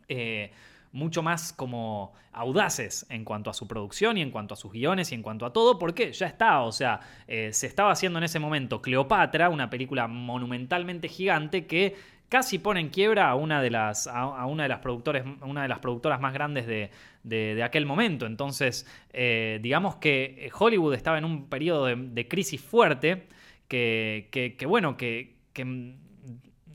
Eh, 0.08 0.50
mucho 0.92 1.22
más 1.22 1.52
como 1.52 2.12
audaces 2.32 3.06
en 3.10 3.24
cuanto 3.24 3.48
a 3.48 3.54
su 3.54 3.68
producción 3.68 4.18
y 4.18 4.22
en 4.22 4.32
cuanto 4.32 4.54
a 4.54 4.56
sus 4.56 4.72
guiones 4.72 5.12
y 5.12 5.14
en 5.14 5.22
cuanto 5.22 5.46
a 5.46 5.52
todo, 5.52 5.78
porque 5.78 6.12
ya 6.12 6.26
está, 6.26 6.62
o 6.62 6.72
sea, 6.72 6.98
eh, 7.28 7.50
se 7.52 7.68
estaba 7.68 7.92
haciendo 7.92 8.18
en 8.18 8.24
ese 8.24 8.40
momento 8.40 8.82
Cleopatra, 8.82 9.50
una 9.50 9.70
película 9.70 10.08
monumentalmente 10.08 11.06
gigante 11.06 11.68
que 11.68 11.94
casi 12.30 12.60
pone 12.60 12.80
en 12.80 12.88
quiebra 12.88 13.28
a 13.28 13.34
una 13.34 13.60
de 13.60 13.70
las, 13.70 14.06
a, 14.06 14.46
una 14.46 14.62
de 14.62 14.68
las, 14.70 14.78
productores, 14.78 15.24
una 15.42 15.62
de 15.62 15.68
las 15.68 15.80
productoras 15.80 16.20
más 16.20 16.32
grandes 16.32 16.66
de, 16.66 17.62
aquel 17.62 17.84
momento. 17.84 18.24
Entonces, 18.24 18.86
eh, 19.12 19.58
digamos 19.60 19.96
que 19.96 20.50
Hollywood 20.56 20.94
estaba 20.94 21.18
en 21.18 21.24
un 21.26 21.48
periodo 21.48 21.86
de, 21.86 22.28
crisis 22.28 22.60
fuerte 22.60 23.26
que, 23.68 24.56
bueno, 24.66 24.96
que, 24.96 25.36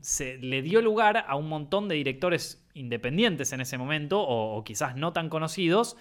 se 0.02 0.36
le 0.38 0.62
dio 0.62 0.82
lugar 0.82 1.24
a 1.26 1.34
un 1.34 1.48
montón 1.48 1.88
de 1.88 1.96
directores 1.96 2.64
independientes 2.74 3.52
en 3.52 3.60
ese 3.60 3.76
momento, 3.78 4.22
o, 4.22 4.62
quizás 4.62 4.94
no 4.94 5.12
tan 5.12 5.30
conocidos, 5.30 5.96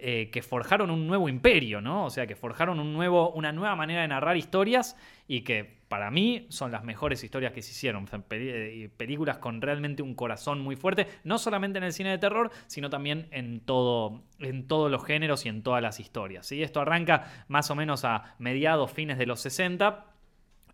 eh, 0.00 0.30
que 0.30 0.42
forjaron 0.42 0.92
un 0.92 1.08
nuevo 1.08 1.28
imperio, 1.28 1.80
¿no? 1.80 2.04
O 2.04 2.10
sea, 2.10 2.26
que 2.28 2.36
forjaron 2.36 2.78
una 2.78 3.52
nueva 3.52 3.74
manera 3.74 4.02
de 4.02 4.08
narrar 4.08 4.36
historias 4.36 4.96
y 5.26 5.40
que 5.40 5.78
para 5.88 6.10
mí 6.12 6.46
son 6.50 6.70
las 6.70 6.84
mejores 6.84 7.24
historias 7.24 7.52
que 7.52 7.62
se 7.62 7.72
hicieron. 7.72 8.08
Eh, 8.30 8.90
películas 8.96 9.38
con 9.38 9.60
realmente 9.60 10.02
un 10.02 10.14
corazón 10.14 10.60
muy 10.60 10.76
fuerte, 10.76 11.08
no 11.24 11.38
solamente 11.38 11.78
en 11.78 11.84
el 11.84 11.92
cine 11.92 12.10
de 12.10 12.18
terror, 12.18 12.52
sino 12.68 12.90
también 12.90 13.26
en, 13.32 13.58
todo, 13.58 14.22
en 14.38 14.68
todos 14.68 14.88
los 14.88 15.04
géneros 15.04 15.44
y 15.46 15.48
en 15.48 15.64
todas 15.64 15.82
las 15.82 15.98
historias. 15.98 16.52
Y 16.52 16.62
Esto 16.62 16.80
arranca 16.80 17.44
más 17.48 17.70
o 17.72 17.74
menos 17.74 18.04
a 18.04 18.36
mediados, 18.38 18.92
fines 18.92 19.18
de 19.18 19.26
los 19.26 19.40
60 19.40 20.04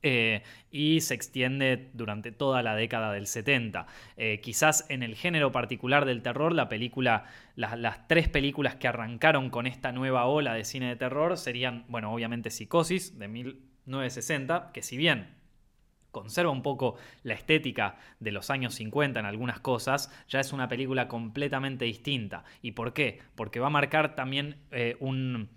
eh, 0.06 0.42
y 0.70 1.00
se 1.00 1.14
extiende 1.14 1.88
durante 1.94 2.30
toda 2.30 2.62
la 2.62 2.76
década 2.76 3.10
del 3.10 3.26
70. 3.26 3.86
Eh, 4.18 4.38
quizás 4.42 4.84
en 4.90 5.02
el 5.02 5.14
género 5.14 5.50
particular 5.50 6.04
del 6.04 6.20
terror, 6.20 6.52
la 6.52 6.68
película, 6.68 7.24
las 7.56 8.06
tres 8.06 8.28
películas 8.28 8.76
que 8.76 8.86
arrancaron 8.86 9.48
con 9.48 9.66
esta 9.66 9.92
nueva 9.92 10.26
ola 10.26 10.52
de 10.52 10.66
cine 10.66 10.88
de 10.88 10.96
terror 10.96 11.38
serían, 11.38 11.86
bueno, 11.88 12.12
obviamente 12.12 12.50
Psicosis 12.50 13.18
de 13.18 13.28
1960, 13.28 14.72
que 14.74 14.82
si 14.82 14.98
bien 14.98 15.28
conserva 16.10 16.52
un 16.52 16.62
poco 16.62 16.96
la 17.22 17.32
estética 17.32 17.96
de 18.20 18.30
los 18.30 18.50
años 18.50 18.74
50 18.74 19.18
en 19.18 19.24
algunas 19.24 19.60
cosas, 19.60 20.12
ya 20.28 20.38
es 20.38 20.52
una 20.52 20.68
película 20.68 21.08
completamente 21.08 21.86
distinta. 21.86 22.44
¿Y 22.60 22.72
por 22.72 22.92
qué? 22.92 23.20
Porque 23.34 23.58
va 23.58 23.68
a 23.68 23.70
marcar 23.70 24.14
también 24.14 24.58
eh, 24.70 24.98
un, 25.00 25.48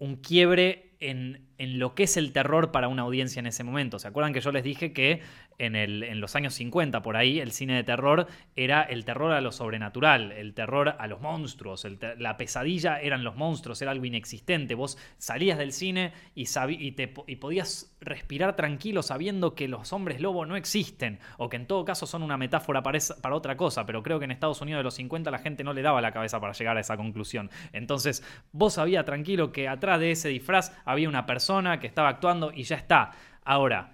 un 0.00 0.16
quiebre 0.16 0.95
en, 1.10 1.46
lo 1.58 1.94
que 1.94 2.02
es 2.02 2.16
el 2.16 2.32
terror 2.32 2.70
para 2.70 2.88
una 2.88 3.02
audiencia 3.02 3.40
en 3.40 3.46
ese 3.46 3.64
momento. 3.64 3.98
¿Se 3.98 4.08
acuerdan 4.08 4.32
que 4.32 4.40
yo 4.40 4.52
les 4.52 4.62
dije 4.62 4.92
que 4.92 5.22
en, 5.58 5.74
el, 5.74 6.02
en, 6.02 6.20
los 6.20 6.36
años 6.36 6.54
50, 6.54 7.00
por 7.00 7.16
ahí, 7.16 7.40
el 7.40 7.50
cine 7.50 7.74
de 7.74 7.84
terror 7.84 8.26
era 8.56 8.82
el 8.82 9.06
terror 9.06 9.32
a 9.32 9.40
lo 9.40 9.52
sobrenatural, 9.52 10.32
el 10.32 10.52
terror 10.52 10.96
a 10.98 11.06
los 11.06 11.20
monstruos, 11.22 11.86
la 12.18 12.36
pesadilla 12.36 13.00
eran 13.00 13.24
los 13.24 13.36
monstruos, 13.36 13.80
era 13.80 13.92
algo 13.92 14.04
inexistente. 14.04 14.74
Vos 14.74 14.98
salías 15.16 15.56
del 15.56 15.72
cine 15.72 16.12
y, 16.34 16.46
y, 16.78 16.92
te, 16.92 17.14
y 17.26 17.36
podías 17.36 17.96
respirar 18.00 18.54
tranquilo 18.54 19.02
sabiendo 19.02 19.54
que 19.54 19.66
los 19.66 19.92
hombres 19.92 20.20
lobo 20.20 20.44
no 20.44 20.56
existen, 20.56 21.18
o 21.38 21.48
que 21.48 21.56
en 21.56 21.66
todo 21.66 21.84
caso 21.84 22.06
son 22.06 22.22
una 22.22 22.36
metáfora 22.36 22.82
para, 22.82 22.98
para 23.22 23.34
otra 23.34 23.56
cosa, 23.56 23.86
pero 23.86 24.02
creo 24.02 24.18
que 24.18 24.26
en 24.26 24.30
Estados 24.30 24.60
Unidos 24.60 24.80
de 24.80 24.84
los 24.84 24.94
50 24.94 25.30
la 25.30 25.38
gente 25.38 25.64
no 25.64 25.72
le 25.72 25.82
daba 25.82 26.00
la 26.00 26.12
cabeza 26.12 26.40
para 26.40 26.52
llegar 26.52 26.76
a 26.76 26.80
esa 26.80 26.96
conclusión. 26.96 27.50
Entonces, 27.72 28.22
vos 28.52 28.74
sabías 28.74 29.04
tranquilo 29.04 29.52
que 29.52 29.68
atrás 29.68 30.00
de 30.00 30.10
ese 30.10 30.28
disfraz 30.28 30.76
había 30.96 31.08
una 31.08 31.26
persona 31.26 31.78
que 31.78 31.86
estaba 31.86 32.08
actuando 32.08 32.52
y 32.52 32.64
ya 32.64 32.76
está. 32.76 33.12
Ahora, 33.44 33.92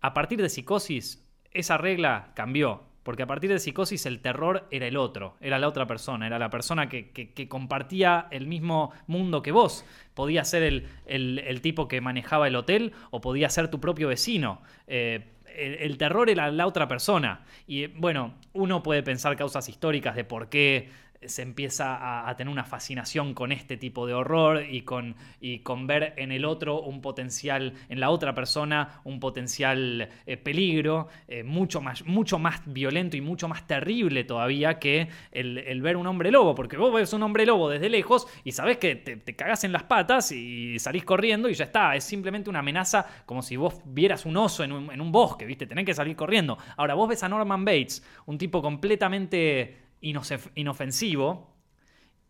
a 0.00 0.14
partir 0.14 0.40
de 0.40 0.48
psicosis, 0.48 1.26
esa 1.50 1.78
regla 1.78 2.32
cambió. 2.34 2.84
Porque 3.04 3.22
a 3.22 3.26
partir 3.26 3.50
de 3.50 3.58
psicosis 3.58 4.06
el 4.06 4.20
terror 4.20 4.66
era 4.70 4.86
el 4.86 4.96
otro, 4.96 5.36
era 5.42 5.58
la 5.58 5.68
otra 5.68 5.86
persona, 5.86 6.26
era 6.26 6.38
la 6.38 6.48
persona 6.48 6.88
que, 6.88 7.46
compartía 7.48 8.28
el 8.30 8.46
mismo 8.46 8.92
mundo 9.06 9.42
que 9.42 9.52
vos. 9.52 9.84
Podía 10.14 10.42
ser 10.44 10.62
el, 11.06 11.60
tipo 11.60 11.86
que 11.86 12.00
manejaba 12.00 12.48
el 12.48 12.56
hotel 12.56 12.92
o 13.10 13.20
podía 13.20 13.50
ser 13.50 13.68
tu 13.68 13.78
propio 13.78 14.08
vecino. 14.08 14.62
Eh, 14.86 15.32
el, 15.54 15.98
terror 15.98 16.30
era 16.30 16.50
la 16.50 16.66
otra 16.66 16.88
persona. 16.88 17.44
Y 17.66 17.88
bueno, 17.88 18.34
uno 18.54 18.82
puede 18.82 19.02
pensar 19.02 19.36
causas 19.36 19.68
históricas 19.68 20.16
de 20.16 20.24
por 20.24 20.48
qué 20.48 20.88
se 21.28 21.42
empieza 21.42 22.28
a, 22.28 22.36
tener 22.36 22.50
una 22.50 22.64
fascinación 22.64 23.34
con 23.34 23.52
este 23.52 23.76
tipo 23.76 24.06
de 24.06 24.14
horror 24.14 24.64
y 24.68 24.82
con, 24.82 25.16
y 25.40 25.60
con 25.60 25.86
ver 25.86 26.14
en 26.16 26.32
el 26.32 26.44
otro 26.44 26.80
un 26.80 27.00
potencial, 27.00 27.74
en 27.88 28.00
la 28.00 28.10
otra 28.10 28.34
persona 28.34 29.00
un 29.04 29.20
potencial 29.20 30.08
eh, 30.26 30.36
peligro, 30.36 31.08
eh, 31.28 31.42
mucho, 31.42 31.80
más, 31.80 32.04
mucho 32.04 32.38
más 32.38 32.62
violento 32.66 33.16
y 33.16 33.20
mucho 33.20 33.48
más 33.48 33.66
terrible 33.66 34.24
todavía 34.24 34.78
que 34.78 35.08
el, 35.32 35.82
ver 35.82 35.96
un 35.96 36.06
hombre 36.06 36.30
lobo, 36.30 36.54
porque 36.54 36.76
vos 36.76 36.92
ves 36.92 37.12
un 37.12 37.22
hombre 37.22 37.44
lobo 37.46 37.68
desde 37.68 37.88
lejos 37.88 38.26
y 38.44 38.52
sabés 38.52 38.78
que 38.78 38.96
te, 38.96 39.16
te 39.16 39.36
cagás 39.36 39.64
en 39.64 39.72
las 39.72 39.84
patas 39.84 40.32
y 40.32 40.78
salís 40.78 41.04
corriendo 41.04 41.48
y 41.48 41.54
ya 41.54 41.64
está, 41.64 41.94
es 41.94 42.04
simplemente 42.04 42.50
una 42.50 42.60
amenaza 42.60 43.06
como 43.26 43.42
si 43.42 43.56
vos 43.56 43.80
vieras 43.84 44.24
un 44.24 44.36
oso 44.36 44.64
en 44.64 44.72
un, 44.72 44.90
en 44.90 45.00
un 45.00 45.12
bosque, 45.12 45.44
¿viste? 45.44 45.66
Tenés 45.66 45.84
que 45.84 45.94
salir 45.94 46.16
corriendo. 46.16 46.58
Ahora, 46.76 46.94
vos 46.94 47.08
ves 47.08 47.22
a 47.22 47.28
Norman 47.28 47.64
Bates, 47.64 48.02
un 48.26 48.38
tipo 48.38 48.62
completamente 48.62 49.83
inofensivo 50.04 51.56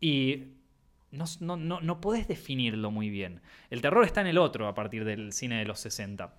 y 0.00 0.44
no, 1.10 1.24
no, 1.40 1.56
no, 1.56 1.80
no 1.80 2.00
podés 2.00 2.28
definirlo 2.28 2.90
muy 2.90 3.10
bien. 3.10 3.40
El 3.70 3.80
terror 3.82 4.04
está 4.04 4.20
en 4.20 4.28
el 4.28 4.38
otro 4.38 4.68
a 4.68 4.74
partir 4.74 5.04
del 5.04 5.32
cine 5.32 5.58
de 5.58 5.64
los 5.64 5.80
60. 5.80 6.34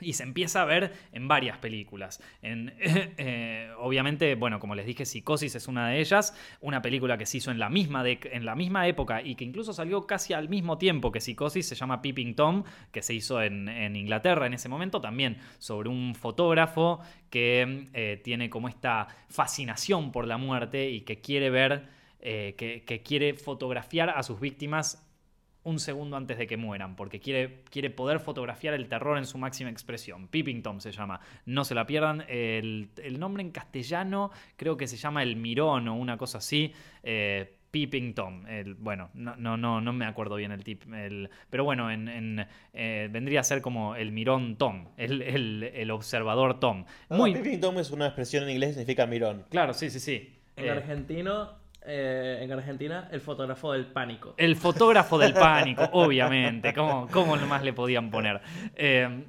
Y 0.00 0.14
se 0.14 0.22
empieza 0.22 0.62
a 0.62 0.64
ver 0.64 0.92
en 1.12 1.28
varias 1.28 1.58
películas. 1.58 2.22
En, 2.42 2.74
eh, 2.80 3.70
obviamente, 3.78 4.34
bueno, 4.34 4.58
como 4.58 4.74
les 4.74 4.86
dije, 4.86 5.04
Psicosis 5.04 5.54
es 5.54 5.68
una 5.68 5.88
de 5.88 6.00
ellas. 6.00 6.34
Una 6.60 6.82
película 6.82 7.18
que 7.18 7.26
se 7.26 7.38
hizo 7.38 7.50
en 7.50 7.58
la, 7.58 7.68
misma 7.68 8.04
en 8.06 8.44
la 8.44 8.54
misma 8.54 8.86
época 8.86 9.22
y 9.22 9.34
que 9.34 9.44
incluso 9.44 9.72
salió 9.72 10.06
casi 10.06 10.32
al 10.32 10.48
mismo 10.48 10.78
tiempo 10.78 11.12
que 11.12 11.20
Psicosis, 11.20 11.66
se 11.66 11.74
llama 11.74 12.02
Peeping 12.02 12.34
Tom, 12.34 12.64
que 12.92 13.02
se 13.02 13.14
hizo 13.14 13.42
en, 13.42 13.68
Inglaterra 13.96 14.46
en 14.46 14.54
ese 14.54 14.68
momento, 14.68 15.00
también 15.00 15.38
sobre 15.58 15.88
un 15.88 16.14
fotógrafo 16.14 17.00
que 17.28 17.88
eh, 17.92 18.20
tiene 18.22 18.50
como 18.50 18.68
esta 18.68 19.08
fascinación 19.28 20.12
por 20.12 20.26
la 20.26 20.38
muerte 20.38 20.90
y 20.90 21.02
que 21.02 21.20
quiere 21.20 21.50
ver, 21.50 21.88
eh, 22.20 22.54
que 22.56 23.02
quiere 23.02 23.34
fotografiar 23.34 24.10
a 24.10 24.22
sus 24.22 24.40
víctimas 24.40 25.09
un 25.70 25.78
segundo 25.78 26.16
antes 26.16 26.36
de 26.38 26.46
que 26.46 26.56
mueran, 26.56 26.96
porque 26.96 27.20
quiere, 27.20 27.62
quiere 27.70 27.90
poder 27.90 28.20
fotografiar 28.20 28.74
el 28.74 28.88
terror 28.88 29.16
en 29.16 29.24
su 29.24 29.38
máxima 29.38 29.70
expresión. 29.70 30.28
Peeping 30.28 30.62
Tom 30.62 30.80
se 30.80 30.92
llama, 30.92 31.20
no 31.46 31.64
se 31.64 31.74
la 31.74 31.86
pierdan. 31.86 32.24
El, 32.28 32.90
nombre 33.18 33.42
en 33.42 33.50
castellano 33.50 34.30
creo 34.56 34.76
que 34.76 34.86
se 34.86 34.96
llama 34.96 35.22
El 35.22 35.36
Mirón 35.36 35.88
o 35.88 35.96
una 35.96 36.16
cosa 36.16 36.38
así. 36.38 36.72
Eh, 37.02 37.56
Peeping 37.70 38.14
Tom. 38.14 38.46
El, 38.46 38.74
bueno, 38.74 39.10
no, 39.14 39.36
no, 39.36 39.56
no, 39.56 39.80
no 39.80 39.92
me 39.92 40.04
acuerdo 40.04 40.36
bien 40.36 40.52
el 40.52 40.64
tip. 40.64 40.82
pero 41.48 41.64
bueno, 41.64 41.90
en, 41.90 42.46
eh, 42.72 43.08
vendría 43.10 43.40
a 43.40 43.44
ser 43.44 43.62
como 43.62 43.94
el 43.94 44.12
mirón 44.12 44.56
Tom, 44.56 44.88
el, 44.96 45.90
observador 45.90 46.58
Tom. 46.58 46.84
Muy... 47.08 47.32
Peeping 47.32 47.60
Tom 47.60 47.78
es 47.78 47.90
una 47.90 48.06
expresión 48.06 48.44
en 48.44 48.50
inglés 48.50 48.70
que 48.70 48.74
significa 48.74 49.06
mirón. 49.06 49.44
Claro, 49.50 49.72
sí, 49.72 49.90
sí, 49.90 50.00
sí. 50.00 50.36
En 50.56 50.66
eh, 50.66 50.70
argentino 50.70 51.59
eh, 51.82 52.40
en 52.42 52.52
Argentina, 52.52 53.08
el 53.10 53.20
fotógrafo 53.20 53.72
del 53.72 53.86
pánico. 53.86 54.34
El 54.36 54.56
fotógrafo 54.56 55.18
del 55.18 55.32
pánico, 55.34 55.88
obviamente. 55.92 56.74
¿Cómo, 56.74 57.08
¿Cómo 57.10 57.36
más 57.36 57.62
le 57.62 57.72
podían 57.72 58.10
poner? 58.10 58.40
Eh, 58.74 59.24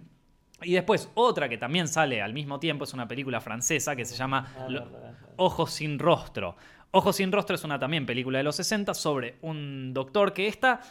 y 0.64 0.74
después, 0.74 1.10
otra 1.16 1.50
que 1.50 1.58
también 1.58 1.88
sale 1.88 2.22
al 2.22 2.34
mismo 2.34 2.60
tiempo 2.60 2.84
es 2.84 2.94
una 2.94 3.08
película 3.08 3.42
francesa 3.42 3.96
que 3.96 4.06
se 4.06 4.16
llama 4.16 4.54
ah, 4.58 5.14
Ojos 5.38 5.72
sin 5.72 5.98
rostro. 5.98 6.56
Ojos 6.92 7.16
sin 7.16 7.32
rostro 7.32 7.56
es 7.56 7.64
una 7.64 7.80
también 7.80 8.06
película 8.06 8.38
de 8.38 8.44
los 8.44 8.58
60 8.58 8.94
sobre 8.94 9.38
un 9.42 9.94
doctor 9.94 10.34
que 10.34 10.48
está 10.48 10.82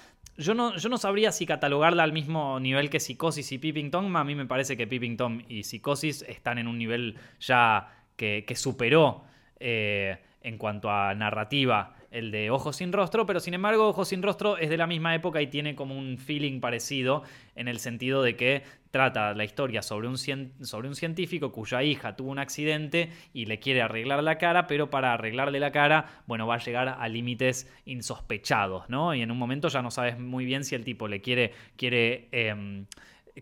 yo 0.41 0.55
no, 0.55 0.77
yo 0.77 0.89
no 0.89 0.97
sabría 0.97 1.33
si 1.33 1.45
catalogarla 1.45 2.03
al 2.03 2.13
mismo 2.13 2.59
nivel 2.61 2.89
que 2.89 2.99
Psicosis 2.99 3.53
y 3.53 3.59
Peeping 3.59 3.91
Tom. 3.91 4.17
A 4.17 4.25
mí 4.25 4.35
me 4.35 4.47
parece 4.47 4.77
que 4.77 4.87
Peeping 4.87 5.17
Tom 5.17 5.43
y 5.49 5.65
Psicosis 5.65 6.23
están 6.23 6.59
en 6.59 6.67
un 6.67 6.79
nivel 6.79 7.17
ya 7.41 7.89
que, 8.17 8.45
superó 8.55 9.25
eh, 9.59 10.19
en 10.43 10.59
cuanto 10.59 10.91
a 10.91 11.15
narrativa 11.15 11.95
el 12.11 12.33
de 12.33 12.51
Ojos 12.51 12.77
sin 12.77 12.93
Rostro, 12.93 13.25
pero 13.25 13.39
sin 13.41 13.55
embargo 13.55 13.89
Ojos 13.89 14.09
sin 14.09 14.23
Rostro 14.23 14.59
es 14.59 14.69
de 14.69 14.77
la 14.77 14.87
misma 14.87 15.15
época 15.15 15.41
y 15.41 15.47
tiene 15.47 15.75
como 15.75 15.97
un 15.97 16.19
feeling 16.19 16.61
parecido 16.61 17.23
en 17.55 17.69
el 17.69 17.79
sentido 17.79 18.23
de 18.23 18.35
que 18.37 18.63
trata 18.91 19.33
la 19.35 19.45
historia 19.45 19.83
sobre 19.83 20.09
un, 20.09 20.17
sobre 20.19 20.89
un 20.89 20.97
científico 20.97 21.53
cuya 21.53 21.83
hija 21.85 22.17
tuvo 22.17 22.31
un 22.31 22.41
accidente 22.41 23.11
y 23.33 23.47
le 23.47 23.61
quiere 23.61 23.83
arreglar 23.83 24.23
la 24.25 24.39
cara, 24.39 24.67
pero 24.67 24.91
para 24.91 25.13
arreglarle 25.13 25.61
la 25.61 25.71
cara, 25.71 26.23
bueno, 26.27 26.47
va 26.47 26.57
a 26.57 26.59
llegar 26.59 26.89
a 26.89 27.09
límites 27.09 27.73
insospechados, 27.85 28.89
¿no? 28.89 29.15
Y 29.15 29.23
en 29.23 29.31
un 29.31 29.39
momento 29.39 29.69
ya 29.69 29.83
no 29.83 29.93
sabes 29.93 30.19
muy 30.19 30.45
bien 30.45 30.65
si 30.65 30.75
el 30.75 30.85
tipo 30.85 31.07
le 31.07 31.21
quiere, 31.21 31.53
quiere 31.77 32.29
em, 32.33 32.87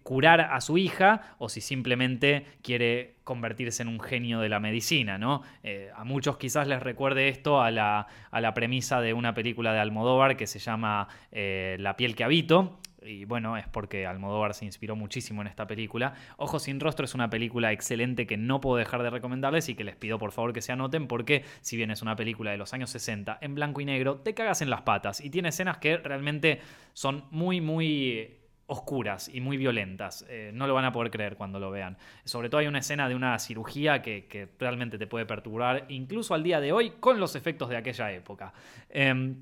curar 0.02 0.40
a 0.40 0.60
su 0.60 0.78
hija 0.78 1.34
o 1.38 1.48
si 1.48 1.60
simplemente 1.60 2.46
quiere 2.62 3.16
convertirse 3.24 3.82
en 3.82 3.88
un 3.88 4.00
genio 4.00 4.40
de 4.40 4.48
la 4.48 4.60
medicina, 4.60 5.18
¿no? 5.18 5.42
Eh, 5.62 5.90
a 5.94 6.04
muchos 6.04 6.38
quizás 6.38 6.66
les 6.66 6.82
recuerde 6.82 7.28
esto 7.28 7.60
a 7.60 7.70
la, 7.70 8.06
a 8.30 8.40
la, 8.40 8.54
premisa 8.54 9.00
de 9.00 9.12
una 9.12 9.34
película 9.34 9.72
de 9.72 9.80
Almodóvar 9.80 10.36
que 10.36 10.46
se 10.46 10.58
llama 10.58 11.08
eh, 11.30 11.76
La 11.78 11.96
piel 11.96 12.14
que 12.14 12.24
habito, 12.24 12.80
y 13.02 13.24
bueno, 13.24 13.56
es 13.56 13.66
porque 13.68 14.06
Almodóvar 14.06 14.54
se 14.54 14.64
inspiró 14.64 14.96
muchísimo 14.96 15.42
en 15.42 15.48
esta 15.48 15.66
película. 15.66 16.14
Ojos 16.36 16.64
sin 16.64 16.80
rostro 16.80 17.04
es 17.04 17.14
una 17.14 17.30
película 17.30 17.72
excelente 17.72 18.26
que 18.26 18.36
no 18.36 18.60
puedo 18.60 18.76
dejar 18.76 19.02
de 19.02 19.10
recomendarles 19.10 19.68
y 19.68 19.74
que 19.74 19.84
les 19.84 19.96
pido 19.96 20.18
por 20.18 20.32
favor 20.32 20.52
que 20.52 20.62
se 20.62 20.72
anoten 20.72 21.06
porque 21.06 21.44
si 21.60 21.76
bien 21.76 21.90
es 21.90 22.02
una 22.02 22.16
película 22.16 22.50
de 22.50 22.56
los 22.56 22.72
años 22.74 22.90
60 22.90 23.38
en 23.40 23.54
blanco 23.54 23.80
y 23.80 23.84
negro, 23.84 24.16
te 24.16 24.34
cagas 24.34 24.62
en 24.62 24.70
las 24.70 24.82
patas 24.82 25.20
y 25.20 25.30
tiene 25.30 25.50
escenas 25.50 25.78
que 25.78 25.96
realmente 25.98 26.60
son 26.92 27.24
muy, 27.30 27.60
muy 27.60 28.37
oscuras 28.68 29.30
y 29.32 29.40
muy 29.40 29.56
violentas. 29.56 30.24
Eh, 30.28 30.50
no 30.54 30.66
lo 30.66 30.74
van 30.74 30.84
a 30.84 30.92
poder 30.92 31.10
creer 31.10 31.36
cuando 31.36 31.58
lo 31.58 31.70
vean. 31.70 31.96
Sobre 32.24 32.48
todo 32.48 32.60
hay 32.60 32.66
una 32.66 32.78
escena 32.78 33.08
de 33.08 33.14
una 33.14 33.38
cirugía 33.38 34.02
que, 34.02 34.48
realmente 34.58 34.98
te 34.98 35.06
puede 35.06 35.26
perturbar, 35.26 35.86
incluso 35.88 36.34
al 36.34 36.42
día 36.42 36.60
de 36.60 36.72
hoy, 36.72 36.90
con 37.00 37.18
los 37.18 37.34
efectos 37.34 37.70
de 37.70 37.76
aquella 37.76 38.12
época. 38.12 38.52
Em, 38.90 39.36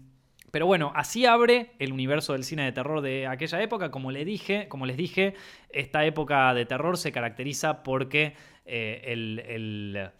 pero 0.52 0.66
bueno, 0.66 0.92
así 0.94 1.26
abre 1.26 1.72
el 1.80 1.92
universo 1.92 2.32
del 2.32 2.44
cine 2.44 2.64
de 2.64 2.72
terror 2.72 3.00
de 3.02 3.26
aquella 3.26 3.60
época. 3.60 3.90
Como, 3.90 4.12
le 4.12 4.24
dije, 4.24 4.68
como 4.68 4.86
les 4.86 4.96
dije, 4.96 5.34
esta 5.70 6.04
época 6.04 6.54
de 6.54 6.64
terror 6.64 6.96
se 6.96 7.10
caracteriza 7.10 7.82
porque 7.82 8.34
eh, 8.64 9.02
el, 9.06 10.10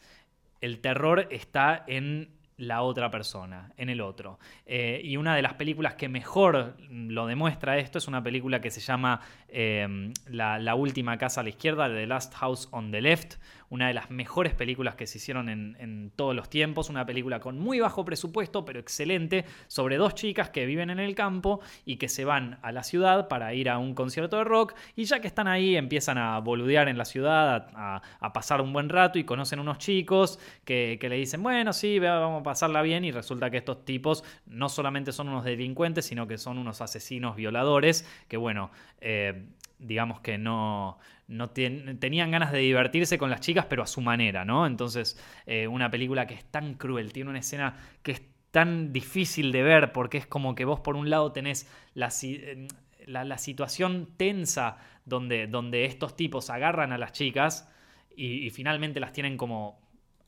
el 0.61 0.80
terror 0.80 1.28
está 1.30 1.84
en 1.86 2.36
la 2.57 2.82
otra 2.82 3.11
persona, 3.11 3.72
en 3.76 3.90
el 3.90 4.00
otro. 4.00 4.38
Eh, 4.64 5.00
y 5.04 5.16
una 5.16 5.36
de 5.36 5.42
las 5.42 5.54
películas 5.54 5.94
que 5.94 6.09
mejor 6.09 6.76
lo 6.88 7.26
demuestra 7.26 7.78
esto 7.78 7.98
es 7.98 8.09
una 8.09 8.22
película 8.22 8.61
que 8.61 8.70
se 8.70 8.80
llama 8.80 9.20
eh, 9.49 10.12
la, 10.28 10.74
última 10.74 11.18
casa 11.18 11.40
a 11.40 11.44
la 11.44 11.51
izquierda, 11.51 11.88
The 11.88 12.07
Last 12.07 12.34
House 12.34 12.68
on 12.72 12.90
the 12.90 13.01
Left, 13.01 13.36
una 13.68 13.88
de 13.88 13.94
las 13.94 14.11
mejores 14.11 14.55
películas 14.55 14.94
que 14.94 15.07
se 15.07 15.18
hicieron 15.18 15.49
en, 15.49 16.12
todos 16.14 16.34
los 16.34 16.49
tiempos, 16.49 16.88
una 16.88 17.05
película 17.05 17.40
con 17.40 17.59
muy 17.59 17.80
bajo 17.80 18.05
presupuesto, 18.05 18.64
pero 18.64 18.78
excelente, 18.78 19.44
sobre 19.66 19.97
dos 19.97 20.14
chicas 20.14 20.51
que 20.51 20.66
viven 20.66 20.90
en 20.90 21.01
el 21.01 21.14
campo 21.14 21.61
y 21.84 21.97
que 21.97 22.09
se 22.09 22.24
van 22.24 22.59
a 22.62 22.72
la 22.72 22.82
ciudad 22.82 23.28
para 23.28 23.55
ir 23.55 23.68
a 23.68 23.78
un 23.78 23.94
concierto 23.94 24.36
de 24.38 24.44
rock 24.44 24.74
y 24.94 25.05
ya 25.05 25.20
que 25.20 25.26
están 25.26 25.49
ahí 25.49 25.76
empiezan 25.76 26.18
a 26.18 26.38
boludear 26.38 26.88
en 26.88 26.99
la 26.99 27.05
ciudad, 27.05 27.68
a, 27.74 28.03
pasar 28.32 28.61
un 28.61 28.72
buen 28.72 28.90
rato 28.90 29.18
y 29.18 29.24
conocen 29.24 29.61
unos 29.61 29.78
chicos 29.78 30.38
que, 30.64 30.99
le 31.01 31.16
dicen, 31.16 31.42
bueno, 31.42 31.72
sí, 31.72 31.99
vamos 31.99 32.40
a 32.40 32.44
pasarla 32.44 32.82
bien 32.82 33.05
y 33.05 33.12
resulta 33.12 33.51
que 33.51 33.57
estos 33.57 33.84
tipos 33.84 34.24
no 34.47 34.68
solamente 34.68 35.12
son 35.12 35.28
unos 35.28 35.44
delincuentes, 35.44 36.05
sino 36.05 36.26
que 36.26 36.36
son 36.36 36.59
unos 36.59 36.80
asesinos 36.82 37.36
violadores 37.36 38.07
que, 38.28 38.36
bueno, 38.36 38.70
eh, 39.01 39.45
digamos 39.79 40.20
que 40.20 40.39
no, 40.39 40.99
no 41.29 41.51
tenían 41.51 42.31
ganas 42.31 42.53
de 42.53 42.59
divertirse 42.59 43.18
con 43.18 43.31
las 43.31 43.41
chicas, 43.41 43.66
pero 43.66 43.83
a 43.83 43.87
su 43.87 44.01
manera, 44.01 44.45
¿no? 44.45 44.66
Entonces, 44.66 45.20
eh, 45.47 45.66
una 45.66 45.91
película 45.91 46.27
que 46.27 46.35
es 46.35 46.45
tan 46.45 46.74
cruel, 46.74 47.12
tiene 47.12 47.31
una 47.31 47.41
escena 47.41 47.77
que 48.03 48.12
es 48.12 48.22
tan 48.51 48.93
difícil 48.93 49.53
de 49.53 49.62
ver 49.62 49.93
porque 49.93 50.18
es 50.18 50.27
como 50.27 50.55
que 50.55 50.64
vos 50.64 50.81
por 50.81 50.97
un 50.97 51.11
lado 51.11 51.33
tenés 51.33 51.70
la, 51.95 52.11
eh, 52.22 52.68
la, 53.07 53.39
situación 53.39 54.09
tensa 54.16 54.79
donde, 55.05 55.47
donde, 55.47 55.85
estos 55.85 56.16
tipos 56.16 56.49
agarran 56.49 56.93
a 56.93 56.99
las 56.99 57.12
chicas 57.12 57.70
y, 58.16 58.49
finalmente 58.51 58.99
las 58.99 59.12
tienen 59.12 59.37
como 59.37 59.81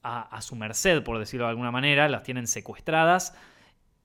a, 0.03 0.22
a 0.22 0.42
su 0.42 0.57
merced, 0.57 1.03
por 1.03 1.18
decirlo 1.18 1.46
de 1.46 1.51
alguna 1.51 1.70
manera, 1.70 2.09
las 2.09 2.22
tienen 2.22 2.46
secuestradas 2.46 3.34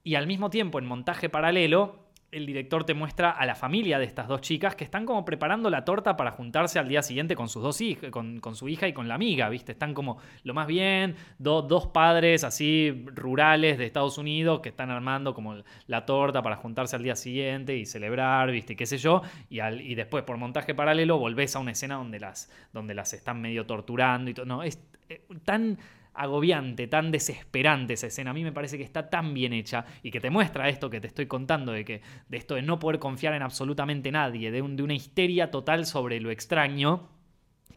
y 0.03 0.15
al 0.15 0.27
mismo 0.27 0.49
tiempo 0.49 0.79
en 0.79 0.85
montaje 0.85 1.29
paralelo 1.29 2.02
el 2.33 2.45
director 2.45 2.83
te 2.83 2.93
muestra 2.93 3.29
a 3.31 3.45
la 3.45 3.55
familia 3.55 3.99
de 3.99 4.05
estas 4.05 4.27
dos 4.27 4.41
chicas 4.41 4.75
que 4.75 4.83
están 4.83 5.05
como 5.05 5.23
preparando 5.23 5.69
la 5.69 5.85
torta 5.85 6.17
para 6.17 6.31
juntarse 6.31 6.79
al 6.79 6.87
día 6.87 7.01
siguiente 7.01 7.35
con 7.35 7.47
sus 7.47 7.63
dos 7.63 7.79
hijas, 7.81 8.09
con, 8.11 8.41
su 8.55 8.67
hija 8.67 8.87
y 8.87 8.93
con 8.93 9.07
la 9.07 9.15
amiga, 9.15 9.49
¿viste? 9.49 9.73
Están 9.73 9.93
como 9.93 10.17
lo 10.43 10.53
más 10.53 10.67
bien, 10.67 11.15
dos 11.37 11.87
padres 11.87 12.43
así 12.43 13.05
rurales 13.13 13.77
de 13.77 13.85
Estados 13.85 14.17
Unidos 14.17 14.61
que 14.61 14.69
están 14.69 14.89
armando 14.89 15.33
como 15.33 15.55
la 15.87 16.05
torta 16.05 16.41
para 16.41 16.55
juntarse 16.55 16.95
al 16.95 17.03
día 17.03 17.15
siguiente 17.15 17.77
y 17.77 17.85
celebrar, 17.85 18.51
¿viste? 18.51 18.75
Qué 18.75 18.85
sé 18.85 18.97
yo. 18.97 19.21
Y, 19.49 19.95
después 19.95 20.23
por 20.23 20.37
montaje 20.37 20.73
paralelo 20.73 21.17
volvés 21.17 21.55
a 21.55 21.59
una 21.59 21.71
escena 21.71 21.95
donde 21.95 22.19
las, 22.19 22.51
donde 22.73 22.93
las 22.93 23.13
están 23.13 23.41
medio 23.41 23.65
torturando 23.65 24.31
y 24.31 24.33
todo. 24.33 24.45
No, 24.45 24.63
es 24.63 24.79
eh, 25.09 25.21
tan 25.45 25.77
agobiante, 26.13 26.87
tan 26.87 27.11
desesperante 27.11 27.93
esa 27.93 28.07
escena. 28.07 28.31
A 28.31 28.33
mí 28.33 28.43
me 28.43 28.51
parece 28.51 28.77
que 28.77 28.83
está 28.83 29.09
tan 29.09 29.33
bien 29.33 29.53
hecha 29.53 29.85
y 30.01 30.11
que 30.11 30.19
te 30.19 30.29
muestra 30.29 30.69
esto 30.69 30.89
que 30.89 31.01
te 31.01 31.07
estoy 31.07 31.25
contando, 31.25 31.71
de, 31.71 31.85
que, 31.85 32.01
de 32.29 32.37
esto 32.37 32.55
de 32.55 32.61
no 32.61 32.79
poder 32.79 32.99
confiar 32.99 33.33
en 33.33 33.41
absolutamente 33.41 34.11
nadie, 34.11 34.51
de, 34.51 34.61
de 34.61 34.83
una 34.83 34.93
histeria 34.93 35.51
total 35.51 35.85
sobre 35.85 36.19
lo 36.19 36.31
extraño, 36.31 37.09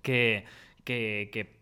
que, 0.03 0.45
que, 0.85 1.57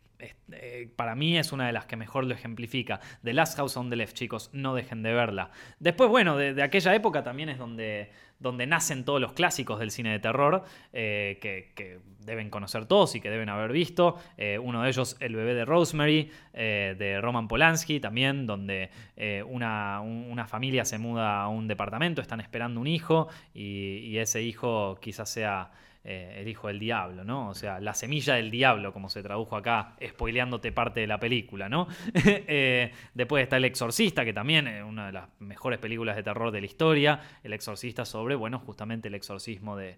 eh, 0.53 0.89
para 0.97 1.15
mí 1.15 1.37
es 1.37 1.53
una 1.53 1.67
de 1.67 1.73
las 1.73 1.87
que 1.87 1.97
mejor 1.97 2.25
lo 2.25 2.35
ejemplifica. 2.35 3.01
The 3.23 3.33
Last 3.33 3.57
House 3.57 3.77
on 3.77 3.91
the 3.91 3.97
Left, 3.97 4.15
chicos, 4.15 4.51
no 4.53 4.75
dejen 4.75 5.03
de 5.03 5.13
verla. 5.13 5.51
Después, 5.79 6.11
bueno, 6.11 6.37
de, 6.37 6.63
aquella 6.63 6.95
época 6.95 7.23
también 7.23 7.49
es 7.49 7.59
donde, 7.59 8.11
donde, 8.45 8.67
nacen 8.67 9.05
todos 9.05 9.21
los 9.21 9.33
clásicos 9.33 9.81
del 9.81 9.91
cine 9.91 10.13
de 10.13 10.21
terror, 10.21 10.63
eh, 10.93 11.39
que, 11.41 11.99
deben 12.21 12.49
conocer 12.49 12.87
todos 12.87 13.15
y 13.17 13.21
que 13.21 13.29
deben 13.29 13.49
haber 13.49 13.73
visto. 13.73 14.17
Eh, 14.39 14.59
uno 14.59 14.83
de 14.83 14.89
ellos, 14.89 15.17
El 15.21 15.35
bebé 15.35 15.53
de 15.53 15.65
Rosemary, 15.67 16.31
de 16.55 17.21
Roman 17.21 17.49
Polanski, 17.49 18.01
también, 18.01 18.47
donde 18.47 18.89
una, 19.47 20.01
una, 20.01 20.47
familia 20.47 20.87
se 20.87 20.97
muda 20.97 21.43
a 21.43 21.49
un 21.49 21.69
departamento, 21.69 22.23
están 22.23 22.41
esperando 22.41 22.81
un 22.81 22.87
hijo 22.87 23.29
y 23.53 24.17
ese 24.17 24.43
hijo 24.43 24.97
quizás 25.03 25.29
sea 25.29 25.71
eh, 26.07 26.37
el 26.37 26.49
hijo 26.49 26.69
del 26.69 26.79
diablo, 26.79 27.25
¿no? 27.25 27.49
O 27.49 27.55
sea, 27.55 27.81
la 27.81 27.95
semilla 27.95 28.35
del 28.35 28.51
diablo, 28.51 28.93
como 28.93 29.09
se 29.09 29.23
tradujo 29.23 29.57
acá, 29.57 29.97
spoileándote 30.07 30.71
parte 30.71 31.01
de 31.01 31.07
la 31.07 31.19
película, 31.19 31.71
¿no? 31.71 31.89
Eh, 32.47 32.93
después 33.15 33.43
está 33.43 33.57
El 33.57 33.65
Exorcista, 33.65 34.23
que 34.23 34.35
también 34.35 34.69
es 34.69 34.85
una 34.85 35.07
de 35.07 35.13
las 35.13 35.29
mejores 35.39 35.79
películas 35.79 36.17
de 36.17 36.23
terror 36.23 36.51
de 36.51 36.61
la 36.61 36.67
historia. 36.67 37.21
El 37.43 37.55
Exorcista 37.55 38.05
sobre, 38.05 38.35
bueno, 38.35 38.59
justamente 38.59 39.09
el 39.09 39.15
exorcismo 39.15 39.77
de, 39.77 39.97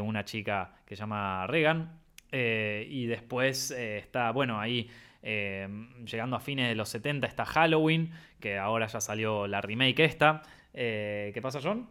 una 0.00 0.24
chica 0.24 0.76
que 0.86 0.94
se 0.94 1.00
llama 1.00 1.44
Regan. 1.48 1.98
Eh, 2.30 2.86
y 2.88 3.06
después 3.06 3.72
está, 3.72 4.30
bueno, 4.30 4.60
ahí 4.60 4.88
llegando 5.22 6.36
a 6.36 6.40
fines 6.40 6.68
de 6.68 6.76
los 6.76 6.88
70 6.90 7.26
está 7.26 7.44
Halloween, 7.44 8.12
que 8.38 8.58
ahora 8.58 8.86
ya 8.86 9.00
salió 9.00 9.48
la 9.48 9.60
remake 9.60 10.04
esta. 10.04 10.42
¿Qué 10.72 11.40
pasa, 11.42 11.58
John? 11.60 11.88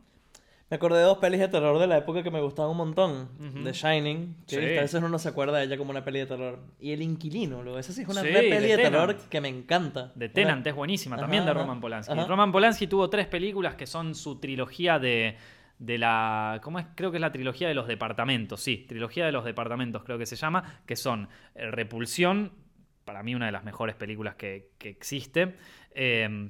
Me 0.69 0.75
acordé 0.75 0.97
de 0.99 1.05
dos 1.05 1.19
pelis 1.19 1.39
de 1.39 1.47
terror 1.47 1.79
de 1.79 1.87
la 1.87 1.97
época 1.97 2.23
que 2.23 2.31
me 2.31 2.41
gustaban 2.41 2.71
un 2.71 2.77
montón. 2.77 3.29
The 3.63 3.71
Shining, 3.71 4.35
que 4.45 4.77
a 4.77 4.81
veces 4.81 5.01
uno 5.01 5.17
se 5.17 5.29
acuerda 5.29 5.59
de 5.59 5.63
ella 5.63 5.77
como 5.77 5.91
una 5.91 6.03
peli 6.03 6.19
de 6.19 6.25
terror. 6.25 6.59
Y 6.77 6.91
El 6.91 7.01
Inquilino, 7.01 7.63
luego. 7.63 7.79
Esa 7.79 7.93
sí 7.93 8.01
es 8.01 8.07
una 8.09 8.21
peli 8.21 8.67
de, 8.67 8.75
terror 8.75 9.15
que 9.29 9.39
me 9.39 9.47
encanta. 9.47 10.11
De 10.15 10.27
Tenant 10.27 10.67
es 10.67 10.75
buenísima, 10.75 11.15
también 11.15 11.45
de 11.45 11.53
Roman 11.53 11.79
Polanski. 11.79 12.13
Roman 12.13 12.51
Polanski 12.51 12.87
tuvo 12.87 13.09
tres 13.09 13.27
películas 13.27 13.75
que 13.75 13.87
son 13.87 14.13
su 14.13 14.41
trilogía 14.41 14.99
de, 14.99 15.37
de 15.79 15.97
la. 15.97 16.59
¿Cómo 16.61 16.79
es? 16.79 16.87
Creo 16.95 17.11
que 17.11 17.17
es 17.17 17.21
la 17.21 17.31
trilogía 17.31 17.69
de 17.69 17.73
los 17.73 17.87
departamentos, 17.87 18.59
sí. 18.59 18.85
Trilogía 18.89 19.25
de 19.25 19.31
los 19.31 19.45
departamentos, 19.45 20.03
creo 20.03 20.17
que 20.17 20.25
se 20.25 20.35
llama. 20.35 20.81
Que 20.85 20.97
son 20.97 21.29
eh, 21.55 21.71
Repulsión, 21.71 22.51
para 23.05 23.23
mí 23.23 23.35
una 23.35 23.45
de 23.45 23.53
las 23.53 23.63
mejores 23.63 23.95
películas 23.95 24.35
que, 24.35 24.71
existe. 24.81 25.55
Eh, 25.91 26.49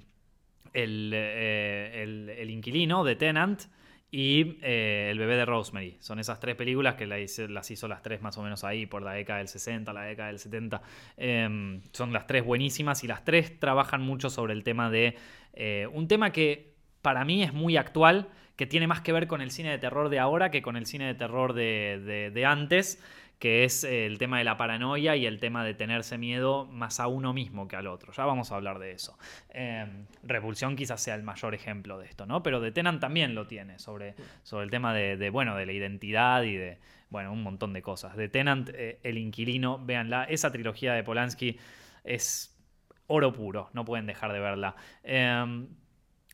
el, 0.73 1.11
eh, 1.13 2.03
el, 2.03 2.29
el, 2.29 2.49
Inquilino, 2.49 3.03
de 3.03 3.15
Tenant 3.15 3.61
y 4.09 4.57
eh, 4.61 5.09
El 5.11 5.19
bebé 5.19 5.35
de 5.35 5.45
Rosemary. 5.45 5.97
Son 5.99 6.19
esas 6.19 6.39
tres 6.39 6.55
películas 6.55 6.95
que 6.95 7.05
las 7.05 7.71
hizo, 7.71 7.87
las 7.87 8.01
tres 8.01 8.21
más 8.21 8.37
o 8.37 8.43
menos 8.43 8.63
ahí 8.63 8.85
por 8.85 9.01
la 9.01 9.13
década 9.13 9.39
del 9.39 9.47
60, 9.47 9.91
la 9.93 10.03
década 10.03 10.29
del 10.29 10.39
70. 10.39 10.81
Em, 11.17 11.81
son 11.91 12.13
las 12.13 12.25
tres 12.27 12.45
buenísimas 12.45 13.03
y 13.03 13.07
las 13.07 13.25
tres 13.25 13.59
trabajan 13.59 14.01
mucho 14.01 14.29
sobre 14.29 14.53
el 14.53 14.63
tema 14.63 14.89
de... 14.89 15.15
Eh, 15.53 15.87
un 15.91 16.07
tema 16.07 16.31
que 16.31 16.75
para 17.01 17.25
mí 17.25 17.43
es 17.43 17.53
muy 17.53 17.77
actual, 17.77 18.29
que 18.55 18.65
tiene 18.65 18.87
más 18.87 19.01
que 19.01 19.11
ver 19.11 19.27
con 19.27 19.41
el 19.41 19.51
cine 19.51 19.71
de 19.71 19.77
terror 19.77 20.09
de 20.09 20.19
ahora 20.19 20.51
que 20.51 20.61
con 20.61 20.77
el 20.77 20.85
cine 20.85 21.05
de 21.05 21.13
terror 21.13 21.53
de, 21.53 22.31
de 22.33 22.45
antes 22.45 23.01
que 23.39 23.63
es 23.63 23.83
el 23.83 24.17
tema 24.17 24.39
de 24.39 24.43
la 24.43 24.57
paranoia 24.57 25.15
y 25.15 25.25
el 25.25 25.39
tema 25.39 25.63
de 25.63 25.73
tenerse 25.73 26.17
miedo 26.17 26.65
más 26.65 26.99
a 26.99 27.07
uno 27.07 27.33
mismo 27.33 27.67
que 27.67 27.75
al 27.75 27.87
otro. 27.87 28.11
Ya 28.13 28.25
vamos 28.25 28.51
a 28.51 28.55
hablar 28.55 28.79
de 28.79 28.91
eso. 28.91 29.17
Em, 29.49 30.05
Repulsión 30.23 30.75
quizás 30.75 31.01
sea 31.01 31.15
el 31.15 31.23
mayor 31.23 31.53
ejemplo 31.53 31.99
de 31.99 32.07
esto, 32.07 32.25
¿no? 32.25 32.41
Pero 32.41 32.59
de 32.59 32.71
Tenant 32.71 32.99
también 32.99 33.35
lo 33.35 33.45
tiene, 33.45 33.77
sobre, 33.79 34.15
sobre 34.43 34.65
el 34.65 34.71
tema 34.71 34.93
de, 34.93 35.29
bueno, 35.29 35.55
de 35.55 35.65
la 35.65 35.71
identidad 35.71 36.43
y 36.43 36.55
de, 36.55 36.79
bueno, 37.09 37.31
un 37.31 37.43
montón 37.43 37.73
de 37.73 37.81
cosas. 37.81 38.15
De 38.15 38.27
Tenant, 38.27 38.69
eh, 38.73 38.99
El 39.03 39.17
Inquilino, 39.17 39.79
véanla, 39.85 40.23
esa 40.23 40.51
trilogía 40.51 40.93
de 40.93 41.03
Polanski 41.03 41.59
es 42.03 42.55
oro 43.05 43.33
puro, 43.33 43.69
no 43.73 43.85
pueden 43.85 44.07
dejar 44.07 44.33
de 44.33 44.39
verla. 44.39 44.75
Em, 45.03 45.67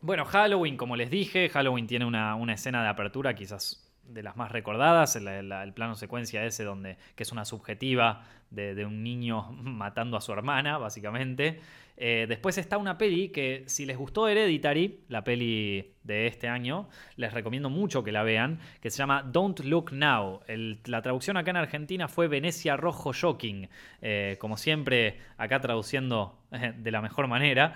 bueno, 0.02 0.26
Halloween, 0.26 0.78
como 0.78 0.96
les 0.96 1.10
dije, 1.10 1.50
Halloween 1.50 1.88
tiene 1.88 2.06
una, 2.06 2.36
una 2.36 2.54
escena 2.54 2.82
de 2.82 2.90
apertura 2.90 3.36
quizás 3.36 3.83
de 4.08 4.24
las 4.24 4.36
más 4.36 4.52
recordadas, 4.52 5.16
el, 5.16 5.74
plano 5.74 5.96
secuencia 5.96 6.46
ese 6.46 6.64
donde 6.64 6.98
que 7.16 7.24
es 7.24 7.32
una 7.32 7.46
subjetiva 7.46 8.24
de, 8.50 8.86
un 8.86 9.04
niño 9.04 9.52
matando 9.54 10.18
a 10.18 10.22
su 10.22 10.32
hermana, 10.32 10.78
básicamente. 10.78 11.60
Eh, 11.96 12.26
después 12.28 12.58
está 12.58 12.78
una 12.78 12.98
peli 12.98 13.30
que 13.30 13.64
si 13.68 13.86
les 13.86 13.98
gustó 13.98 14.28
Hereditary, 14.28 15.02
la 15.10 15.24
peli 15.24 15.94
de 16.04 16.26
este 16.26 16.48
año, 16.48 16.90
les 17.18 17.34
recomiendo 17.34 17.70
mucho 17.70 18.04
que 18.04 18.12
la 18.12 18.24
vean, 18.24 18.60
que 18.82 18.90
se 18.90 18.98
llama 18.98 19.22
Don't 19.24 19.60
Look 19.60 19.92
Now. 19.94 20.42
la 20.86 21.02
traducción 21.02 21.38
acá 21.38 21.52
en 21.52 21.58
Argentina 21.58 22.08
fue 22.08 22.28
Venecia 22.28 22.78
Rojo 22.78 23.14
Shocking, 23.14 23.70
eh, 24.02 24.38
como 24.40 24.58
siempre 24.58 25.20
acá 25.38 25.62
traduciendo 25.62 26.40
eh, 26.52 26.74
de 26.78 26.92
la 26.92 27.02
mejor 27.02 27.28
manera. 27.28 27.74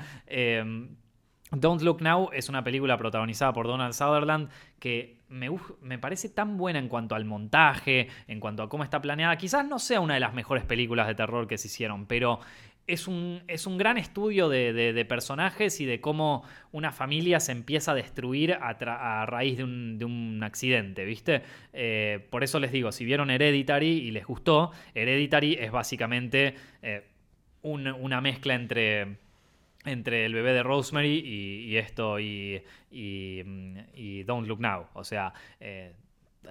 Don't 1.51 1.81
Look 1.81 2.01
Now 2.01 2.29
es 2.33 2.49
una 2.49 2.63
película 2.63 2.97
protagonizada 2.97 3.53
por 3.53 3.67
Donald 3.67 3.93
Sutherland 3.93 4.49
que 4.79 5.21
me, 5.29 5.49
me, 5.81 5.97
parece 5.97 6.29
tan 6.29 6.57
buena 6.57 6.79
en 6.79 6.89
cuanto 6.89 7.15
al 7.15 7.25
montaje, 7.25 8.07
en 8.27 8.39
cuanto 8.39 8.63
a 8.63 8.69
cómo 8.69 8.83
está 8.83 9.01
planeada. 9.01 9.37
Quizás 9.37 9.65
no 9.65 9.79
sea 9.79 9.99
una 9.99 10.15
de 10.15 10.19
las 10.19 10.33
mejores 10.33 10.65
películas 10.65 11.07
de 11.07 11.15
terror 11.15 11.47
que 11.47 11.57
se 11.57 11.67
hicieron, 11.67 12.05
pero 12.05 12.39
es 12.87 13.07
un, 13.07 13.43
es 13.47 13.67
un 13.67 13.77
gran 13.77 13.97
estudio 13.97 14.47
de, 14.49 15.05
personajes 15.07 15.79
y 15.81 15.85
de 15.85 15.99
cómo 15.99 16.43
una 16.71 16.91
familia 16.91 17.39
se 17.39 17.51
empieza 17.51 17.91
a 17.91 17.95
destruir 17.95 18.53
a, 18.53 19.25
raíz 19.25 19.57
de 19.57 19.63
un, 19.63 20.41
accidente, 20.41 21.03
¿viste? 21.03 21.43
Eh, 21.73 22.25
por 22.29 22.43
eso 22.43 22.59
les 22.59 22.71
digo, 22.71 22.91
si 22.91 23.03
vieron 23.03 23.29
Hereditary 23.29 23.87
y 23.87 24.11
les 24.11 24.25
gustó, 24.25 24.71
Hereditary 24.95 25.57
es 25.59 25.71
básicamente 25.71 26.55
eh, 26.81 27.05
una 27.61 28.21
mezcla 28.21 28.53
entre 28.53 29.17
entre 29.87 30.25
el 30.25 30.33
bebé 30.33 30.53
de 30.53 30.63
Rosemary 30.63 31.19
y, 31.19 31.77
esto 31.77 32.19
y, 32.19 32.63
y, 32.91 34.23
Don't 34.23 34.47
Look 34.47 34.59
Now. 34.59 34.87
O 34.93 35.03
sea, 35.03 35.33
eh, 35.59 35.93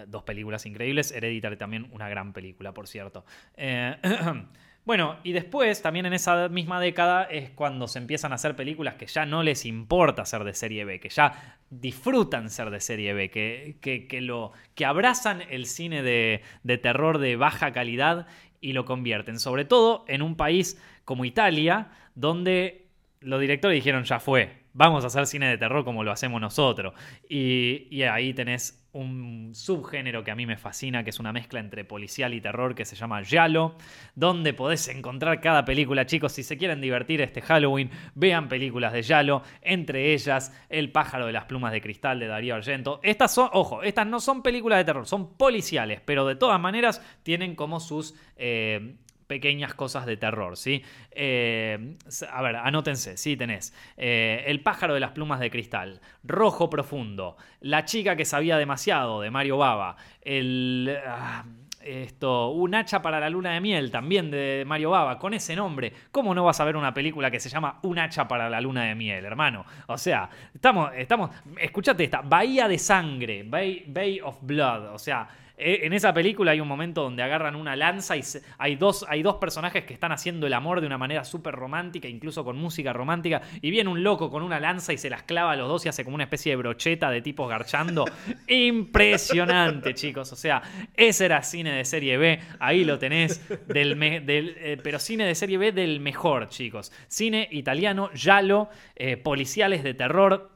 dos 0.06 0.22
películas 0.24 0.66
increíbles. 0.66 1.12
Hereditary 1.12 1.56
también 1.56 1.88
una 1.92 2.08
gran 2.08 2.32
película, 2.32 2.72
por 2.72 2.88
cierto. 2.88 3.24
Eh, 3.56 3.96
Bueno, 4.86 5.16
y 5.24 5.32
después, 5.32 5.82
también 5.82 6.06
en 6.06 6.12
esa 6.12 6.48
misma 6.48 6.78
década, 6.78 7.24
es 7.24 7.50
cuando 7.50 7.88
se 7.88 7.98
empiezan 7.98 8.30
a 8.30 8.36
hacer 8.36 8.54
películas 8.54 8.94
que 8.94 9.06
ya 9.06 9.26
no 9.26 9.42
les 9.42 9.66
importa 9.66 10.24
ser 10.24 10.44
de 10.44 10.54
serie 10.54 10.84
B, 10.84 11.00
que 11.00 11.08
ya 11.08 11.58
disfrutan 11.70 12.50
ser 12.50 12.70
de 12.70 12.78
serie 12.78 13.12
B, 13.12 13.28
que, 13.28 13.78
que, 13.80 14.20
lo, 14.20 14.52
que 14.76 14.84
abrazan 14.84 15.42
el 15.50 15.66
cine 15.66 16.04
de 16.04 16.78
terror 16.78 17.18
de 17.18 17.34
baja 17.34 17.72
calidad 17.72 18.28
y 18.60 18.74
lo 18.74 18.84
convierten, 18.84 19.40
sobre 19.40 19.64
todo 19.64 20.04
en 20.06 20.22
un 20.22 20.36
país 20.36 20.80
como 21.04 21.24
Italia, 21.24 21.88
donde 22.14 22.85
los 23.26 23.40
directores 23.40 23.74
dijeron 23.74 24.04
ya 24.04 24.20
fue, 24.20 24.62
vamos 24.72 25.02
a 25.02 25.08
hacer 25.08 25.26
cine 25.26 25.48
de 25.48 25.58
terror 25.58 25.84
como 25.84 26.04
lo 26.04 26.12
hacemos 26.12 26.40
nosotros. 26.40 26.94
Y, 27.28 28.02
ahí 28.02 28.32
tenés 28.32 28.86
un 28.92 29.50
subgénero 29.52 30.22
que 30.22 30.30
a 30.30 30.36
mí 30.36 30.46
me 30.46 30.56
fascina, 30.56 31.02
que 31.02 31.10
es 31.10 31.18
una 31.18 31.32
mezcla 31.32 31.58
entre 31.58 31.84
policial 31.84 32.34
y 32.34 32.40
terror 32.40 32.74
que 32.74 32.84
se 32.84 32.94
llama 32.94 33.20
Yalo, 33.22 33.74
donde 34.14 34.54
podés 34.54 34.86
encontrar 34.88 35.40
cada 35.40 35.64
película. 35.64 36.06
Chicos, 36.06 36.32
si 36.32 36.44
se 36.44 36.56
quieren 36.56 36.80
divertir 36.80 37.20
este 37.20 37.42
Halloween, 37.42 37.90
vean 38.14 38.48
películas 38.48 38.92
de 38.92 39.02
Yalo, 39.02 39.42
entre 39.60 40.14
ellas 40.14 40.56
El 40.68 40.92
pájaro 40.92 41.26
de 41.26 41.32
las 41.32 41.46
plumas 41.46 41.72
de 41.72 41.80
cristal 41.80 42.20
de 42.20 42.28
Darío 42.28 42.54
Argento. 42.54 43.00
Estas 43.02 43.34
son, 43.34 43.50
ojo, 43.52 43.82
estas 43.82 44.06
no 44.06 44.20
son 44.20 44.42
películas 44.42 44.78
de 44.78 44.84
terror, 44.84 45.06
son 45.06 45.36
policiales, 45.36 46.00
pero 46.04 46.26
de 46.26 46.36
todas 46.36 46.60
maneras 46.60 47.02
tienen 47.24 47.56
como 47.56 47.80
sus... 47.80 48.14
Eh, 48.36 48.98
pequeñas 49.26 49.74
cosas 49.74 50.06
de 50.06 50.16
terror, 50.16 50.56
¿sí? 50.56 50.82
Eh, 51.10 51.96
a 52.30 52.42
ver, 52.42 52.56
anótense, 52.56 53.16
sí 53.16 53.36
tenés. 53.36 53.74
Eh, 53.96 54.44
el 54.46 54.60
pájaro 54.60 54.94
de 54.94 55.00
las 55.00 55.10
plumas 55.10 55.40
de 55.40 55.50
cristal, 55.50 56.00
Rojo 56.24 56.70
Profundo, 56.70 57.36
La 57.60 57.84
chica 57.84 58.16
que 58.16 58.24
sabía 58.24 58.56
demasiado, 58.56 59.20
de 59.20 59.30
Mario 59.30 59.58
Baba, 59.58 59.96
el... 60.22 60.96
Ah, 61.06 61.44
esto, 61.86 62.50
un 62.50 62.74
hacha 62.74 63.00
para 63.00 63.20
la 63.20 63.30
luna 63.30 63.52
de 63.52 63.60
miel, 63.60 63.90
también 63.90 64.30
de 64.30 64.64
Mario 64.66 64.90
Baba, 64.90 65.18
con 65.18 65.34
ese 65.34 65.54
nombre. 65.54 65.92
¿Cómo 66.10 66.34
no 66.34 66.44
vas 66.44 66.58
a 66.60 66.64
ver 66.64 66.76
una 66.76 66.92
película 66.92 67.30
que 67.30 67.40
se 67.40 67.48
llama 67.48 67.78
Un 67.82 67.98
hacha 67.98 68.26
para 68.26 68.50
la 68.50 68.60
luna 68.60 68.84
de 68.84 68.94
miel, 68.94 69.24
hermano? 69.24 69.64
O 69.86 69.96
sea, 69.96 70.28
estamos, 70.52 70.90
estamos, 70.96 71.30
escúchate 71.58 72.04
esta, 72.04 72.22
Bahía 72.22 72.66
de 72.68 72.78
Sangre, 72.78 73.44
Bay, 73.44 74.20
of 74.22 74.38
Blood, 74.42 74.94
o 74.94 74.98
sea, 74.98 75.28
en 75.58 75.92
esa 75.92 76.12
película 76.12 76.52
hay 76.52 76.60
un 76.60 76.68
momento 76.68 77.02
donde 77.02 77.22
agarran 77.22 77.56
una 77.56 77.76
lanza 77.76 78.16
y 78.16 78.22
hay, 78.58 78.76
dos, 78.76 79.06
hay 79.08 79.22
dos 79.22 79.36
personajes 79.36 79.84
que 79.84 79.94
están 79.94 80.12
haciendo 80.12 80.46
el 80.46 80.52
amor 80.52 80.80
de 80.80 80.86
una 80.86 80.98
manera 80.98 81.24
súper 81.24 81.54
romántica, 81.54 82.08
incluso 82.08 82.44
con 82.44 82.58
música 82.58 82.92
romántica, 82.92 83.40
y 83.62 83.70
viene 83.70 83.88
un 83.88 84.02
loco 84.02 84.30
con 84.30 84.42
una 84.42 84.60
lanza 84.60 84.92
y 84.92 84.98
se 84.98 85.08
las 85.08 85.22
clava 85.22 85.52
a 85.52 85.56
los 85.56 85.68
dos 85.68 85.86
y 85.86 85.88
hace 85.88 86.04
como 86.04 86.14
una 86.14 86.24
especie 86.24 86.52
de 86.52 86.56
brocheta 86.56 87.10
de 87.10 87.22
tipos 87.22 87.48
garchando. 87.48 88.04
Impresionante, 88.48 89.94
chicos. 89.94 90.32
O 90.32 90.36
sea, 90.36 90.62
ese 90.94 91.24
era 91.24 91.42
cine 91.42 91.72
de 91.72 91.84
serie 91.84 92.18
B, 92.18 92.40
ahí 92.58 92.84
lo 92.84 92.98
tenés, 92.98 93.40
del, 93.66 93.96
eh, 94.02 94.78
pero 94.82 94.98
cine 94.98 95.24
de 95.24 95.34
serie 95.34 95.58
B 95.58 95.72
del 95.72 96.00
mejor, 96.00 96.48
chicos. 96.48 96.92
Cine 97.08 97.48
italiano, 97.50 98.12
yalo, 98.12 98.68
eh, 98.94 99.16
policiales 99.16 99.82
de 99.82 99.94
terror. 99.94 100.50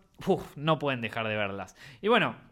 no 0.56 0.78
pueden 0.78 1.00
dejar 1.00 1.26
de 1.26 1.36
verlas. 1.36 1.74
Y 2.02 2.08
bueno, 2.08 2.49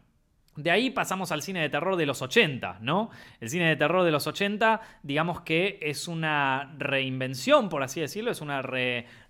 de 0.59 0.71
ahí 0.71 0.89
pasamos 0.89 1.31
al 1.31 1.41
cine 1.41 1.61
de 1.61 1.69
terror 1.69 1.95
de 1.95 2.05
los 2.05 2.21
80, 2.21 2.79
¿no? 2.81 3.09
El 3.39 3.49
cine 3.49 3.69
de 3.69 3.75
terror 3.77 4.03
de 4.03 4.11
los 4.11 4.27
80, 4.27 4.81
digamos 5.03 5.41
que 5.41 5.79
es 5.81 6.09
una 6.09 6.75
reinvención, 6.77 7.69
por 7.69 7.81
así 7.81 8.01
decirlo, 8.01 8.31
es 8.31 8.41
una 8.41 8.61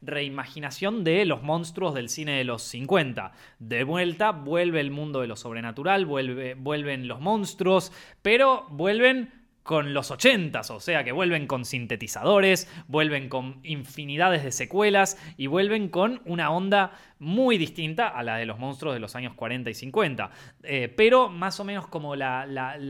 reimaginación 0.02 1.04
de 1.04 1.26
los 1.26 1.44
monstruos 1.44 1.94
del 1.94 2.10
cine 2.10 2.38
de 2.38 2.44
los 2.46 2.64
50. 2.64 3.32
De 3.60 3.84
vuelta, 3.84 4.32
vuelve 4.32 4.80
el 4.80 4.90
mundo 4.90 5.22
de 5.22 5.28
lo 5.28 5.36
sobrenatural, 5.36 6.08
vuelve, 6.08 6.56
vuelven 6.56 7.08
los 7.08 7.20
monstruos, 7.20 7.92
pero 8.24 8.66
vuelven 8.72 9.39
con 9.70 9.94
los 9.94 10.10
80s, 10.10 10.72
o 10.72 10.80
sea 10.80 11.04
que 11.04 11.12
vuelven 11.12 11.46
con 11.46 11.64
sintetizadores, 11.64 12.68
vuelven 12.88 13.30
con 13.30 13.60
infinidades 13.62 14.44
de 14.44 14.52
secuelas 14.52 15.16
y 15.38 15.46
vuelven 15.46 15.90
con 15.90 16.24
una 16.26 16.50
onda 16.50 16.94
muy 17.20 17.58
distinta 17.58 18.08
a 18.08 18.24
la 18.24 18.38
de 18.38 18.46
los 18.46 18.58
monstruos 18.58 18.96
de 18.96 19.00
los 19.00 19.16
años 19.16 19.34
40 19.36 19.70
y 19.70 19.74
50. 19.76 20.32
Eh, 20.64 20.92
pero 20.96 21.30
más 21.30 21.60
o 21.60 21.66
menos 21.66 21.86
como 21.86 22.16
la, 22.16 22.48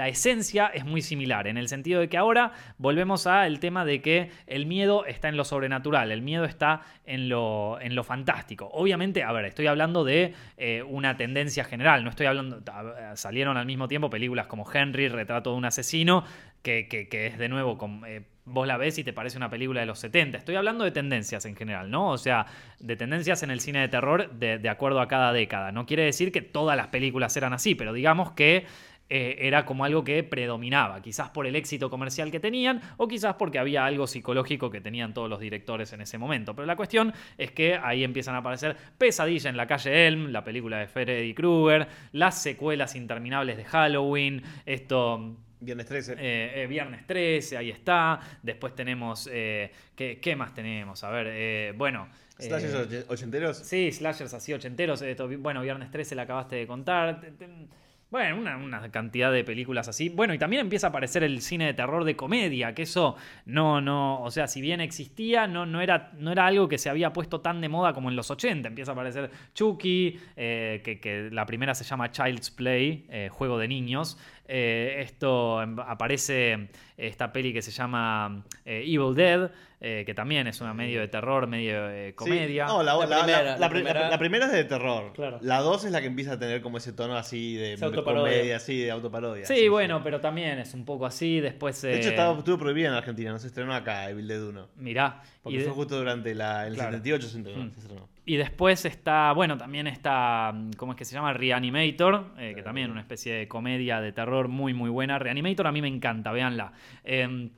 esencia 0.07 0.67
es 0.67 0.85
muy 0.85 1.01
similar, 1.01 1.47
en 1.47 1.57
el 1.57 1.67
sentido 1.67 1.99
de 1.99 2.07
que 2.07 2.17
ahora 2.17 2.53
volvemos 2.77 3.27
al 3.27 3.59
tema 3.59 3.83
de 3.83 4.01
que 4.01 4.31
el 4.47 4.65
miedo 4.65 5.05
está 5.05 5.27
en 5.27 5.35
lo 5.35 5.43
sobrenatural, 5.43 6.11
el 6.11 6.21
miedo 6.21 6.45
está 6.45 6.81
en 7.05 7.27
lo, 7.27 7.77
en 7.81 7.95
lo 7.95 8.03
fantástico. 8.05 8.69
Obviamente, 8.71 9.23
a 9.23 9.31
ver, 9.33 9.45
estoy 9.45 9.67
hablando 9.67 10.05
de 10.05 10.33
eh, 10.57 10.83
una 10.83 11.17
tendencia 11.17 11.65
general, 11.65 12.03
no 12.03 12.11
estoy 12.11 12.27
hablando, 12.27 12.61
salieron 13.15 13.57
al 13.57 13.65
mismo 13.65 13.87
tiempo 13.87 14.09
películas 14.09 14.47
como 14.47 14.65
Henry, 14.71 15.09
Retrato 15.09 15.51
de 15.51 15.57
un 15.57 15.65
asesino, 15.65 16.23
que, 16.61 17.07
es 17.11 17.37
de 17.37 17.49
nuevo... 17.49 17.77
Con, 17.77 18.03
eh, 18.05 18.23
vos 18.49 18.67
la 18.67 18.77
ves 18.77 18.97
y 18.97 19.03
te 19.03 19.13
parece 19.13 19.37
una 19.37 19.49
película 19.49 19.79
de 19.81 19.85
los 19.85 19.99
70. 19.99 20.37
Estoy 20.37 20.55
hablando 20.55 20.83
de 20.83 20.91
tendencias 20.91 21.45
en 21.45 21.55
general, 21.55 21.89
¿no? 21.89 22.09
O 22.09 22.17
sea, 22.17 22.45
de 22.79 22.95
tendencias 22.95 23.43
en 23.43 23.51
el 23.51 23.59
cine 23.59 23.79
de 23.79 23.87
terror 23.87 24.31
de, 24.31 24.69
acuerdo 24.69 25.01
a 25.01 25.07
cada 25.07 25.31
década. 25.33 25.71
No 25.71 25.85
quiere 25.85 26.03
decir 26.03 26.31
que 26.31 26.41
todas 26.41 26.75
las 26.75 26.87
películas 26.87 27.35
eran 27.37 27.53
así, 27.53 27.75
pero 27.75 27.93
digamos 27.93 28.31
que 28.31 28.65
eh, 29.11 29.37
era 29.39 29.65
como 29.65 29.85
algo 29.85 30.03
que 30.03 30.23
predominaba, 30.23 31.01
quizás 31.01 31.29
por 31.29 31.47
el 31.47 31.55
éxito 31.55 31.89
comercial 31.89 32.29
que 32.29 32.39
tenían 32.39 32.81
o 32.97 33.07
quizás 33.07 33.35
porque 33.35 33.57
había 33.57 33.85
algo 33.85 34.05
psicológico 34.05 34.69
que 34.69 34.81
tenían 34.81 35.15
todos 35.15 35.29
los 35.29 35.39
directores 35.39 35.93
en 35.93 36.01
ese 36.01 36.17
momento. 36.17 36.55
Pero 36.55 36.65
la 36.65 36.75
cuestión 36.75 37.13
es 37.37 37.51
que 37.51 37.75
ahí 37.75 38.03
empiezan 38.03 38.35
a 38.35 38.39
aparecer 38.39 38.75
Pesadilla 38.97 39.49
en 39.49 39.57
la 39.57 39.67
calle 39.67 40.07
Elm, 40.07 40.31
la 40.31 40.43
película 40.43 40.77
de 40.77 40.87
Freddy 40.87 41.33
Krueger, 41.33 41.87
las 42.11 42.41
secuelas 42.41 42.95
interminables 42.95 43.57
de 43.57 43.65
Halloween, 43.65 44.43
esto 44.65 45.37
Viernes 45.61 45.87
13. 45.87 46.13
Eh, 46.13 46.63
eh, 46.63 46.67
viernes 46.67 47.05
13, 47.05 47.57
ahí 47.57 47.69
está. 47.69 48.19
Después 48.41 48.73
tenemos. 48.75 49.29
Eh, 49.31 49.71
¿qué, 49.95 50.35
más 50.35 50.53
tenemos? 50.53 51.03
A 51.03 51.09
ver, 51.09 51.73
bueno. 51.73 52.07
¿Slashers 52.37 53.05
ochenteros? 53.09 53.57
Sí, 53.57 53.91
slashers 53.91 54.33
así 54.33 54.53
ochenteros. 54.53 55.03
bueno, 55.39 55.61
Viernes 55.61 55.91
13 55.91 56.15
la 56.15 56.21
acabaste 56.21 56.55
de 56.55 56.67
contar. 56.67 57.19
Bueno, 58.09 58.37
una, 58.37 58.89
cantidad 58.89 59.31
de 59.31 59.43
películas 59.43 59.87
así. 59.87 60.09
Bueno, 60.09 60.33
y 60.33 60.39
también 60.39 60.61
empieza 60.61 60.87
a 60.87 60.89
aparecer 60.89 61.23
el 61.23 61.41
cine 61.41 61.67
de 61.67 61.73
terror 61.75 62.05
de 62.05 62.15
comedia, 62.15 62.73
que 62.73 62.83
eso 62.83 63.15
no, 63.45 63.81
no, 63.81 64.23
o 64.23 64.31
sea, 64.31 64.47
si 64.47 64.61
bien 64.61 64.81
existía, 64.81 65.45
no, 65.45 65.67
no, 65.67 65.79
era, 65.79 66.11
no 66.17 66.31
era 66.31 66.47
algo 66.47 66.67
que 66.67 66.79
se 66.79 66.89
había 66.89 67.13
puesto 67.13 67.41
tan 67.41 67.61
de 67.61 67.69
moda 67.69 67.93
como 67.93 68.09
en 68.09 68.15
los 68.15 68.31
80. 68.31 68.69
Empieza 68.69 68.91
a 68.91 68.93
aparecer 68.93 69.29
Chucky, 69.53 70.19
que, 70.35 70.99
que, 70.99 71.29
la 71.31 71.45
primera 71.45 71.75
se 71.75 71.83
llama 71.83 72.11
Child's 72.11 72.49
Play, 72.49 73.05
juego 73.29 73.59
de 73.59 73.67
niños. 73.67 74.17
Eh, 74.51 75.01
esto 75.01 75.61
em, 75.61 75.75
aparece 75.79 76.69
esta 76.99 77.31
peli 77.31 77.53
que 77.53 77.61
se 77.61 77.71
llama 77.71 78.43
eh, 78.65 78.83
Evil 78.85 79.15
Dead, 79.15 79.51
eh, 79.81 80.03
que 80.05 80.13
también 80.13 80.45
es 80.47 80.59
una 80.59 80.73
medio 80.73 80.99
de 80.99 81.07
terror, 81.07 81.47
medio 81.47 81.87
de 81.87 82.13
comedia. 82.13 82.65
No, 82.65 82.83
la, 82.83 82.95
la, 82.95 83.69
primera, 84.19 84.45
es 84.45 84.51
de 84.51 84.65
terror. 84.65 85.13
La 85.41 85.61
dos 85.61 85.85
es 85.85 85.91
la 85.91 86.01
que 86.01 86.07
empieza 86.07 86.33
a 86.33 86.39
tener 86.39 86.61
como 86.61 86.77
ese 86.77 86.91
tono 86.91 87.15
así 87.15 87.55
de 87.55 87.77
comedia, 88.03 88.57
así 88.57 88.81
de 88.81 88.91
autoparodia. 88.91 89.45
Sí, 89.45 89.69
bueno, 89.69 90.03
pero 90.03 90.19
también 90.19 90.59
es 90.59 90.73
un 90.73 90.83
poco 90.83 91.05
así. 91.05 91.39
Después. 91.39 91.81
De 91.81 91.97
hecho, 91.97 92.09
estaba, 92.09 92.37
estuvo 92.37 92.57
prohibida 92.57 92.89
en 92.89 92.95
Argentina, 92.95 93.31
no 93.31 93.39
se 93.39 93.47
estrenó 93.47 93.73
acá 93.73 94.09
Evil 94.09 94.27
Dead 94.27 94.43
1. 94.43 94.67
Mirá. 94.77 95.21
Porque 95.41 95.61
fue 95.61 95.73
justo 95.73 95.97
durante 95.97 96.35
la, 96.35 96.67
el 96.67 96.75
78 96.75 97.27
se 97.27 97.37
estrenó. 97.37 98.09
Y 98.29 98.35
después 98.37 98.85
está, 98.85 99.31
bueno, 99.31 99.57
también 99.57 99.87
está, 99.87 100.53
¿cómo 100.77 100.91
es 100.91 100.97
que 100.99 101.03
se 101.03 101.15
llama? 101.15 101.33
Reanimator, 101.33 102.27
eh, 102.37 102.53
que 102.55 102.61
también 102.61 102.85
es 102.85 102.91
una 102.91 103.01
especie 103.01 103.33
de 103.33 103.47
comedia 103.47 104.01
de 104.01 104.11
terror 104.11 104.49
muy, 104.49 104.71
muy 104.71 104.91
buena. 104.91 105.17
Reanimator 105.17 105.65
a 105.65 105.71
mí 105.71 105.81
me 105.81 105.87
encanta, 105.87 106.31
véanla. 106.31 106.73
Em, 107.03 107.51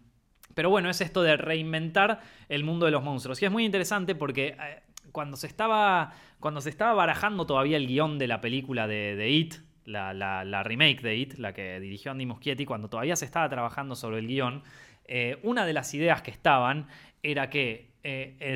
pero 0.54 0.70
bueno, 0.70 0.90
es 0.90 1.02
esto 1.02 1.24
de 1.24 1.38
reinventar 1.38 2.22
el 2.50 2.64
mundo 2.64 2.86
de 2.86 2.92
los 2.92 3.04
monstruos. 3.04 3.42
Y 3.42 3.46
es 3.46 3.52
muy 3.52 3.66
interesante 3.66 4.16
porque 4.16 4.50
eh, 4.50 4.82
cuando, 5.12 5.38
se 5.38 5.48
estaba, 5.48 6.14
cuando 6.40 6.62
se 6.62 6.70
estaba 6.70 6.94
barajando 6.94 7.46
todavía 7.46 7.78
el 7.78 7.88
guion 7.88 8.18
de 8.18 8.28
la 8.28 8.42
película 8.42 8.88
de, 8.88 9.30
It, 9.30 9.56
la, 9.86 10.64
remake 10.64 11.02
de 11.02 11.16
It, 11.16 11.34
la 11.36 11.54
que 11.54 11.80
dirigió 11.80 12.12
Andy 12.12 12.26
Muschietti, 12.26 12.66
cuando 12.66 12.90
todavía 12.90 13.16
se 13.16 13.26
estaba 13.26 13.48
trabajando 13.50 13.96
sobre 13.96 14.20
el 14.20 14.28
guion, 14.28 14.64
eh, 15.06 15.40
una 15.44 15.66
de 15.66 15.74
las 15.74 15.94
ideas 15.94 16.22
que 16.22 16.32
estaban 16.32 16.88
era 17.24 17.50
que, 17.50 17.92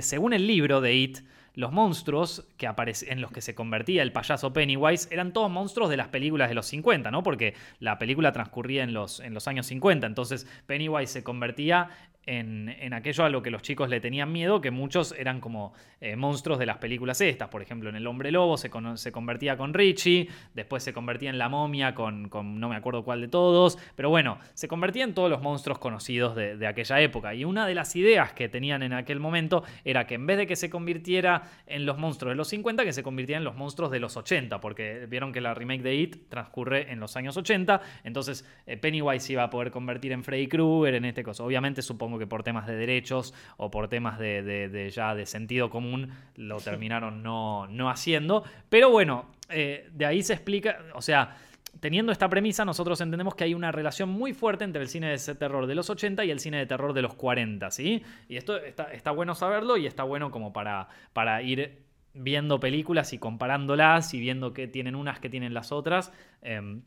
según 0.01 0.33
el 0.33 0.47
libro 0.47 0.81
de 0.81 0.95
It, 0.95 1.19
los 1.55 1.71
monstruos 1.71 2.47
que 2.57 2.69
en 3.07 3.21
los 3.21 3.31
que 3.31 3.41
se 3.41 3.55
convertía 3.55 4.03
el 4.03 4.11
payaso 4.11 4.53
Pennywise 4.53 5.07
eran 5.11 5.33
todos 5.33 5.49
monstruos 5.49 5.89
de 5.89 5.97
las 5.97 6.09
películas 6.09 6.49
de 6.49 6.55
los 6.55 6.65
50, 6.67 7.11
¿no? 7.11 7.23
Porque 7.23 7.55
la 7.79 7.97
película 7.97 8.31
transcurría 8.31 8.83
en 8.83 8.93
los, 8.93 9.19
en 9.19 9.33
los 9.33 9.47
años 9.47 9.65
50, 9.67 10.05
entonces 10.05 10.47
Pennywise 10.67 11.11
se 11.11 11.23
convertía 11.23 11.89
en, 12.25 12.93
aquello 12.93 13.23
a 13.23 13.29
lo 13.29 13.41
que 13.41 13.51
los 13.51 13.61
chicos 13.61 13.89
le 13.89 13.99
tenían 13.99 14.31
miedo, 14.31 14.61
que 14.61 14.71
muchos 14.71 15.13
eran 15.17 15.39
como 15.39 15.73
eh, 16.01 16.15
monstruos 16.15 16.59
de 16.59 16.65
las 16.65 16.77
películas 16.77 17.21
estas. 17.21 17.49
Por 17.49 17.61
ejemplo, 17.61 17.89
en 17.89 17.95
El 17.95 18.07
Hombre 18.07 18.31
Lobo 18.31 18.57
se, 18.57 18.71
se, 18.95 19.11
convertía 19.11 19.57
con 19.57 19.73
Richie, 19.73 20.29
después 20.53 20.83
se 20.83 20.93
convertía 20.93 21.29
en 21.29 21.37
La 21.37 21.49
Momia 21.49 21.93
con, 21.93 22.29
no 22.31 22.69
me 22.69 22.75
acuerdo 22.75 23.03
cuál 23.03 23.21
de 23.21 23.27
todos, 23.27 23.77
pero 23.95 24.09
bueno, 24.09 24.39
se 24.53 24.67
convertía 24.67 25.03
en 25.03 25.13
todos 25.13 25.29
los 25.29 25.41
monstruos 25.41 25.79
conocidos 25.79 26.35
de, 26.35 26.65
aquella 26.65 26.99
época. 27.01 27.33
Y 27.35 27.45
una 27.45 27.67
de 27.67 27.75
las 27.75 27.95
ideas 27.95 28.33
que 28.33 28.49
tenían 28.49 28.81
en 28.81 28.93
aquel 28.93 29.19
momento 29.19 29.63
era 29.83 30.07
que 30.07 30.15
en 30.15 30.25
vez 30.25 30.37
de 30.37 30.47
que 30.47 30.55
se 30.55 30.69
convirtiera 30.69 31.43
en 31.67 31.85
los 31.85 31.97
monstruos 31.97 32.31
de 32.31 32.35
los 32.35 32.47
50, 32.47 32.83
que 32.83 32.93
se 32.93 33.03
convirtiera 33.03 33.37
en 33.37 33.43
los 33.43 33.55
monstruos 33.55 33.91
de 33.91 33.99
los 33.99 34.17
80, 34.17 34.59
porque 34.59 35.05
vieron 35.07 35.31
que 35.31 35.41
la 35.41 35.53
remake 35.53 35.83
de 35.83 35.95
It 35.95 36.29
transcurre 36.29 36.91
en 36.91 36.99
los 36.99 37.15
años 37.15 37.37
80, 37.37 37.81
entonces 38.03 38.47
eh, 38.65 38.77
Pennywise 38.77 39.31
iba 39.31 39.43
a 39.43 39.49
poder 39.49 39.71
convertir 39.71 40.11
en 40.11 40.23
Freddy 40.23 40.47
Krueger 40.47 40.95
en 40.95 41.05
este 41.05 41.23
caso. 41.23 41.45
Obviamente 41.45 41.81
supongo 41.81 42.14
supongo 42.15 42.19
que 42.19 42.27
por 42.27 42.43
temas 42.43 42.67
de 42.67 42.75
derechos 42.75 43.33
o 43.57 43.69
por 43.69 43.87
temas 43.87 44.17
de, 44.19 44.91
ya 44.93 45.15
de 45.15 45.25
sentido 45.25 45.69
común 45.69 46.11
lo 46.35 46.57
terminaron 46.61 47.23
no, 47.23 47.67
no 47.67 47.89
haciendo. 47.89 48.43
Pero 48.69 48.89
bueno, 48.89 49.25
eh, 49.49 49.89
de 49.91 50.05
ahí 50.05 50.23
se 50.23 50.33
explica, 50.33 50.79
o 50.93 51.01
sea, 51.01 51.37
teniendo 51.79 52.11
esta 52.11 52.29
premisa, 52.29 52.63
nosotros 52.63 53.01
entendemos 53.01 53.35
que 53.35 53.43
hay 53.43 53.53
una 53.53 53.71
relación 53.71 54.09
muy 54.09 54.33
fuerte 54.33 54.63
entre 54.63 54.81
el 54.81 54.87
cine 54.87 55.09
de 55.09 55.35
terror 55.35 55.67
de 55.67 55.75
los 55.75 55.89
80 55.89 56.23
y 56.25 56.31
el 56.31 56.39
cine 56.39 56.57
de 56.57 56.65
terror 56.65 56.93
de 56.93 57.01
los 57.01 57.13
40, 57.15 57.69
¿sí? 57.71 58.03
Y 58.29 58.37
esto 58.37 58.57
está, 58.57 59.11
bueno 59.11 59.35
saberlo 59.35 59.77
y 59.77 59.85
está 59.85 60.03
bueno 60.03 60.31
como 60.31 60.53
para, 60.53 60.87
para 61.13 61.41
ir 61.41 61.83
viendo 62.13 62.59
películas 62.59 63.11
y 63.11 63.17
comparándolas 63.17 64.13
y 64.13 64.19
viendo 64.19 64.53
que 64.53 64.67
tienen 64.67 64.95
unas 64.95 65.19
que 65.19 65.29
tienen 65.29 65.53
las 65.53 65.71
otras. 65.71 66.13
Em, 66.41 66.81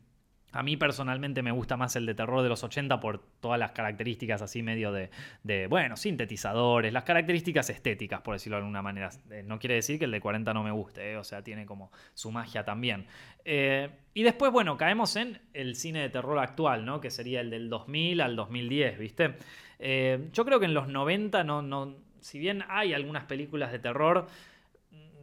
a 0.51 0.63
mí 0.63 0.77
personalmente 0.77 1.43
me 1.43 1.51
gusta 1.51 1.77
más 1.77 1.95
el 1.95 2.05
de 2.05 2.15
terror 2.15 2.41
de 2.41 2.49
los 2.49 2.63
80 2.63 2.99
por 2.99 3.19
todas 3.39 3.59
las 3.59 3.71
características 3.71 4.41
así 4.41 4.63
medio 4.63 4.91
de, 4.91 5.67
bueno, 5.67 5.95
sintetizadores, 5.95 6.91
las 6.91 7.03
características 7.03 7.69
estéticas, 7.69 8.21
por 8.21 8.35
decirlo 8.35 8.57
de 8.57 8.61
alguna 8.61 8.81
manera. 8.81 9.09
Eh, 9.31 9.43
no 9.45 9.59
quiere 9.59 9.75
decir 9.75 9.99
que 9.99 10.05
el 10.05 10.11
de 10.11 10.21
40 10.21 10.53
no 10.53 10.63
me 10.63 10.71
guste, 10.71 11.11
eh, 11.11 11.17
o 11.17 11.23
sea, 11.23 11.43
tiene 11.43 11.65
como 11.65 11.91
su 12.13 12.31
magia 12.31 12.63
también. 12.63 13.05
Eh, 13.45 13.89
y 14.13 14.23
después, 14.23 14.51
bueno, 14.51 14.77
caemos 14.77 15.15
en 15.15 15.39
el 15.53 15.75
cine 15.75 16.01
de 16.01 16.09
terror 16.09 16.39
actual, 16.39 16.85
¿no? 16.85 16.99
Que 16.99 17.11
sería 17.11 17.41
el 17.41 17.49
del 17.49 17.69
2000 17.69 18.21
al 18.21 18.35
2010, 18.35 18.99
¿viste? 18.99 19.35
yo 19.81 20.43
creo 20.43 20.59
que 20.59 20.65
en 20.65 20.73
los 20.73 20.89
90, 20.89 21.45
no, 21.45 21.61
no, 21.61 21.95
si 22.19 22.37
bien 22.37 22.65
hay 22.67 22.93
algunas 22.93 23.23
películas 23.23 23.71
de 23.71 23.79
terror, 23.79 24.27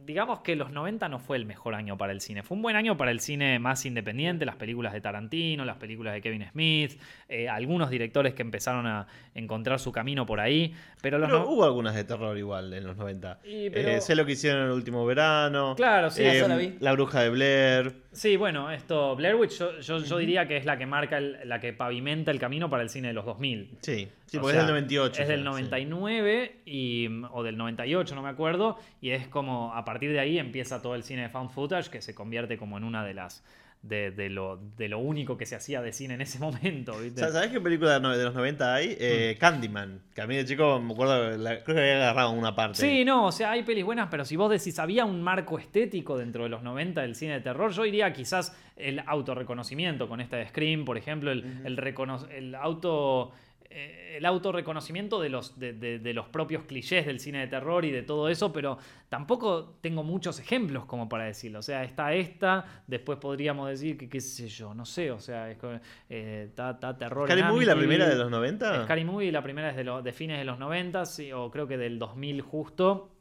digamos 0.07 0.39
que 0.39 0.55
los 0.55 0.71
90 0.71 1.09
no 1.09 1.19
fue 1.19 1.35
el 1.35 1.45
mejor 1.45 1.75
año 1.75 1.97
para 1.97 2.13
el 2.13 2.21
cine. 2.21 2.41
Fue 2.41 2.55
un 2.55 2.63
buen 2.63 2.77
año 2.77 2.95
para 2.95 3.11
el 3.11 3.19
cine 3.19 3.59
más 3.59 3.85
independiente, 3.85 4.45
las 4.45 4.55
películas 4.55 4.93
de 4.93 5.01
Tarantino, 5.01 5.65
las 5.65 5.75
películas 5.75 6.13
de 6.13 6.21
Kevin 6.21 6.47
Smith, 6.49 6.99
eh, 7.27 7.49
algunos 7.49 7.89
directores 7.89 8.33
que 8.33 8.41
empezaron 8.41 8.87
a 8.87 9.05
encontrar 9.35 9.79
su 9.79 9.91
camino 9.91 10.25
por 10.25 10.39
ahí. 10.39 10.73
Pero, 11.01 11.17
hubo 11.45 11.65
algunas 11.65 11.93
de 11.93 12.05
terror 12.05 12.37
igual 12.37 12.73
en 12.73 12.87
los 12.87 12.95
90. 12.95 13.39
Eh, 13.43 13.99
sé 13.99 14.15
lo 14.15 14.25
que 14.25 14.31
hicieron 14.31 14.61
en 14.61 14.67
el 14.67 14.73
último 14.73 15.05
verano. 15.05 15.75
Claro, 15.75 16.09
sí, 16.09 16.23
eso 16.23 16.47
la 16.47 16.55
vi. 16.55 16.77
La 16.79 16.93
bruja 16.93 17.21
de 17.21 17.29
Blair. 17.29 18.06
Sí, 18.17 18.35
bueno, 18.35 18.71
esto, 18.71 19.15
Blair 19.15 19.35
Witch 19.35 19.61
yo, 19.81 20.17
diría 20.17 20.47
que 20.47 20.57
es 20.57 20.65
la 20.65 20.75
que 20.75 20.87
marca, 20.87 21.19
la 21.19 21.59
que 21.59 21.71
pavimenta 21.71 22.31
el 22.31 22.39
camino 22.39 22.67
para 22.67 22.81
el 22.81 22.89
cine 22.89 23.09
de 23.09 23.13
los 23.13 23.25
2000. 23.25 23.77
Sí, 23.81 24.07
sí 24.25 24.39
porque 24.39 24.57
es 24.57 24.63
del 24.63 24.71
98. 24.71 25.21
Es 25.21 25.27
del 25.27 25.43
99 25.43 26.61
y, 26.65 27.07
o 27.31 27.43
del 27.43 27.57
98, 27.57 28.15
no 28.15 28.23
me 28.23 28.29
acuerdo, 28.29 28.79
y 29.01 29.11
es 29.11 29.27
como 29.27 29.71
a 29.75 29.85
partir 29.85 30.11
de 30.11 30.19
ahí 30.19 30.39
empieza 30.39 30.81
todo 30.81 30.95
el 30.95 31.03
cine 31.03 31.21
de 31.21 31.29
found 31.29 31.51
footage 31.51 31.91
que 31.91 32.01
se 32.01 32.15
convierte 32.15 32.57
como 32.57 32.79
en 32.79 32.85
una 32.85 33.05
de 33.05 33.13
las 33.13 33.43
de, 33.81 34.29
lo, 34.29 34.57
de 34.77 34.89
lo 34.89 34.99
único 34.99 35.37
que 35.37 35.45
se 35.45 35.55
hacía 35.55 35.81
de 35.81 35.93
cine 35.93 36.15
en 36.15 36.21
ese 36.21 36.39
momento. 36.39 36.93
¿Sabes 37.15 37.51
qué 37.51 37.61
película 37.61 37.99
de 37.99 38.23
los 38.23 38.33
90 38.33 38.73
hay? 38.73 38.97
Eh, 38.99 39.33
mm. 39.35 39.39
Candyman, 39.39 40.01
que 40.13 40.21
a 40.21 40.27
mí 40.27 40.35
de 40.35 40.45
chico 40.45 40.79
me 40.81 40.93
acuerdo, 40.93 41.37
creo 41.63 41.63
que 41.63 41.81
había 41.81 41.95
agarrado 41.97 42.31
una 42.31 42.55
parte. 42.55 42.79
Sí, 42.79 43.05
no, 43.05 43.27
o 43.27 43.31
sea, 43.31 43.51
hay 43.51 43.63
pelis 43.63 43.85
buenas, 43.85 44.07
pero 44.09 44.25
si 44.25 44.35
vos 44.35 44.49
decís, 44.49 44.77
había 44.79 45.05
un 45.05 45.21
marco 45.21 45.59
estético 45.59 46.17
dentro 46.17 46.43
de 46.43 46.49
los 46.49 46.63
90 46.63 47.01
del 47.01 47.15
cine 47.15 47.33
de 47.33 47.41
terror, 47.41 47.71
yo 47.71 47.83
diría 47.83 48.11
quizás 48.13 48.55
el 48.75 49.01
autorreconocimiento 49.05 50.07
con 50.07 50.21
esta 50.21 50.37
de 50.37 50.47
Scream, 50.47 50.85
por 50.85 50.97
ejemplo, 50.97 51.31
el, 51.31 51.61
el, 51.65 51.95
el 52.31 52.55
auto 52.55 53.31
eh, 53.79 54.17
el 54.17 54.25
autorreconocimiento 54.25 55.21
de 55.21 55.29
los, 55.29 55.59
de, 55.59 56.11
los 56.11 56.27
propios 56.29 56.63
clichés 56.63 57.05
del 57.05 57.19
cine 57.19 57.41
de 57.41 57.47
terror 57.47 57.85
y 57.85 57.91
de 57.91 58.01
todo 58.01 58.27
eso, 58.27 58.51
pero 58.51 58.79
tampoco 59.07 59.77
tengo 59.81 60.01
muchos 60.01 60.39
ejemplos 60.39 60.85
como 60.85 61.07
para 61.07 61.25
decirlo. 61.25 61.59
O 61.59 61.61
sea, 61.61 61.83
está 61.83 62.11
esta, 62.15 62.65
después 62.87 63.19
podríamos 63.19 63.69
decir 63.69 63.95
que, 63.95 64.09
qué 64.09 64.19
sé 64.19 64.47
yo, 64.47 64.73
no 64.73 64.83
sé, 64.83 65.11
o 65.11 65.19
sea, 65.19 65.51
está, 65.51 65.79
eh, 66.09 66.49
terror. 66.97 67.27
¿Scary 67.27 67.43
Movie 67.43 67.67
la 67.67 67.75
primera 67.75 68.09
de 68.09 68.15
los 68.15 68.31
90? 68.31 68.85
Scary 68.85 69.05
Movie 69.05 69.31
la 69.31 69.43
primera 69.43 69.69
es 69.69 69.75
de, 69.75 69.83
de 69.83 70.11
fines 70.11 70.39
de 70.39 70.45
los 70.45 70.57
90, 70.57 71.03
o 71.35 71.51
creo 71.51 71.67
que 71.67 71.77
del 71.77 71.99
2000 71.99 72.41
justo. 72.41 73.11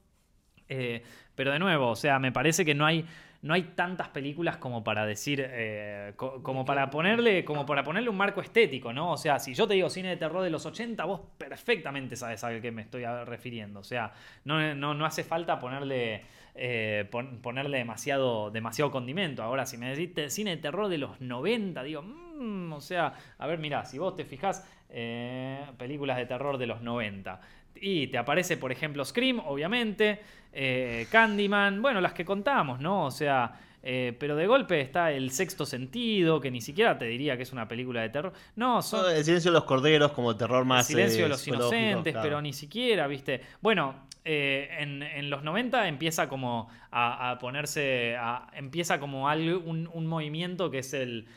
Eh, 0.70 1.02
pero 1.34 1.52
de 1.52 1.58
nuevo, 1.58 1.90
o 1.90 1.96
sea, 1.96 2.18
me 2.18 2.32
parece 2.32 2.64
que 2.64 2.74
no 2.74 2.86
hay 2.86 3.04
no 3.46 3.54
hay 3.54 3.62
tantas 3.62 4.08
películas 4.08 4.56
como 4.56 4.82
para 4.82 5.06
decir, 5.06 5.40
eh, 5.48 6.14
como 6.16 6.64
para 6.64 6.90
ponerle, 6.90 7.44
como 7.44 7.64
para 7.64 7.84
ponerle 7.84 8.10
un 8.10 8.16
marco 8.16 8.40
estético, 8.40 8.92
¿no? 8.92 9.12
O 9.12 9.16
sea, 9.16 9.38
si 9.38 9.54
yo 9.54 9.68
te 9.68 9.74
digo 9.74 9.88
cine 9.88 10.08
de 10.08 10.16
terror 10.16 10.42
de 10.42 10.50
los 10.50 10.66
80, 10.66 11.04
vos 11.04 11.20
perfectamente 11.38 12.16
sabes 12.16 12.42
a 12.42 12.60
qué 12.60 12.72
me 12.72 12.82
estoy 12.82 13.04
refiriendo. 13.24 13.80
O 13.80 13.84
sea, 13.84 14.12
no, 14.44 14.74
no, 14.74 15.06
hace 15.06 15.22
falta 15.22 15.60
ponerle, 15.60 16.22
eh, 16.56 17.08
ponerle 17.40 17.78
demasiado, 17.78 18.50
demasiado 18.50 18.90
condimento. 18.90 19.44
Ahora, 19.44 19.64
si 19.64 19.78
me 19.78 19.94
decís 19.94 20.32
cine 20.32 20.50
de 20.50 20.56
terror 20.56 20.88
de 20.88 20.98
los 20.98 21.20
90, 21.20 21.82
digo, 21.84 22.02
mm, 22.36 22.72
o 22.72 22.80
sea, 22.80 23.12
a 23.38 23.46
ver, 23.46 23.58
mira, 23.58 23.84
si 23.84 23.98
vos 23.98 24.14
te 24.14 24.24
fijás, 24.24 24.66
eh, 24.88 25.64
películas 25.78 26.16
de 26.16 26.26
terror 26.26 26.58
de 26.58 26.66
los 26.66 26.82
90. 26.82 27.40
Y 27.80 28.06
te 28.08 28.18
aparece, 28.18 28.56
por 28.56 28.72
ejemplo, 28.72 29.04
Scream, 29.04 29.40
obviamente, 29.40 30.20
eh, 30.52 31.06
Candyman, 31.10 31.82
bueno, 31.82 32.00
las 32.00 32.12
que 32.12 32.24
contamos, 32.24 32.80
¿no? 32.80 33.04
O 33.04 33.10
sea, 33.10 33.52
eh, 33.82 34.16
pero 34.18 34.34
de 34.34 34.48
golpe 34.48 34.80
está 34.80 35.12
El 35.12 35.30
Sexto 35.30 35.64
Sentido, 35.64 36.40
que 36.40 36.50
ni 36.50 36.60
siquiera 36.60 36.98
te 36.98 37.04
diría 37.04 37.36
que 37.36 37.44
es 37.44 37.52
una 37.52 37.68
película 37.68 38.00
de 38.00 38.08
terror. 38.08 38.32
No, 38.56 38.82
son... 38.82 39.14
El 39.14 39.24
Silencio 39.24 39.52
de 39.52 39.58
los 39.58 39.64
Corderos 39.64 40.12
como 40.12 40.34
terror 40.36 40.64
más... 40.64 40.90
El 40.90 40.96
Silencio 40.96 41.22
de 41.24 41.28
los 41.28 41.46
Inocentes, 41.46 42.16
pero 42.20 42.42
ni 42.42 42.52
siquiera, 42.52 43.06
¿viste? 43.06 43.42
Bueno, 43.60 43.94
eh, 44.24 44.68
en, 44.80 45.30
los 45.30 45.44
90 45.44 45.86
empieza 45.86 46.28
como 46.28 46.68
a, 46.90 47.38
ponerse... 47.40 48.16
empieza 48.54 48.98
como 48.98 49.28
algo, 49.28 49.60
un, 49.60 50.06
movimiento 50.06 50.68
que 50.68 50.78
es 50.78 50.92
el... 50.92 51.28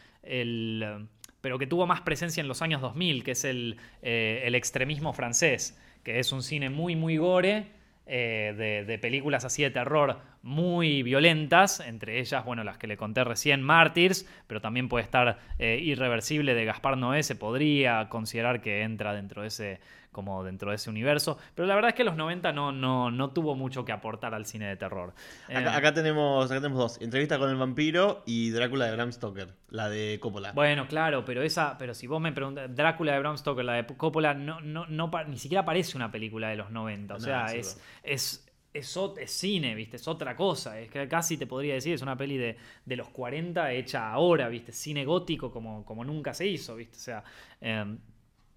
pero 1.41 1.57
que 1.57 1.67
tuvo 1.67 1.87
más 1.87 2.01
presencia 2.01 2.41
en 2.41 2.47
los 2.47 2.61
años 2.61 2.81
2000, 2.81 3.23
que 3.23 3.31
es 3.31 3.45
el, 3.45 3.77
el 4.01 4.55
extremismo 4.55 5.13
francés 5.13 5.77
que 6.03 6.19
es 6.19 6.31
un 6.31 6.43
cine 6.43 6.69
muy, 6.69 6.95
muy 6.95 7.17
gore, 7.17 7.67
eh, 8.05 8.83
de, 8.87 8.97
películas 8.97 9.45
así 9.45 9.61
de 9.61 9.69
terror 9.69 10.19
muy 10.41 11.03
violentas, 11.03 11.79
entre 11.79 12.19
ellas, 12.19 12.45
bueno, 12.45 12.63
las 12.63 12.77
que 12.77 12.87
le 12.87 12.97
conté 12.97 13.23
recién, 13.23 13.61
Mártires, 13.61 14.27
pero 14.47 14.61
también 14.61 14.87
puede 14.87 15.03
estar 15.03 15.39
eh, 15.57 15.79
Irreversible 15.81 16.53
de 16.53 16.65
Gaspar 16.65 16.97
Noé, 16.97 17.23
se 17.23 17.35
podría 17.35 18.07
considerar 18.09 18.61
que 18.61 18.83
entra 18.83 19.13
dentro 19.13 19.41
de 19.41 19.49
ese 19.49 19.79
como 20.11 20.43
dentro 20.43 20.71
de 20.71 20.75
ese 20.75 20.89
universo. 20.89 21.37
Pero 21.55 21.67
la 21.67 21.75
verdad 21.75 21.89
es 21.89 21.95
que 21.95 22.03
los 22.03 22.15
90 22.15 22.51
no, 22.51 22.71
no, 22.71 23.11
no 23.11 23.29
tuvo 23.29 23.55
mucho 23.55 23.85
que 23.85 23.91
aportar 23.91 24.33
al 24.33 24.45
cine 24.45 24.67
de 24.67 24.75
terror. 24.75 25.13
Acá, 25.47 25.89
eh, 25.89 25.91
tenemos, 25.91 26.45
acá 26.49 26.61
tenemos 26.61 26.79
dos. 26.79 27.01
Entrevista 27.01 27.37
con 27.37 27.49
el 27.49 27.55
vampiro 27.55 28.23
y 28.25 28.49
Drácula 28.49 28.85
de 28.85 28.93
Bram 28.93 29.11
Stoker, 29.11 29.49
la 29.69 29.89
de 29.89 30.19
Coppola. 30.19 30.51
Bueno, 30.53 30.87
claro, 30.87 31.23
pero 31.25 31.43
esa, 31.43 31.77
pero 31.77 31.93
si 31.93 32.07
vos 32.07 32.19
me 32.19 32.31
preguntas, 32.31 32.73
Drácula 32.75 33.13
de 33.13 33.19
Bram 33.19 33.37
Stoker, 33.37 33.63
la 33.63 33.73
de 33.73 33.85
Coppola, 33.85 34.33
no, 34.33 34.59
no, 34.61 34.85
no, 34.87 35.11
ni 35.27 35.37
siquiera 35.37 35.63
parece 35.63 35.95
una 35.95 36.11
película 36.11 36.49
de 36.49 36.55
los 36.55 36.71
90. 36.71 37.15
O 37.15 37.19
sea, 37.19 37.53
es, 37.53 37.79
es, 38.03 38.48
es, 38.79 39.31
cine, 39.31 39.75
¿viste? 39.75 39.97
Es 39.97 40.07
otra 40.07 40.35
cosa. 40.35 40.79
Es 40.79 40.89
que 40.89 41.07
casi 41.07 41.37
te 41.37 41.47
podría 41.47 41.75
decir, 41.75 41.93
es 41.93 42.01
una 42.01 42.17
peli 42.17 42.37
de, 42.37 42.57
de 42.85 42.95
los 42.95 43.09
40 43.09 43.71
hecha 43.73 44.11
ahora, 44.11 44.49
¿viste? 44.49 44.71
Cine 44.71 45.05
gótico 45.05 45.51
como, 45.51 45.85
como 45.85 46.03
nunca 46.03 46.33
se 46.33 46.47
hizo, 46.47 46.75
¿viste? 46.75 46.97
O 46.97 46.99
sea, 46.99 47.23
em, 47.61 47.97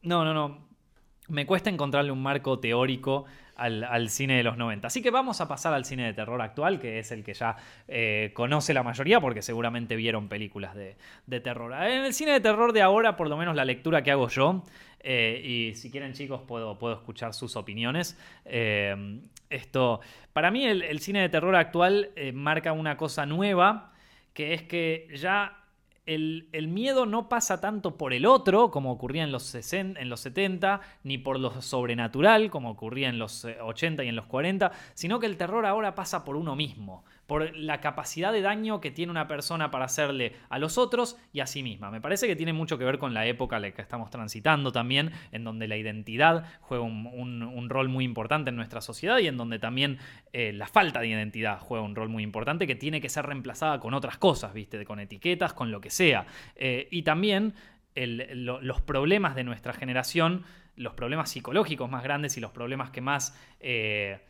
no, 0.02 0.24
no, 0.24 0.34
no 0.34 0.72
me 1.28 1.46
cuesta 1.46 1.70
encontrarle 1.70 2.12
un 2.12 2.22
marco 2.22 2.58
teórico 2.58 3.24
al, 3.54 4.10
cine 4.10 4.36
de 4.36 4.42
los 4.42 4.56
90. 4.56 4.88
Así 4.88 5.02
que 5.02 5.10
vamos 5.10 5.40
a 5.40 5.46
pasar 5.46 5.72
al 5.72 5.84
cine 5.84 6.04
de 6.04 6.12
terror 6.12 6.40
actual, 6.42 6.80
que 6.80 6.98
es 6.98 7.12
el 7.12 7.22
que 7.22 7.32
ya 7.32 7.56
eh, 7.86 8.32
conoce 8.34 8.74
la 8.74 8.82
mayoría, 8.82 9.20
porque 9.20 9.40
seguramente 9.40 9.94
vieron 9.94 10.28
películas 10.28 10.74
de, 10.74 11.40
terror. 11.40 11.72
En 11.72 12.04
el 12.04 12.12
cine 12.12 12.32
de 12.32 12.40
terror 12.40 12.72
de 12.72 12.82
ahora, 12.82 13.16
por 13.16 13.28
lo 13.28 13.36
menos 13.36 13.54
la 13.54 13.64
lectura 13.64 14.02
que 14.02 14.10
hago 14.10 14.28
yo, 14.28 14.64
eh, 15.00 15.40
y 15.44 15.74
si 15.76 15.90
quieren 15.90 16.12
chicos 16.12 16.42
puedo, 16.42 16.78
puedo 16.78 16.94
escuchar 16.94 17.34
sus 17.34 17.56
opiniones. 17.56 18.18
Eh, 18.44 19.20
esto, 19.52 20.00
para 20.32 20.50
mí 20.50 20.64
el 20.64 20.98
cine 21.00 21.20
de 21.20 21.28
terror 21.28 21.54
actual 21.54 22.10
marca 22.32 22.72
una 22.72 22.96
cosa 22.96 23.26
nueva, 23.26 23.92
que 24.32 24.54
es 24.54 24.62
que 24.62 25.08
ya 25.14 25.62
el, 26.04 26.68
miedo 26.68 27.06
no 27.06 27.28
pasa 27.28 27.60
tanto 27.60 27.96
por 27.96 28.12
el 28.12 28.26
otro, 28.26 28.70
como 28.70 28.90
ocurría 28.92 29.22
en 29.22 29.32
los, 29.32 29.54
en 29.72 30.08
los 30.08 30.20
70, 30.20 30.80
ni 31.04 31.18
por 31.18 31.38
lo 31.38 31.62
sobrenatural, 31.62 32.50
como 32.50 32.70
ocurría 32.70 33.08
en 33.08 33.18
los 33.18 33.44
80 33.44 34.02
eh, 34.02 34.06
y 34.06 34.08
en 34.08 34.16
los 34.16 34.26
40, 34.26 34.72
sino 34.94 35.20
que 35.20 35.26
el 35.26 35.36
terror 35.36 35.64
ahora 35.64 35.94
pasa 35.94 36.24
por 36.24 36.36
uno 36.36 36.56
mismo 36.56 37.04
por 37.32 37.56
la 37.56 37.80
capacidad 37.80 38.30
de 38.30 38.42
daño 38.42 38.82
que 38.82 38.90
tiene 38.90 39.10
una 39.10 39.26
persona 39.26 39.70
para 39.70 39.86
hacerle 39.86 40.34
a 40.50 40.58
los 40.58 40.76
otros 40.76 41.16
y 41.32 41.40
a 41.40 41.46
sí 41.46 41.62
misma. 41.62 41.90
Me 41.90 41.98
parece 41.98 42.26
que 42.26 42.36
tiene 42.36 42.52
mucho 42.52 42.76
que 42.76 42.84
ver 42.84 42.98
con 42.98 43.14
la 43.14 43.24
época 43.24 43.56
en 43.56 43.62
la 43.62 43.70
que 43.70 43.80
estamos 43.80 44.10
transitando 44.10 44.70
también, 44.70 45.12
en 45.30 45.42
donde 45.42 45.66
la 45.66 45.78
identidad 45.78 46.44
juega 46.60 46.84
un, 46.84 47.70
rol 47.70 47.88
muy 47.88 48.04
importante 48.04 48.50
en 48.50 48.56
nuestra 48.56 48.82
sociedad 48.82 49.16
y 49.16 49.28
en 49.28 49.38
donde 49.38 49.58
también 49.58 49.96
eh, 50.34 50.52
la 50.52 50.66
falta 50.66 51.00
de 51.00 51.08
identidad 51.08 51.58
juega 51.58 51.82
un 51.82 51.96
rol 51.96 52.10
muy 52.10 52.22
importante 52.22 52.66
que 52.66 52.74
tiene 52.74 53.00
que 53.00 53.08
ser 53.08 53.24
reemplazada 53.24 53.80
con 53.80 53.94
otras 53.94 54.18
cosas, 54.18 54.52
¿viste? 54.52 54.84
Con 54.84 55.00
etiquetas, 55.00 55.54
con 55.54 55.70
lo 55.70 55.80
que 55.80 55.88
sea. 55.88 56.26
Eh, 56.54 56.86
y 56.90 57.00
también 57.00 57.54
los 57.94 58.82
problemas 58.82 59.34
de 59.34 59.44
nuestra 59.44 59.72
generación, 59.72 60.44
los 60.76 60.92
problemas 60.92 61.30
psicológicos 61.30 61.90
más 61.90 62.02
grandes 62.02 62.36
y 62.36 62.40
los 62.42 62.50
problemas 62.50 62.90
que 62.90 63.00
más... 63.00 63.34
Eh, 63.58 64.20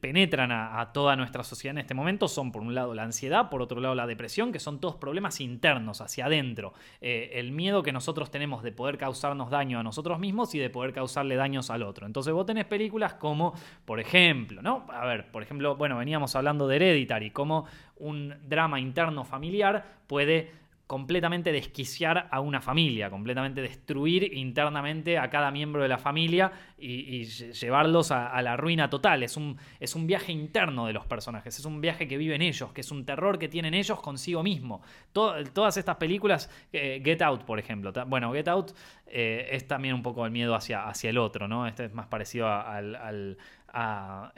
penetran 0.00 0.50
a, 0.52 0.92
toda 0.92 1.16
nuestra 1.16 1.44
sociedad 1.44 1.72
en 1.72 1.78
este 1.78 1.94
momento 1.94 2.28
son, 2.28 2.52
por 2.52 2.62
un 2.62 2.74
lado, 2.74 2.94
la 2.94 3.04
ansiedad, 3.04 3.50
por 3.50 3.62
otro 3.62 3.80
lado, 3.80 3.94
la 3.94 4.06
depresión, 4.06 4.52
que 4.52 4.58
son 4.58 4.80
todos 4.80 4.96
problemas 4.96 5.40
internos, 5.40 6.00
hacia 6.00 6.26
adentro. 6.26 6.72
Eh, 7.00 7.32
el 7.34 7.52
miedo 7.52 7.82
que 7.82 7.92
nosotros 7.92 8.30
tenemos 8.30 8.62
de 8.62 8.72
poder 8.72 8.98
causarnos 8.98 9.50
daño 9.50 9.78
a 9.78 9.82
nosotros 9.82 10.18
mismos 10.18 10.54
y 10.54 10.58
de 10.58 10.70
poder 10.70 10.92
causarle 10.92 11.36
daños 11.36 11.70
al 11.70 11.82
otro. 11.82 12.06
Entonces 12.06 12.32
vos 12.32 12.46
tenés 12.46 12.64
películas 12.64 13.14
como, 13.14 13.54
por 13.84 14.00
ejemplo, 14.00 14.62
¿no? 14.62 14.86
A 14.90 15.06
ver, 15.06 15.30
por 15.30 15.42
ejemplo, 15.42 15.76
bueno, 15.76 15.96
veníamos 15.98 16.34
hablando 16.34 16.66
de 16.66 16.76
Hereditary, 16.76 17.30
cómo 17.30 17.66
un 17.96 18.34
drama 18.48 18.80
interno 18.80 19.24
familiar 19.24 19.84
puede 20.06 20.63
completamente 20.86 21.50
desquiciar 21.50 22.28
a 22.30 22.40
una 22.40 22.60
familia, 22.60 23.08
completamente 23.08 23.62
destruir 23.62 24.36
internamente 24.36 25.16
a 25.18 25.30
cada 25.30 25.50
miembro 25.50 25.82
de 25.82 25.88
la 25.88 25.96
familia 25.96 26.52
y, 26.78 27.16
y 27.16 27.22
lle- 27.22 27.52
llevarlos 27.52 28.10
a, 28.10 28.40
la 28.42 28.56
ruina 28.56 28.90
total. 28.90 29.22
Es 29.22 29.36
un, 29.38 29.56
es 29.80 29.94
un 29.94 30.06
viaje 30.06 30.32
interno 30.32 30.86
de 30.86 30.92
los 30.92 31.06
personajes, 31.06 31.58
es 31.58 31.64
un 31.64 31.80
viaje 31.80 32.06
que 32.06 32.18
viven 32.18 32.42
ellos, 32.42 32.72
que 32.72 32.82
es 32.82 32.90
un 32.90 33.06
terror 33.06 33.38
que 33.38 33.48
tienen 33.48 33.72
ellos 33.72 33.98
consigo 34.00 34.42
mismo. 34.42 34.82
To- 35.12 35.42
todas 35.52 35.76
estas 35.78 35.96
películas, 35.96 36.50
eh, 36.72 37.00
Get 37.02 37.22
Out, 37.22 37.44
por 37.44 37.58
ejemplo, 37.58 37.90
bueno, 38.06 38.32
Get 38.32 38.48
Out 38.48 38.72
eh, 39.06 39.48
es 39.52 39.66
también 39.66 39.94
un 39.94 40.02
poco 40.02 40.26
el 40.26 40.32
miedo 40.32 40.54
hacia, 40.54 40.86
hacia 40.86 41.08
el 41.10 41.16
otro, 41.18 41.48
¿no? 41.48 41.66
Este 41.66 41.86
es 41.86 41.94
más 41.94 42.08
parecido 42.08 42.46
al- 42.48 43.38
a, 43.76 44.32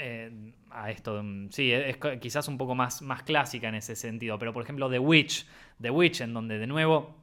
esto, 0.89 1.23
mm, 1.23 1.51
sí, 1.51 1.73
es 1.73 1.97
co- 1.99 2.19
quizás 2.21 2.49
un 2.49 2.57
poco 2.59 2.75
más, 2.75 3.03
más 3.03 3.23
clásica 3.23 3.69
en 3.69 3.75
ese 3.77 3.95
sentido, 3.97 4.39
pero 4.39 4.53
por 4.53 4.63
ejemplo 4.63 4.89
The 4.89 4.99
Witch, 4.99 5.47
The 5.81 5.91
Witch, 5.91 6.23
en 6.23 6.33
donde 6.33 6.59
de 6.59 6.67
nuevo 6.67 7.15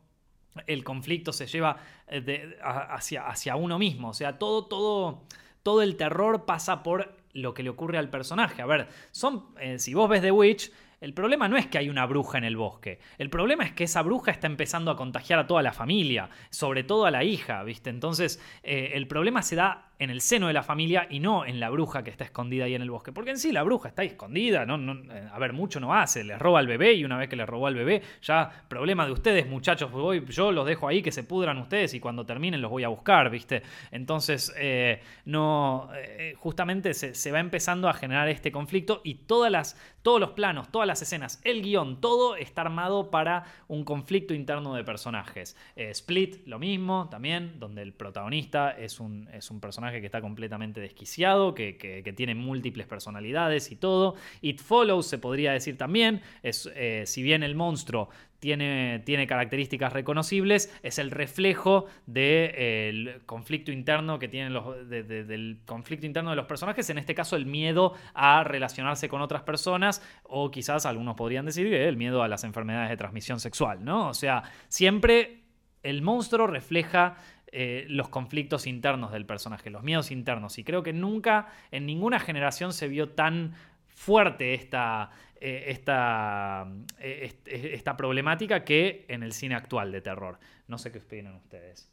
el 0.67 0.83
conflicto 0.83 1.33
se 1.33 1.47
lleva 1.47 1.77
eh, 2.07 2.57
hacia, 2.63 3.27
hacia 3.27 3.55
uno 3.55 3.79
mismo. 3.79 4.09
O 4.09 4.13
sea, 4.13 4.37
todo, 4.37 4.65
todo, 4.65 5.23
todo 5.63 5.81
el 5.81 5.95
terror 5.95 6.45
pasa 6.45 6.83
por 6.83 7.15
lo 7.33 7.53
que 7.55 7.63
le 7.63 7.69
ocurre 7.69 7.97
al 7.97 8.09
personaje. 8.09 8.61
A 8.61 8.67
ver, 8.67 8.87
son, 9.11 9.45
eh, 9.59 9.79
si 9.79 9.95
vos 9.95 10.07
ves 10.07 10.21
The 10.21 10.31
Witch, 10.31 10.71
el 11.01 11.13
problema 11.13 11.49
no 11.49 11.57
es 11.57 11.67
que 11.67 11.79
hay 11.79 11.89
una 11.89 12.05
bruja 12.05 12.37
en 12.37 12.43
el 12.45 12.55
bosque. 12.55 12.99
El 13.17 13.29
problema 13.29 13.65
es 13.65 13.73
que 13.73 13.83
esa 13.85 14.03
bruja 14.03 14.31
está 14.31 14.47
empezando 14.47 14.89
a 14.91 14.95
contagiar 14.95 15.39
a 15.39 15.47
toda 15.47 15.61
la 15.61 15.73
familia, 15.73 16.29
sobre 16.49 16.83
todo 16.83 17.05
a 17.05 17.11
la 17.11 17.23
hija, 17.25 17.61
¿viste? 17.63 17.89
Entonces, 17.89 18.39
eh, 18.61 18.91
el 18.93 19.07
problema 19.07 19.41
se 19.41 19.55
da 19.57 19.91
en 20.03 20.09
el 20.09 20.21
seno 20.21 20.47
de 20.47 20.53
la 20.53 20.63
familia 20.63 21.07
y 21.09 21.19
no 21.19 21.45
en 21.45 21.59
la 21.59 21.69
bruja 21.69 22.03
que 22.03 22.09
está 22.09 22.23
escondida 22.23 22.65
ahí 22.65 22.75
en 22.75 22.81
el 22.81 22.91
bosque. 22.91 23.11
Porque 23.11 23.31
en 23.31 23.37
sí 23.37 23.51
la 23.51 23.63
bruja 23.63 23.89
está 23.89 24.01
ahí 24.01 24.09
escondida, 24.09 24.65
no, 24.65 24.93
eh, 24.93 25.29
a 25.31 25.39
ver, 25.39 25.53
mucho 25.53 25.79
no 25.79 25.93
hace, 25.93 26.23
le 26.23 26.37
roba 26.37 26.59
al 26.59 26.67
bebé 26.67 26.93
y 26.93 27.05
una 27.05 27.17
vez 27.17 27.29
que 27.29 27.35
le 27.35 27.45
robó 27.45 27.67
al 27.67 27.75
bebé, 27.75 28.01
ya 28.21 28.49
problema 28.67 29.05
de 29.05 29.11
ustedes, 29.11 29.47
muchachos, 29.47 29.91
voy, 29.91 30.25
yo 30.29 30.51
los 30.51 30.65
dejo 30.65 30.87
ahí 30.87 31.01
que 31.01 31.11
se 31.11 31.23
pudran 31.23 31.57
ustedes 31.57 31.93
y 31.93 31.99
cuando 31.99 32.25
terminen 32.25 32.61
los 32.61 32.69
voy 32.69 32.83
a 32.83 32.89
buscar, 32.89 33.29
¿viste? 33.29 33.63
Entonces, 33.91 34.53
eh, 34.57 35.01
no, 35.25 35.89
eh, 35.95 36.35
justamente 36.37 36.93
se, 36.93 37.31
va 37.31 37.39
empezando 37.39 37.89
a 37.89 37.93
generar 37.93 38.29
este 38.29 38.51
conflicto 38.51 39.01
y 39.03 39.15
todas 39.15 39.51
las, 39.51 39.79
todos 40.01 40.19
los 40.19 40.31
planos, 40.31 40.69
todas 40.69 40.87
las 40.87 41.01
escenas, 41.01 41.41
el 41.43 41.61
guion, 41.61 41.99
todo 42.01 42.35
está 42.35 42.61
armado 42.61 43.09
para 43.09 43.45
un 43.67 43.83
conflicto 43.83 44.33
interno 44.33 44.75
de 44.75 44.83
personajes. 44.83 45.55
Split, 45.75 46.45
lo 46.45 46.59
mismo, 46.59 47.07
también, 47.09 47.59
donde 47.59 47.81
el 47.81 47.93
protagonista 47.93 48.71
es 48.71 48.99
un, 48.99 49.27
es 49.33 49.49
un 49.49 49.59
personaje 49.59 49.92
que 49.99 50.05
está 50.07 50.21
completamente 50.21 50.79
desquiciado, 50.81 51.53
que, 51.55 51.77
que- 51.77 52.13
tiene 52.13 52.35
múltiples 52.35 52.85
personalidades 52.87 53.71
y 53.71 53.75
todo. 53.75 54.15
It 54.41 54.59
Follows, 54.61 55.07
se 55.07 55.17
podría 55.17 55.51
decir 55.51 55.77
también, 55.77 56.21
es, 56.43 56.69
eh, 56.75 57.03
si 57.07 57.23
bien 57.23 57.41
el 57.43 57.55
monstruo 57.55 58.09
tiene, 58.39 59.01
tiene 59.05 59.25
características 59.25 59.93
reconocibles, 59.93 60.71
es 60.83 60.99
el 60.99 61.11
reflejo 61.11 61.85
del 62.05 63.21
conflicto 63.25 63.71
interno 63.71 64.19
que 64.19 64.27
tienen 64.27 64.53
los, 64.53 64.87
de- 64.89 65.03
de- 65.03 65.23
del 65.23 65.59
conflicto 65.65 66.05
interno 66.05 66.29
de 66.31 66.35
los 66.35 66.45
personajes, 66.45 66.89
en 66.89 66.97
este 66.97 67.15
caso 67.15 67.35
el 67.35 67.45
miedo 67.45 67.93
a 68.13 68.43
relacionarse 68.43 69.07
con 69.09 69.21
otras 69.21 69.43
personas, 69.43 70.01
o 70.23 70.51
quizás 70.51 70.85
algunos 70.85 71.15
podrían 71.15 71.45
decir 71.45 71.69
que 71.69 71.87
el 71.87 71.95
miedo 71.97 72.21
a 72.21 72.27
las 72.27 72.43
enfermedades 72.43 72.89
de 72.89 72.97
transmisión 72.97 73.39
sexual, 73.39 73.83
¿no? 73.83 74.09
O 74.09 74.13
sea, 74.13 74.43
siempre 74.67 75.39
el 75.81 76.01
monstruo 76.01 76.47
refleja 76.47 77.17
eh, 77.53 77.85
los 77.87 78.09
conflictos 78.09 78.65
internos 78.67 79.11
del 79.11 79.25
personaje, 79.25 79.69
los 79.69 79.83
miedos 79.83 80.11
internos. 80.11 80.57
Y 80.57 80.63
creo 80.63 80.81
que 80.83 80.91
nunca, 80.93 81.47
en 81.71 81.85
ninguna 81.85 82.19
generación 82.19 82.73
se 82.73 82.87
vio 82.87 83.09
tan 83.09 83.53
fuerte 83.87 84.53
esta, 84.55 85.11
eh, 85.39 85.65
esta, 85.67 86.67
eh, 86.99 87.19
est- 87.25 87.47
esta 87.47 87.95
problemática 87.95 88.63
que 88.65 89.05
en 89.07 89.21
el 89.23 89.33
cine 89.33 89.55
actual 89.55 89.91
de 89.91 90.01
terror. 90.01 90.39
No 90.67 90.77
sé 90.77 90.91
qué 90.91 90.97
opinan 90.99 91.35
ustedes. 91.35 91.89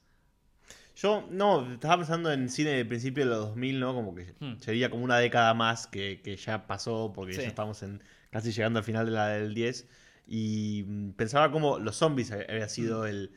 Yo, 0.97 1.27
no, 1.31 1.73
estaba 1.73 1.99
pensando 1.99 2.31
en 2.33 2.49
cine 2.49 2.71
de 2.71 2.85
principio 2.85 3.25
de 3.25 3.31
los 3.31 3.39
2000, 3.49 3.81
¿no? 3.81 3.95
Como 3.95 4.15
que 4.15 4.35
Hmm. 4.41 4.57
sería 4.59 4.91
como 4.91 5.05
una 5.05 5.19
década 5.19 5.55
más 5.55 5.87
que, 5.87 6.21
que 6.23 6.37
ya 6.37 6.67
pasó, 6.67 7.13
porque 7.15 7.35
Sí. 7.35 7.43
ya 7.43 7.49
estamos 7.49 7.83
en, 7.83 8.03
casi 8.31 8.53
llegando 8.53 8.79
al 8.81 8.85
final 8.85 9.07
de 9.07 9.13
la 9.13 9.29
del 9.29 9.55
10. 9.55 9.89
Y 10.27 10.85
mm, 10.87 11.11
pensaba 11.13 11.51
como 11.53 11.79
los 11.79 11.97
zombies 11.97 12.31
había 12.33 12.69
sido 12.69 13.07
el, 13.07 13.17
el, 13.17 13.33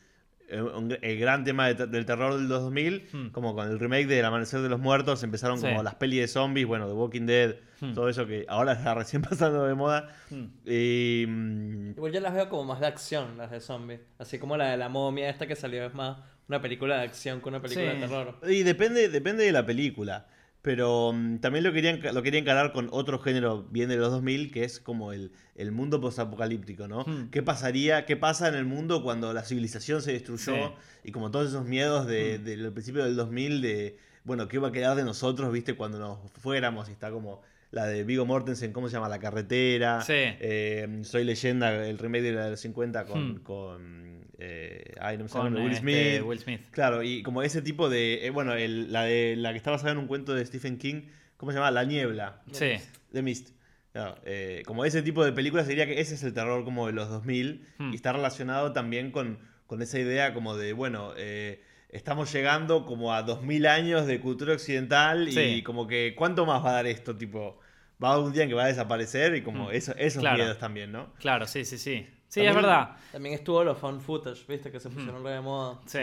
el 0.53 1.19
gran 1.19 1.43
tema 1.43 1.67
de 1.67 1.75
te- 1.75 1.87
del 1.87 2.05
terror 2.05 2.35
del 2.35 2.47
2000, 2.47 3.07
Hmm. 3.11 3.27
como 3.29 3.55
con 3.55 3.67
el 3.69 3.79
remake 3.79 4.07
del 4.07 4.23
Amanecer 4.25 4.61
de 4.61 4.69
los 4.69 4.79
Muertos, 4.79 5.23
empezaron 5.23 5.59
Sí. 5.59 5.67
como 5.67 5.83
las 5.83 5.95
pelis 5.95 6.19
de 6.21 6.27
zombies, 6.27 6.67
bueno, 6.67 6.87
The 6.87 6.93
Walking 6.93 7.25
Dead, 7.25 7.55
Hmm. 7.81 7.93
todo 7.93 8.07
eso 8.09 8.25
que 8.27 8.45
ahora 8.47 8.73
está 8.73 8.93
recién 8.95 9.21
pasando 9.21 9.65
de 9.65 9.73
moda. 9.73 10.09
Hmm. 10.29 10.45
Y, 10.65 11.25
mm, 11.27 11.89
Igual 11.97 12.11
yo 12.13 12.19
las 12.21 12.33
veo 12.33 12.49
como 12.49 12.63
más 12.65 12.79
de 12.79 12.87
acción, 12.87 13.37
las 13.37 13.51
de 13.51 13.59
zombies. 13.59 13.99
Así 14.19 14.39
como 14.39 14.55
la 14.57 14.71
de 14.71 14.77
la 14.77 14.89
momia 14.89 15.29
esta 15.29 15.47
que 15.47 15.55
salió 15.55 15.85
es 15.85 15.93
más 15.93 16.17
una 16.47 16.61
película 16.61 16.97
de 16.97 17.03
acción 17.03 17.41
que 17.41 17.49
una 17.49 17.61
película 17.61 17.91
Sí. 17.91 17.99
de 17.99 18.07
terror. 18.07 18.39
Y 18.49 18.63
depende, 18.63 19.09
depende 19.09 19.43
de 19.45 19.51
la 19.51 19.65
película. 19.65 20.27
Pero 20.63 21.11
mm, 21.13 21.39
también 21.39 21.63
lo 21.65 21.73
quería, 21.73 21.95
lo 22.13 22.23
quería 22.23 22.39
encarar 22.39 22.71
con 22.71 22.87
otro 22.91 23.19
género 23.19 23.63
bien 23.69 23.89
de 23.89 23.97
los 23.97 24.11
2000, 24.11 24.49
que 24.51 24.63
es 24.63 24.79
como 24.79 25.11
el, 25.13 25.31
el 25.55 25.71
mundo 25.73 25.99
postapocalíptico, 25.99 26.87
¿no? 26.87 27.03
Hmm. 27.03 27.29
¿Qué 27.31 27.43
pasaría, 27.43 28.05
qué 28.05 28.15
pasa 28.15 28.47
en 28.47 28.55
el 28.55 28.65
mundo 28.65 29.03
cuando 29.03 29.33
la 29.33 29.43
civilización 29.43 30.01
se 30.01 30.13
destruyó? 30.13 30.53
Sí. 30.55 30.61
Y 31.03 31.11
como 31.11 31.29
todos 31.31 31.49
esos 31.49 31.65
miedos 31.65 32.07
de- 32.07 32.39
Hmm. 32.39 32.43
del 32.45 32.71
principio 32.71 33.03
del 33.03 33.15
2000, 33.17 33.61
de, 33.61 33.97
bueno, 34.23 34.47
¿qué 34.47 34.57
va 34.57 34.69
a 34.69 34.71
quedar 34.71 34.95
de 34.95 35.03
nosotros, 35.03 35.51
viste, 35.51 35.75
cuando 35.75 35.99
nos 35.99 36.17
fuéramos? 36.39 36.87
Y 36.87 36.93
está 36.93 37.11
como 37.11 37.41
la 37.71 37.85
de 37.85 38.05
Vigo 38.05 38.25
Mortensen, 38.25 38.71
¿cómo 38.71 38.87
se 38.87 38.93
llama? 38.93 39.09
La 39.09 39.19
carretera. 39.19 40.01
Sí. 40.01 40.13
Eh, 40.15 41.01
Soy 41.03 41.25
leyenda, 41.25 41.85
el 41.87 41.97
remake 41.97 42.23
de 42.23 42.31
la 42.31 42.45
del 42.45 42.57
50 42.57 43.03
con... 43.05 43.31
Hmm. 43.33 43.39
con 43.43 44.22
eh, 44.43 44.93
ay, 44.99 45.17
no 45.17 45.23
me 45.23 45.29
sale 45.29 45.49
Will 45.55 45.71
este, 45.71 45.79
Smith. 45.79 46.21
Will 46.27 46.39
Smith. 46.39 46.61
Claro, 46.71 47.01
y 47.03 47.23
como 47.23 47.41
ese 47.43 47.61
tipo 47.61 47.89
de. 47.89 48.25
eh, 48.25 48.29
bueno, 48.29 48.53
el- 48.53 48.91
la, 48.91 49.03
de, 49.03 49.35
la 49.37 49.51
que 49.51 49.57
está 49.57 49.71
basada 49.71 49.91
en 49.93 49.97
un 49.97 50.07
cuento 50.07 50.33
de 50.33 50.45
Stephen 50.45 50.77
King, 50.77 51.03
¿cómo 51.37 51.51
se 51.51 51.57
llama? 51.57 51.71
La 51.71 51.83
niebla. 51.85 52.41
Sí. 52.51 52.71
The 53.11 53.21
Mist. 53.21 53.49
Claro, 53.93 54.15
eh, 54.25 54.63
como 54.65 54.85
ese 54.85 55.01
tipo 55.03 55.23
de 55.23 55.31
películas, 55.33 55.67
diría 55.67 55.85
que 55.85 55.99
ese 56.01 56.15
es 56.15 56.23
el 56.23 56.33
terror 56.33 56.63
como 56.65 56.87
de 56.87 56.93
los 56.93 57.09
2000 57.09 57.67
Hmm. 57.77 57.91
y 57.93 57.95
está 57.95 58.11
relacionado 58.11 58.73
también 58.73 59.11
con, 59.11 59.37
con 59.67 59.81
esa 59.83 59.99
idea 59.99 60.33
como 60.33 60.57
de, 60.57 60.73
bueno, 60.73 61.13
eh, 61.15 61.61
estamos 61.89 62.33
llegando 62.33 62.85
como 62.85 63.13
a 63.13 63.21
2000 63.21 63.67
años 63.67 64.07
de 64.07 64.19
cultura 64.19 64.53
occidental 64.53 65.27
y 65.29 65.31
Sí. 65.31 65.61
como 65.63 65.85
que, 65.87 66.15
¿cuánto 66.17 66.45
más 66.47 66.65
va 66.65 66.71
a 66.71 66.73
dar 66.73 66.87
esto? 66.87 67.15
Tipo, 67.15 67.59
va 68.03 68.09
a 68.09 68.13
haber 68.15 68.25
un 68.25 68.33
día 68.33 68.43
en 68.43 68.49
que 68.49 68.55
va 68.55 68.63
a 68.63 68.67
desaparecer 68.67 69.35
y 69.35 69.43
como 69.43 69.67
Hmm. 69.69 69.73
eso, 69.73 69.93
esos 69.97 70.21
Claro. 70.21 70.37
miedos 70.37 70.57
también, 70.57 70.91
¿no? 70.91 71.13
Claro, 71.19 71.45
sí, 71.45 71.63
sí, 71.63 71.77
sí. 71.77 72.07
Sí, 72.33 72.39
También- 72.39 72.49
es 72.49 72.55
verdad. 72.55 72.97
También 73.11 73.35
estuvo 73.35 73.63
los 73.63 73.77
found 73.77 74.01
footage, 74.01 74.43
viste, 74.47 74.71
que 74.71 74.79
se 74.79 74.89
pusieron 74.89 75.23
re 75.23 75.31
de 75.33 75.41
moda. 75.41 75.79
Sí. 75.85 75.99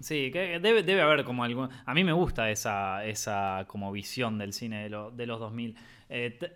Sí, 0.00 0.30
que 0.32 0.58
debe, 0.58 0.82
debe 0.82 1.00
haber 1.00 1.22
como 1.22 1.44
algún... 1.44 1.68
A 1.86 1.94
mí 1.94 2.02
me 2.02 2.12
gusta 2.12 2.50
esa, 2.50 3.04
esa 3.04 3.64
como 3.68 3.92
visión 3.92 4.36
del 4.36 4.52
cine 4.52 4.82
de, 4.82 4.90
lo- 4.90 5.12
de 5.12 5.26
los 5.26 5.38
2000. 5.38 5.76
Eh, 6.08 6.36
t- 6.40 6.52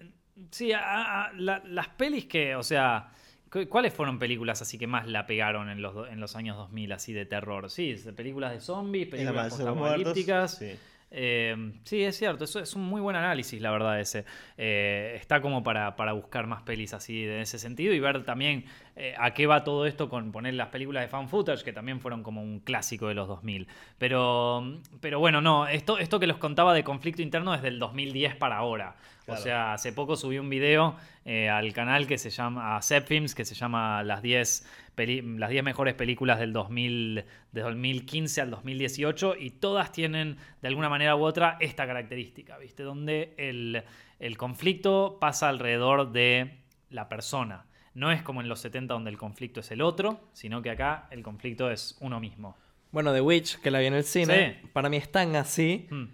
sí, 0.51 0.73
a- 0.73 1.27
a- 1.27 1.33
la- 1.35 1.63
las 1.65 1.87
pelis 1.91 2.25
que, 2.27 2.57
o 2.57 2.65
sea, 2.65 3.09
cu- 3.53 3.69
¿cuáles 3.69 3.95
fueron 3.95 4.19
películas 4.19 4.63
así 4.63 4.79
que 4.79 4.89
más 4.89 5.07
la 5.07 5.27
pegaron 5.27 5.69
en 5.71 5.81
los, 5.81 6.09
en 6.09 6.19
los 6.19 6.35
años 6.35 6.57
2000 6.57 6.91
así 6.91 7.13
de 7.13 7.25
terror? 7.25 7.71
Sí, 7.71 7.93
de 7.93 8.13
películas 8.13 8.51
de 8.51 8.61
zombies, 8.61 9.05
El 9.05 9.11
películas 9.11 9.49
postapocalípticas. 9.51 10.59
sí. 10.59 10.77
Eh, 11.11 11.73
sí, 11.85 12.03
es 12.03 12.17
cierto, 12.19 12.45
eso 12.45 12.59
es 12.61 12.75
un 12.75 12.83
muy 12.85 13.01
buen 13.01 13.17
análisis, 13.17 13.61
la 13.61 13.71
verdad, 13.71 14.01
ese. 14.01 14.25
Eh, 14.59 15.17
está 15.21 15.41
como 15.41 15.63
para, 15.63 15.95
para 15.97 16.13
buscar 16.13 16.47
más 16.47 16.63
pelis 16.63 16.95
así 16.95 17.23
de 17.25 17.43
ese 17.43 17.59
sentido 17.59 17.95
y 17.95 18.01
ver 18.01 18.25
también 18.25 18.65
eh, 18.97 19.15
a 19.19 19.33
qué 19.33 19.47
va 19.47 19.63
todo 19.65 19.87
esto 19.87 20.09
con 20.09 20.33
poner 20.33 20.55
las 20.55 20.69
películas 20.69 21.05
de 21.05 21.09
fan 21.09 21.29
footage, 21.29 21.63
que 21.63 21.73
también 21.73 22.01
fueron 22.01 22.23
como 22.23 22.43
un 22.43 22.59
clásico 22.61 23.09
de 23.09 23.15
los 23.15 23.29
2000. 23.29 23.69
Pero, 23.99 24.81
pero 25.01 25.21
bueno, 25.21 25.41
no, 25.41 25.69
esto, 25.69 25.99
esto 25.99 26.19
que 26.19 26.27
los 26.27 26.39
contaba 26.39 26.75
de 26.75 26.83
conflicto 26.85 27.23
interno 27.23 27.55
es 27.55 27.63
del 27.63 27.79
2010 27.79 28.35
para 28.37 28.57
ahora. 28.57 28.97
Claro. 29.25 29.41
O 29.41 29.43
sea, 29.43 29.73
hace 29.73 29.93
poco 29.93 30.15
subí 30.17 30.39
un 30.39 30.49
video 30.49 30.97
eh, 31.25 31.49
al 31.49 31.73
canal 31.73 32.07
que 32.07 32.17
se 32.17 32.31
llama, 32.31 32.77
a 32.77 32.81
que 32.81 33.45
se 33.45 33.55
llama 33.55 34.05
las 34.05 34.23
10, 34.23 34.65
peli- 34.86 34.86
las 34.97 35.51
10 35.51 35.63
mejores 35.63 35.95
películas 35.95 36.39
del 36.39 36.53
2000, 36.53 37.25
de 37.53 37.61
2015 37.61 38.41
al 38.41 38.51
2018 38.51 39.37
y 39.39 39.51
todas 39.51 39.93
tienen 39.93 40.37
de 40.63 40.69
alguna 40.69 40.89
manera 40.89 41.17
u 41.17 41.23
otra 41.25 41.59
esta 41.61 41.87
característica, 41.87 42.57
¿viste? 42.59 42.83
Donde 42.83 43.35
el, 43.37 43.83
el 44.19 44.37
conflicto 44.39 45.19
pasa 45.21 45.49
alrededor 45.49 46.13
de 46.13 46.59
la 46.91 47.09
persona. 47.09 47.67
No 47.95 48.11
es 48.13 48.23
como 48.23 48.41
en 48.41 48.49
los 48.49 48.61
70 48.61 48.95
donde 48.95 49.11
el 49.11 49.19
conflicto 49.19 49.61
es 49.61 49.71
el 49.71 49.83
otro, 49.83 50.21
sino 50.33 50.63
que 50.63 50.71
acá 50.71 51.09
el 51.11 51.23
conflicto 51.23 51.71
es 51.71 51.97
uno 52.01 52.19
mismo. 52.21 52.57
Bueno, 52.93 53.13
The 53.13 53.21
Witch, 53.21 53.59
que 53.61 53.71
la 53.71 53.81
vi 53.81 53.87
en 53.87 53.95
el 53.95 54.05
cine, 54.05 54.59
Sí. 54.63 54.69
para 54.73 54.89
mí 54.89 54.97
es 54.97 55.11
tan 55.13 55.37
así 55.37 55.87
Hmm. 55.91 56.05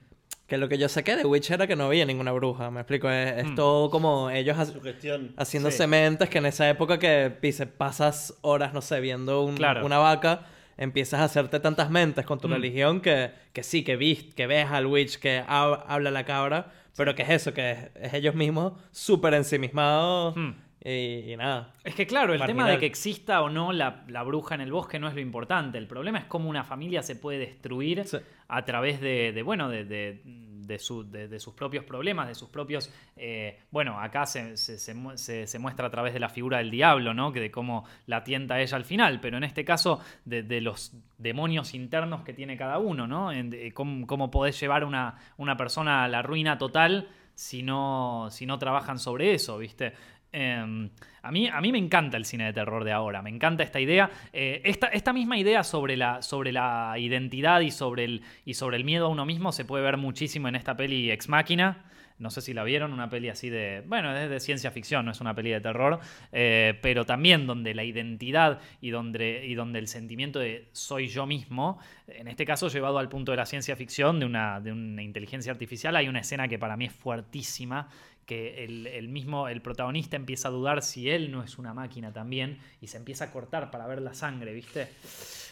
Que 0.53 0.59
lo 0.59 0.69
que 0.69 0.77
yo 0.77 0.87
saqué 0.91 1.17
de 1.17 1.25
Witch 1.25 1.51
era 1.51 1.67
que 1.67 1.77
no 1.77 1.85
había 1.87 2.05
ninguna 2.05 2.31
bruja, 2.31 2.71
me 2.71 2.81
explico. 2.81 3.09
Es, 3.09 3.39
es 3.39 3.47
Mm. 3.47 3.55
todo 3.55 3.89
como 3.89 4.29
ellos 4.29 4.59
ha- 4.59 4.67
Sugestión. 4.67 5.33
haciendo 5.39 5.71
Sí. 5.71 5.79
sementes 5.79 6.29
que 6.29 6.37
en 6.37 6.45
esa 6.45 6.69
época 6.69 6.99
que 6.99 7.33
pise, 7.41 7.67
pasas 7.67 8.35
horas, 8.43 8.75
no 8.75 8.83
sé, 8.83 9.01
viendo 9.01 9.45
un- 9.45 9.57
Claro. 9.57 9.87
una 9.87 9.97
vaca, 9.97 10.43
empiezas 10.77 11.21
a 11.21 11.25
hacerte 11.25 11.59
tantas 11.59 11.89
mentes 11.89 12.27
con 12.27 12.39
tu 12.39 12.49
Mm. 12.49 12.53
religión 12.53 13.01
que, 13.01 13.31
que 13.55 13.63
sí, 13.63 13.83
que, 13.83 13.97
vis, 13.97 14.25
que 14.35 14.47
ves 14.47 14.67
al 14.71 14.85
witch, 14.85 15.17
que 15.21 15.43
hab- 15.49 15.85
habla 15.89 16.11
la 16.11 16.27
cabra, 16.27 16.71
pero 16.99 17.15
que 17.15 17.23
es 17.23 17.31
eso, 17.31 17.55
que 17.55 17.71
es, 17.71 17.79
es 17.95 18.13
ellos 18.13 18.35
mismos 18.35 18.75
súper 18.91 19.33
ensimismados 19.33 20.37
Mm. 20.37 20.51
Y, 20.85 21.33
y 21.33 21.37
nada. 21.37 21.73
Es 21.85 21.95
que 21.95 22.07
claro, 22.07 22.35
el 22.35 22.41
tema 22.45 22.69
de 22.69 22.79
que 22.79 22.87
exista 22.87 23.43
o 23.43 23.49
no 23.51 23.73
la, 23.73 24.05
la 24.09 24.23
bruja 24.23 24.55
en 24.55 24.61
el 24.63 24.73
bosque 24.73 24.99
no 24.99 25.09
es 25.09 25.15
lo 25.15 25.21
importante. 25.21 25.79
El 25.79 25.87
problema 25.87 26.19
es 26.19 26.25
cómo 26.25 26.49
una 26.51 26.65
familia 26.65 27.03
se 27.03 27.17
puede 27.17 27.39
destruir 27.39 28.05
Sí. 28.07 28.19
a 28.49 28.65
través 28.65 29.01
de, 29.01 29.33
de, 29.33 29.43
bueno, 29.43 29.69
de, 29.69 29.85
de- 29.85 30.21
de 30.63 30.79
su- 30.79 31.11
de- 31.11 31.27
de 31.27 31.41
sus 31.41 31.55
propios 31.55 31.85
problemas, 31.85 32.29
de 32.29 32.37
sus 32.37 32.49
propios... 32.49 32.89
eh, 33.17 33.59
bueno, 33.73 33.99
acá 34.01 34.27
se, 34.27 34.57
se- 34.57 34.79
se 34.79 34.95
mu- 34.95 35.17
se- 35.19 35.47
se 35.49 35.59
muestra 35.59 35.89
a 35.89 35.91
través 35.91 36.15
de 36.15 36.21
la 36.21 36.29
figura 36.29 36.59
del 36.59 36.71
diablo, 36.71 37.13
¿no? 37.15 37.33
Que 37.33 37.41
de 37.41 37.51
cómo 37.51 37.85
la 38.07 38.23
tienta 38.23 38.61
ella 38.61 38.77
al 38.77 38.85
final, 38.85 39.21
pero 39.21 39.37
en 39.37 39.45
este 39.45 39.65
caso 39.65 40.01
de, 40.25 40.61
los 40.61 40.93
demonios 41.19 41.75
internos 41.75 42.23
que 42.23 42.33
tiene 42.33 42.57
cada 42.57 42.79
uno, 42.79 43.07
¿no? 43.09 43.33
En- 43.33 43.51
de 43.51 43.73
cómo, 43.75 44.07
cómo 44.07 44.31
podés 44.31 44.59
llevar 44.61 44.85
una, 44.85 45.17
una 45.37 45.57
persona 45.57 46.05
a 46.05 46.09
la 46.09 46.23
ruina 46.23 46.59
total 46.59 47.09
si 47.35 47.63
no, 47.65 48.29
si 48.31 48.47
no 48.47 48.59
trabajan 48.59 48.99
sobre 49.01 49.35
eso, 49.35 49.59
¿viste? 49.59 49.95
Eh, 50.33 50.89
a, 51.23 51.31
mí, 51.31 51.49
a 51.49 51.61
mí 51.61 51.73
me 51.73 51.79
encanta 51.79 52.17
el 52.17 52.25
cine 52.25 52.47
de 52.47 52.53
terror 52.53 52.85
de 52.85 52.93
ahora, 52.93 53.23
me 53.23 53.31
encanta 53.31 53.63
esta 53.63 53.81
idea. 53.81 54.11
Eh, 54.33 54.63
esta, 54.65 55.13
misma 55.13 55.37
idea 55.37 55.63
sobre 55.63 55.97
la, 55.97 56.95
identidad 56.99 57.61
y 57.61 57.71
sobre, 57.71 58.05
el, 58.05 58.23
y 58.45 58.55
sobre 58.55 58.79
el 58.79 58.85
miedo 58.85 59.07
a 59.07 59.09
uno 59.09 59.27
mismo 59.27 59.53
se 59.53 59.65
puede 59.65 59.85
ver 59.85 59.99
muchísimo 59.99 60.49
en 60.49 60.57
esta 60.57 60.77
peli 60.77 61.11
Ex 61.11 61.29
Máquina. 61.29 61.85
No 62.19 62.31
sé 62.31 62.41
si 62.41 62.55
la 62.55 62.63
vieron, 62.63 62.93
una 62.93 63.11
peli 63.11 63.31
así 63.31 63.51
de. 63.51 63.83
Bueno, 63.87 64.17
es 64.17 64.31
de 64.31 64.39
ciencia 64.39 64.71
ficción, 64.71 65.05
no 65.05 65.11
es 65.11 65.21
una 65.21 65.35
peli 65.35 65.51
de 65.51 65.61
terror. 65.61 65.99
eh, 66.31 66.79
pero 66.81 67.05
también 67.05 67.47
donde 67.49 67.75
la 67.75 67.83
identidad 67.83 68.61
y 68.81 68.91
donde, 68.91 69.45
el 69.53 69.89
sentimiento 69.89 70.39
de 70.39 70.69
soy 70.71 71.09
yo 71.09 71.27
mismo, 71.27 71.81
en 72.07 72.29
este 72.29 72.45
caso 72.45 72.69
llevado 72.69 72.99
al 72.99 73.09
punto 73.09 73.33
de 73.33 73.39
la 73.39 73.47
ciencia 73.47 73.75
ficción, 73.75 74.21
de 74.21 74.27
una 74.27 75.03
inteligencia 75.03 75.51
artificial, 75.51 75.97
hay 75.97 76.09
una 76.09 76.21
escena 76.21 76.47
que 76.47 76.61
para 76.61 76.77
mí 76.77 76.85
es 76.85 76.93
fuertísima, 76.93 77.89
el 78.33 79.09
mismo, 79.09 79.49
el 79.49 79.63
protagonista 79.63 80.17
empieza 80.17 80.49
a 80.49 80.51
dudar 80.51 80.83
si 80.83 81.11
él 81.11 81.31
no 81.31 81.43
es 81.43 81.59
una 81.59 81.75
máquina 81.75 82.13
también, 82.13 82.59
y 82.81 82.89
se 82.89 82.97
empieza 82.97 83.27
a 83.27 83.31
cortar 83.31 83.71
para 83.71 83.87
ver 83.87 84.03
la 84.03 84.15
sangre, 84.15 84.53
¿viste? 84.53 84.89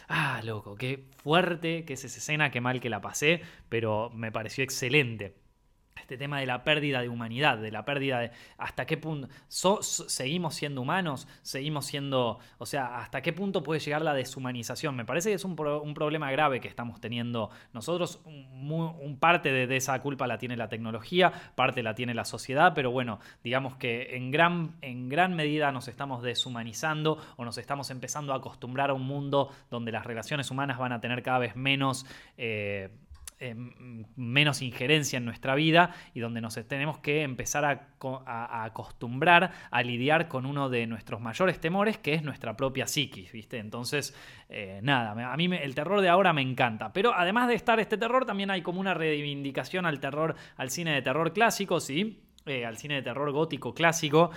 Ah, 0.07 0.41
loco, 0.43 0.75
qué 0.75 1.05
fuerte 1.23 1.85
que 1.85 1.93
es 1.93 2.03
esa 2.03 2.17
escena, 2.17 2.51
qué 2.51 2.59
mal 2.59 2.81
que 2.81 2.89
la 2.89 3.01
pasé, 3.01 3.41
pero 3.69 4.09
me 4.09 4.31
pareció 4.31 4.63
excelente 4.63 5.33
este 5.99 6.17
tema 6.17 6.39
de 6.39 6.45
la 6.45 6.63
pérdida 6.63 7.01
de 7.01 7.09
humanidad, 7.09 7.57
de 7.57 7.71
la 7.71 7.85
pérdida 7.85 8.19
de 8.19 8.31
hasta 8.57 8.85
qué 8.85 8.97
punto 8.97 9.27
seguimos 9.47 10.55
siendo 10.55 10.81
humanos, 10.81 11.27
seguimos 11.41 11.85
siendo, 11.85 12.39
o 12.57 12.65
sea, 12.65 12.99
hasta 12.99 13.21
qué 13.21 13.33
punto 13.33 13.61
puede 13.63 13.79
llegar 13.79 14.01
la 14.01 14.13
deshumanización. 14.13 14.95
Me 14.95 15.05
parece 15.05 15.29
que 15.29 15.35
es 15.35 15.45
un, 15.45 15.55
pro- 15.55 15.81
un 15.81 15.93
problema 15.93 16.31
grave 16.31 16.59
que 16.59 16.67
estamos 16.67 16.99
teniendo 16.99 17.49
nosotros. 17.73 18.21
Un, 18.25 19.17
parte 19.19 19.51
de, 19.51 19.67
de 19.67 19.77
esa 19.77 20.01
culpa 20.01 20.27
la 20.27 20.37
tiene 20.37 20.57
la 20.57 20.69
tecnología, 20.69 21.31
parte 21.55 21.83
la 21.83 21.93
tiene 21.93 22.13
la 22.13 22.25
sociedad, 22.25 22.73
pero 22.73 22.91
bueno, 22.91 23.19
digamos 23.43 23.75
que 23.75 24.15
en 24.15 24.31
gran, 24.31 24.77
en 24.81 25.09
gran 25.09 25.35
medida 25.35 25.71
nos 25.71 25.87
estamos 25.87 26.23
deshumanizando 26.23 27.17
o 27.37 27.45
nos 27.45 27.57
estamos 27.57 27.89
empezando 27.91 28.33
a 28.33 28.37
acostumbrar 28.37 28.89
a 28.89 28.93
un 28.93 29.05
mundo 29.05 29.49
donde 29.69 29.91
las 29.91 30.05
relaciones 30.05 30.49
humanas 30.51 30.77
van 30.77 30.93
a 30.93 31.01
tener 31.01 31.21
cada 31.21 31.39
vez 31.39 31.55
menos... 31.55 32.05
eh, 32.37 32.89
eh, 33.41 33.55
menos 34.15 34.61
injerencia 34.61 35.17
en 35.17 35.25
nuestra 35.25 35.55
vida 35.55 35.93
y 36.13 36.19
donde 36.21 36.39
nos 36.41 36.55
tenemos 36.67 36.99
que 36.99 37.23
empezar 37.23 37.65
a, 37.65 37.87
co- 37.97 38.23
a- 38.25 38.61
a 38.61 38.63
acostumbrar 38.63 39.51
a 39.71 39.83
lidiar 39.83 40.27
con 40.27 40.45
uno 40.45 40.69
de 40.69 40.87
nuestros 40.87 41.19
mayores 41.19 41.59
temores, 41.59 41.97
que 41.97 42.13
es 42.13 42.23
nuestra 42.23 42.55
propia 42.55 42.87
psiquis, 42.87 43.31
¿viste? 43.31 43.57
Entonces, 43.57 44.15
eh, 44.49 44.79
nada, 44.83 45.11
a 45.33 45.37
mí 45.37 45.49
el 45.51 45.75
terror 45.75 46.01
de 46.01 46.09
ahora 46.09 46.31
me 46.33 46.41
encanta. 46.41 46.93
Pero 46.93 47.13
además 47.13 47.47
de 47.47 47.55
estar 47.55 47.79
este 47.79 47.97
terror, 47.97 48.25
también 48.25 48.51
hay 48.51 48.61
como 48.61 48.79
una 48.79 48.93
reivindicación 48.93 49.85
al 49.85 49.99
terror, 49.99 50.35
al 50.57 50.69
cine 50.69 50.93
de 50.93 51.01
terror 51.01 51.33
clásico, 51.33 51.79
¿sí? 51.79 52.21
Eh, 52.45 52.65
al 52.65 52.77
cine 52.77 52.95
de 52.95 53.01
terror 53.03 53.31
gótico 53.31 53.73
clásico. 53.73 54.31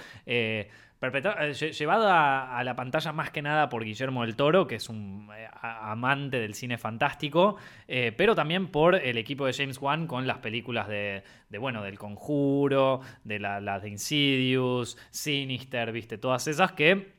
Llevado 1.00 2.08
a, 2.08 2.58
a 2.58 2.64
la 2.64 2.74
pantalla 2.76 3.12
más 3.12 3.30
que 3.30 3.42
nada 3.42 3.68
por 3.68 3.84
Guillermo 3.84 4.22
del 4.22 4.36
Toro, 4.36 4.66
que 4.66 4.76
es 4.76 4.88
un 4.88 5.28
eh, 5.36 5.48
amante 5.62 6.40
del 6.40 6.54
cine 6.54 6.78
fantástico, 6.78 7.56
eh, 7.88 8.12
pero 8.16 8.34
también 8.34 8.68
por 8.68 8.94
el 8.94 9.18
equipo 9.18 9.44
de 9.46 9.52
James 9.52 9.78
Wan 9.80 10.06
con 10.06 10.26
las 10.26 10.38
películas 10.38 10.88
de, 10.88 11.22
de, 11.50 11.58
bueno, 11.58 11.82
del 11.82 11.98
Conjuro, 11.98 13.00
de 13.24 13.38
la- 13.38 13.60
las 13.60 13.82
de 13.82 13.90
Insidious, 13.90 14.96
Sinister, 15.10 15.92
viste, 15.92 16.16
todas 16.18 16.46
esas 16.46 16.72
que 16.72 17.12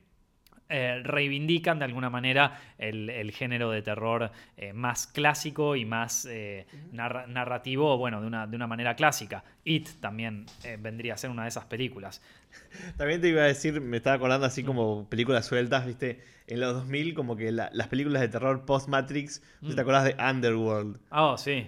eh, 0.69 1.01
reivindican 1.03 1.79
de 1.79 1.85
alguna 1.85 2.09
manera 2.09 2.59
el, 2.77 3.09
el 3.09 3.31
género 3.31 3.71
de 3.71 3.81
terror 3.81 4.31
eh, 4.57 4.73
más 4.73 5.07
clásico 5.07 5.75
y 5.75 5.85
más 5.85 6.25
eh, 6.29 6.65
narra- 6.91 7.27
narrativo, 7.27 7.97
bueno, 7.97 8.21
de 8.21 8.27
una, 8.27 8.47
de 8.47 8.55
una 8.55 8.67
manera 8.67 8.95
clásica. 8.95 9.43
It 9.63 9.87
también 9.99 10.45
eh, 10.63 10.77
vendría 10.79 11.13
a 11.15 11.17
ser 11.17 11.29
una 11.29 11.43
de 11.43 11.49
esas 11.49 11.65
películas. 11.65 12.21
También 12.97 13.21
te 13.21 13.29
iba 13.29 13.41
a 13.41 13.45
decir, 13.45 13.79
me 13.81 13.97
estaba 13.97 14.15
acordando 14.15 14.45
así 14.45 14.63
como 14.63 15.07
películas 15.09 15.45
sueltas, 15.45 15.85
¿viste? 15.85 16.21
En 16.47 16.59
los 16.59 16.75
2000 16.75 17.15
como 17.15 17.35
que 17.35 17.51
la- 17.51 17.71
las 17.73 17.87
películas 17.87 18.21
de 18.21 18.27
terror 18.27 18.65
post-Matrix, 18.65 19.41
¿te 19.73 19.81
acordás 19.81 20.03
de 20.03 20.15
Underworld? 20.23 20.99
Oh, 21.09 21.35
sí. 21.37 21.67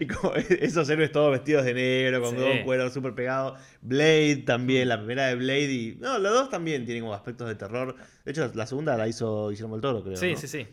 y 0.00 0.06
como 0.06 0.34
esos 0.34 0.88
héroes 0.88 1.12
todos 1.12 1.32
vestidos 1.32 1.64
de 1.64 1.74
negro, 1.74 2.22
con 2.22 2.30
Sí. 2.30 2.36
todo 2.36 2.52
un 2.52 2.62
cuero 2.62 2.88
súper 2.90 3.14
pegado. 3.14 3.56
Blade 3.82 4.36
también, 4.46 4.88
la 4.88 4.98
primera 4.98 5.26
de 5.26 5.34
Blade 5.34 5.72
y... 5.72 5.96
No, 6.00 6.18
los 6.18 6.32
dos 6.32 6.48
también 6.50 6.84
tienen 6.84 7.02
como 7.02 7.14
aspectos 7.14 7.48
de 7.48 7.54
terror. 7.56 7.94
De 8.24 8.30
hecho, 8.30 8.50
la 8.54 8.66
segunda 8.66 8.96
la 8.96 9.06
hizo 9.08 9.50
Guillermo 9.50 9.74
del 9.74 9.82
Toro, 9.82 10.02
creo. 10.02 10.16
Sí, 10.16 10.32
¿no? 10.32 10.36
sí, 10.38 10.48
sí. 10.48 10.66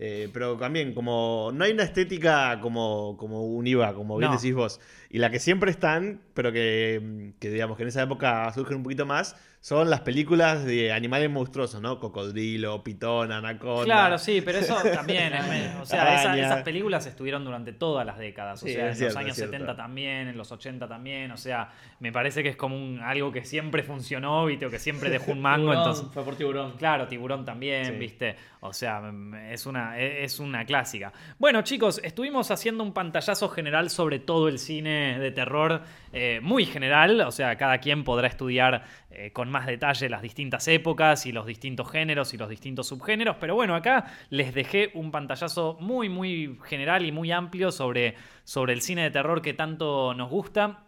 Eh, 0.00 0.30
pero 0.32 0.56
también, 0.56 0.94
como 0.94 1.50
no 1.52 1.64
hay 1.64 1.72
una 1.72 1.82
estética 1.82 2.60
como, 2.60 3.16
como 3.18 3.42
un 3.44 3.66
IVA, 3.66 3.94
como 3.94 4.16
bien 4.16 4.30
No. 4.30 4.36
decís 4.36 4.54
vos. 4.54 4.80
Y 5.10 5.18
la 5.18 5.28
que 5.32 5.40
siempre 5.40 5.72
están, 5.72 6.20
pero 6.34 6.52
que, 6.52 7.32
que 7.40 7.50
digamos 7.50 7.76
que 7.76 7.82
en 7.82 7.88
esa 7.88 8.02
época 8.04 8.52
surgen 8.52 8.76
un 8.76 8.82
poquito 8.84 9.06
más, 9.06 9.34
son 9.60 9.90
las 9.90 10.00
películas 10.02 10.64
de 10.64 10.92
animales 10.92 11.28
monstruosos, 11.30 11.80
¿no? 11.82 11.98
Cocodrilo, 11.98 12.82
pitón, 12.84 13.32
anaconda. 13.32 13.84
Claro, 13.84 14.18
sí, 14.18 14.40
pero 14.40 14.58
eso 14.58 14.76
también. 14.94 15.32
es 15.34 15.74
o 15.80 15.84
sea, 15.84 16.14
esa- 16.20 16.38
esas 16.38 16.62
películas 16.62 17.06
estuvieron 17.06 17.44
durante 17.44 17.72
todas 17.72 18.06
las 18.06 18.18
décadas. 18.18 18.62
O 18.62 18.66
Sí, 18.66 18.72
sea, 18.74 18.92
en 18.92 19.00
los 19.00 19.16
años 19.16 19.30
es 19.30 19.36
cierto. 19.36 19.52
70 19.52 19.76
también, 19.76 20.28
en 20.28 20.36
los 20.36 20.52
80 20.52 20.86
también. 20.88 21.30
O 21.32 21.36
sea, 21.36 21.72
me 22.00 22.12
parece 22.12 22.42
que 22.42 22.50
es 22.50 22.56
como 22.56 22.76
un, 22.76 23.00
algo 23.00 23.32
que 23.32 23.44
siempre 23.44 23.82
funcionó, 23.82 24.46
¿viste? 24.46 24.66
O 24.66 24.70
que 24.70 24.78
siempre 24.78 25.10
dejó 25.10 25.32
un 25.32 25.40
mango. 25.42 25.70
Tiburón, 25.72 25.78
entonces, 25.78 26.06
Fue 26.14 26.24
por 26.24 26.36
tiburón. 26.36 26.72
Claro, 26.78 27.08
Tiburón 27.08 27.44
también, 27.44 27.84
Sí. 27.86 27.92
¿viste? 27.92 28.36
O 28.60 28.72
sea, 28.72 29.00
mm, 29.00 29.34
es 29.52 29.66
una, 29.66 29.98
e- 30.00 30.24
es 30.24 30.40
una 30.40 30.64
clásica. 30.64 31.12
Bueno, 31.38 31.62
chicos, 31.62 32.00
estuvimos 32.02 32.50
haciendo 32.50 32.82
un 32.82 32.92
pantallazo 32.92 33.48
general 33.48 33.90
sobre 33.90 34.18
todo 34.18 34.48
el 34.48 34.58
cine 34.58 35.18
de 35.18 35.30
terror, 35.30 35.82
eh, 36.12 36.40
muy 36.42 36.64
general, 36.64 37.20
o 37.20 37.30
sea, 37.30 37.56
cada 37.56 37.78
quien 37.78 38.04
podrá 38.04 38.28
estudiar 38.28 38.84
eh, 39.10 39.32
con 39.32 39.50
más 39.50 39.66
detalle 39.66 40.08
las 40.08 40.22
distintas 40.22 40.66
épocas 40.68 41.26
y 41.26 41.32
los 41.32 41.46
distintos 41.46 41.90
géneros 41.90 42.34
y 42.34 42.36
los 42.36 42.48
distintos 42.48 42.88
subgéneros, 42.88 43.36
pero 43.40 43.54
bueno, 43.54 43.74
acá 43.74 44.06
les 44.30 44.54
dejé 44.54 44.90
un 44.94 45.10
pantallazo 45.10 45.76
muy, 45.80 46.08
muy 46.08 46.58
general 46.64 47.04
y 47.06 47.12
muy 47.12 47.30
amplio 47.32 47.70
sobre, 47.72 48.14
sobre 48.44 48.72
el 48.72 48.80
cine 48.82 49.02
de 49.02 49.10
terror 49.10 49.42
que 49.42 49.54
tanto 49.54 50.14
nos 50.14 50.30
gusta. 50.30 50.84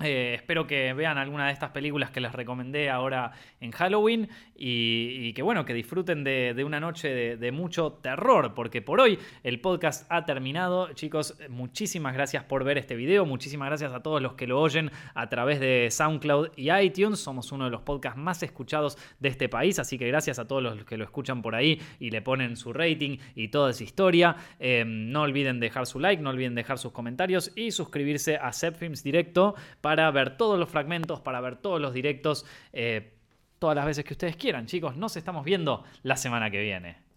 Eh, 0.00 0.34
espero 0.34 0.64
que 0.64 0.92
vean 0.92 1.18
alguna 1.18 1.46
de 1.46 1.52
estas 1.52 1.70
películas 1.70 2.12
que 2.12 2.20
les 2.20 2.30
recomendé 2.30 2.88
ahora 2.88 3.32
en 3.60 3.72
Halloween 3.72 4.28
y, 4.54 5.32
que 5.32 5.42
bueno, 5.42 5.64
que 5.64 5.74
disfruten 5.74 6.22
de, 6.22 6.62
una 6.64 6.78
noche 6.78 7.08
de, 7.08 7.36
de 7.36 7.50
mucho 7.50 7.94
terror, 7.94 8.54
porque 8.54 8.80
por 8.80 9.00
hoy 9.00 9.18
el 9.42 9.60
podcast 9.60 10.06
ha 10.08 10.24
terminado. 10.24 10.92
Chicos, 10.92 11.36
muchísimas 11.48 12.14
gracias 12.14 12.44
por 12.44 12.62
ver 12.62 12.78
este 12.78 12.94
video, 12.94 13.26
muchísimas 13.26 13.70
gracias 13.70 13.92
a 13.92 14.00
todos 14.00 14.22
los 14.22 14.34
que 14.34 14.46
lo 14.46 14.60
oyen 14.60 14.92
a 15.14 15.28
través 15.28 15.58
de 15.58 15.88
SoundCloud 15.90 16.50
y 16.54 16.70
iTunes. 16.70 17.18
Somos 17.18 17.50
uno 17.50 17.64
de 17.64 17.70
los 17.72 17.82
podcasts 17.82 18.20
más 18.20 18.40
escuchados 18.44 18.96
de 19.18 19.30
este 19.30 19.48
país, 19.48 19.80
así 19.80 19.98
que 19.98 20.06
gracias 20.06 20.38
a 20.38 20.46
todos 20.46 20.62
los 20.62 20.84
que 20.84 20.96
lo 20.96 21.02
escuchan 21.02 21.42
por 21.42 21.56
ahí 21.56 21.82
y 21.98 22.10
le 22.10 22.22
ponen 22.22 22.56
su 22.56 22.72
rating 22.72 23.18
y 23.34 23.48
toda 23.48 23.72
esa 23.72 23.82
historia. 23.82 24.36
Eh, 24.60 24.84
no 24.86 25.22
olviden 25.22 25.58
dejar 25.58 25.86
su 25.86 25.98
like, 25.98 26.22
no 26.22 26.30
olviden 26.30 26.54
dejar 26.54 26.78
sus 26.78 26.92
comentarios 26.92 27.50
y 27.56 27.72
suscribirse 27.72 28.36
a 28.36 28.52
Zepfilms 28.52 29.02
Directo 29.02 29.56
para 29.88 30.10
ver 30.10 30.36
todos 30.36 30.58
los 30.58 30.68
fragmentos, 30.68 31.22
para 31.22 31.40
ver 31.40 31.56
todos 31.56 31.80
los 31.80 31.94
directos, 31.94 32.44
eh, 32.74 33.14
todas 33.58 33.74
las 33.74 33.86
veces 33.86 34.04
que 34.04 34.12
ustedes 34.12 34.36
quieran, 34.36 34.66
chicos. 34.66 34.98
Nos 34.98 35.16
estamos 35.16 35.46
viendo 35.46 35.82
la 36.02 36.18
semana 36.18 36.50
que 36.50 36.60
viene. 36.60 37.07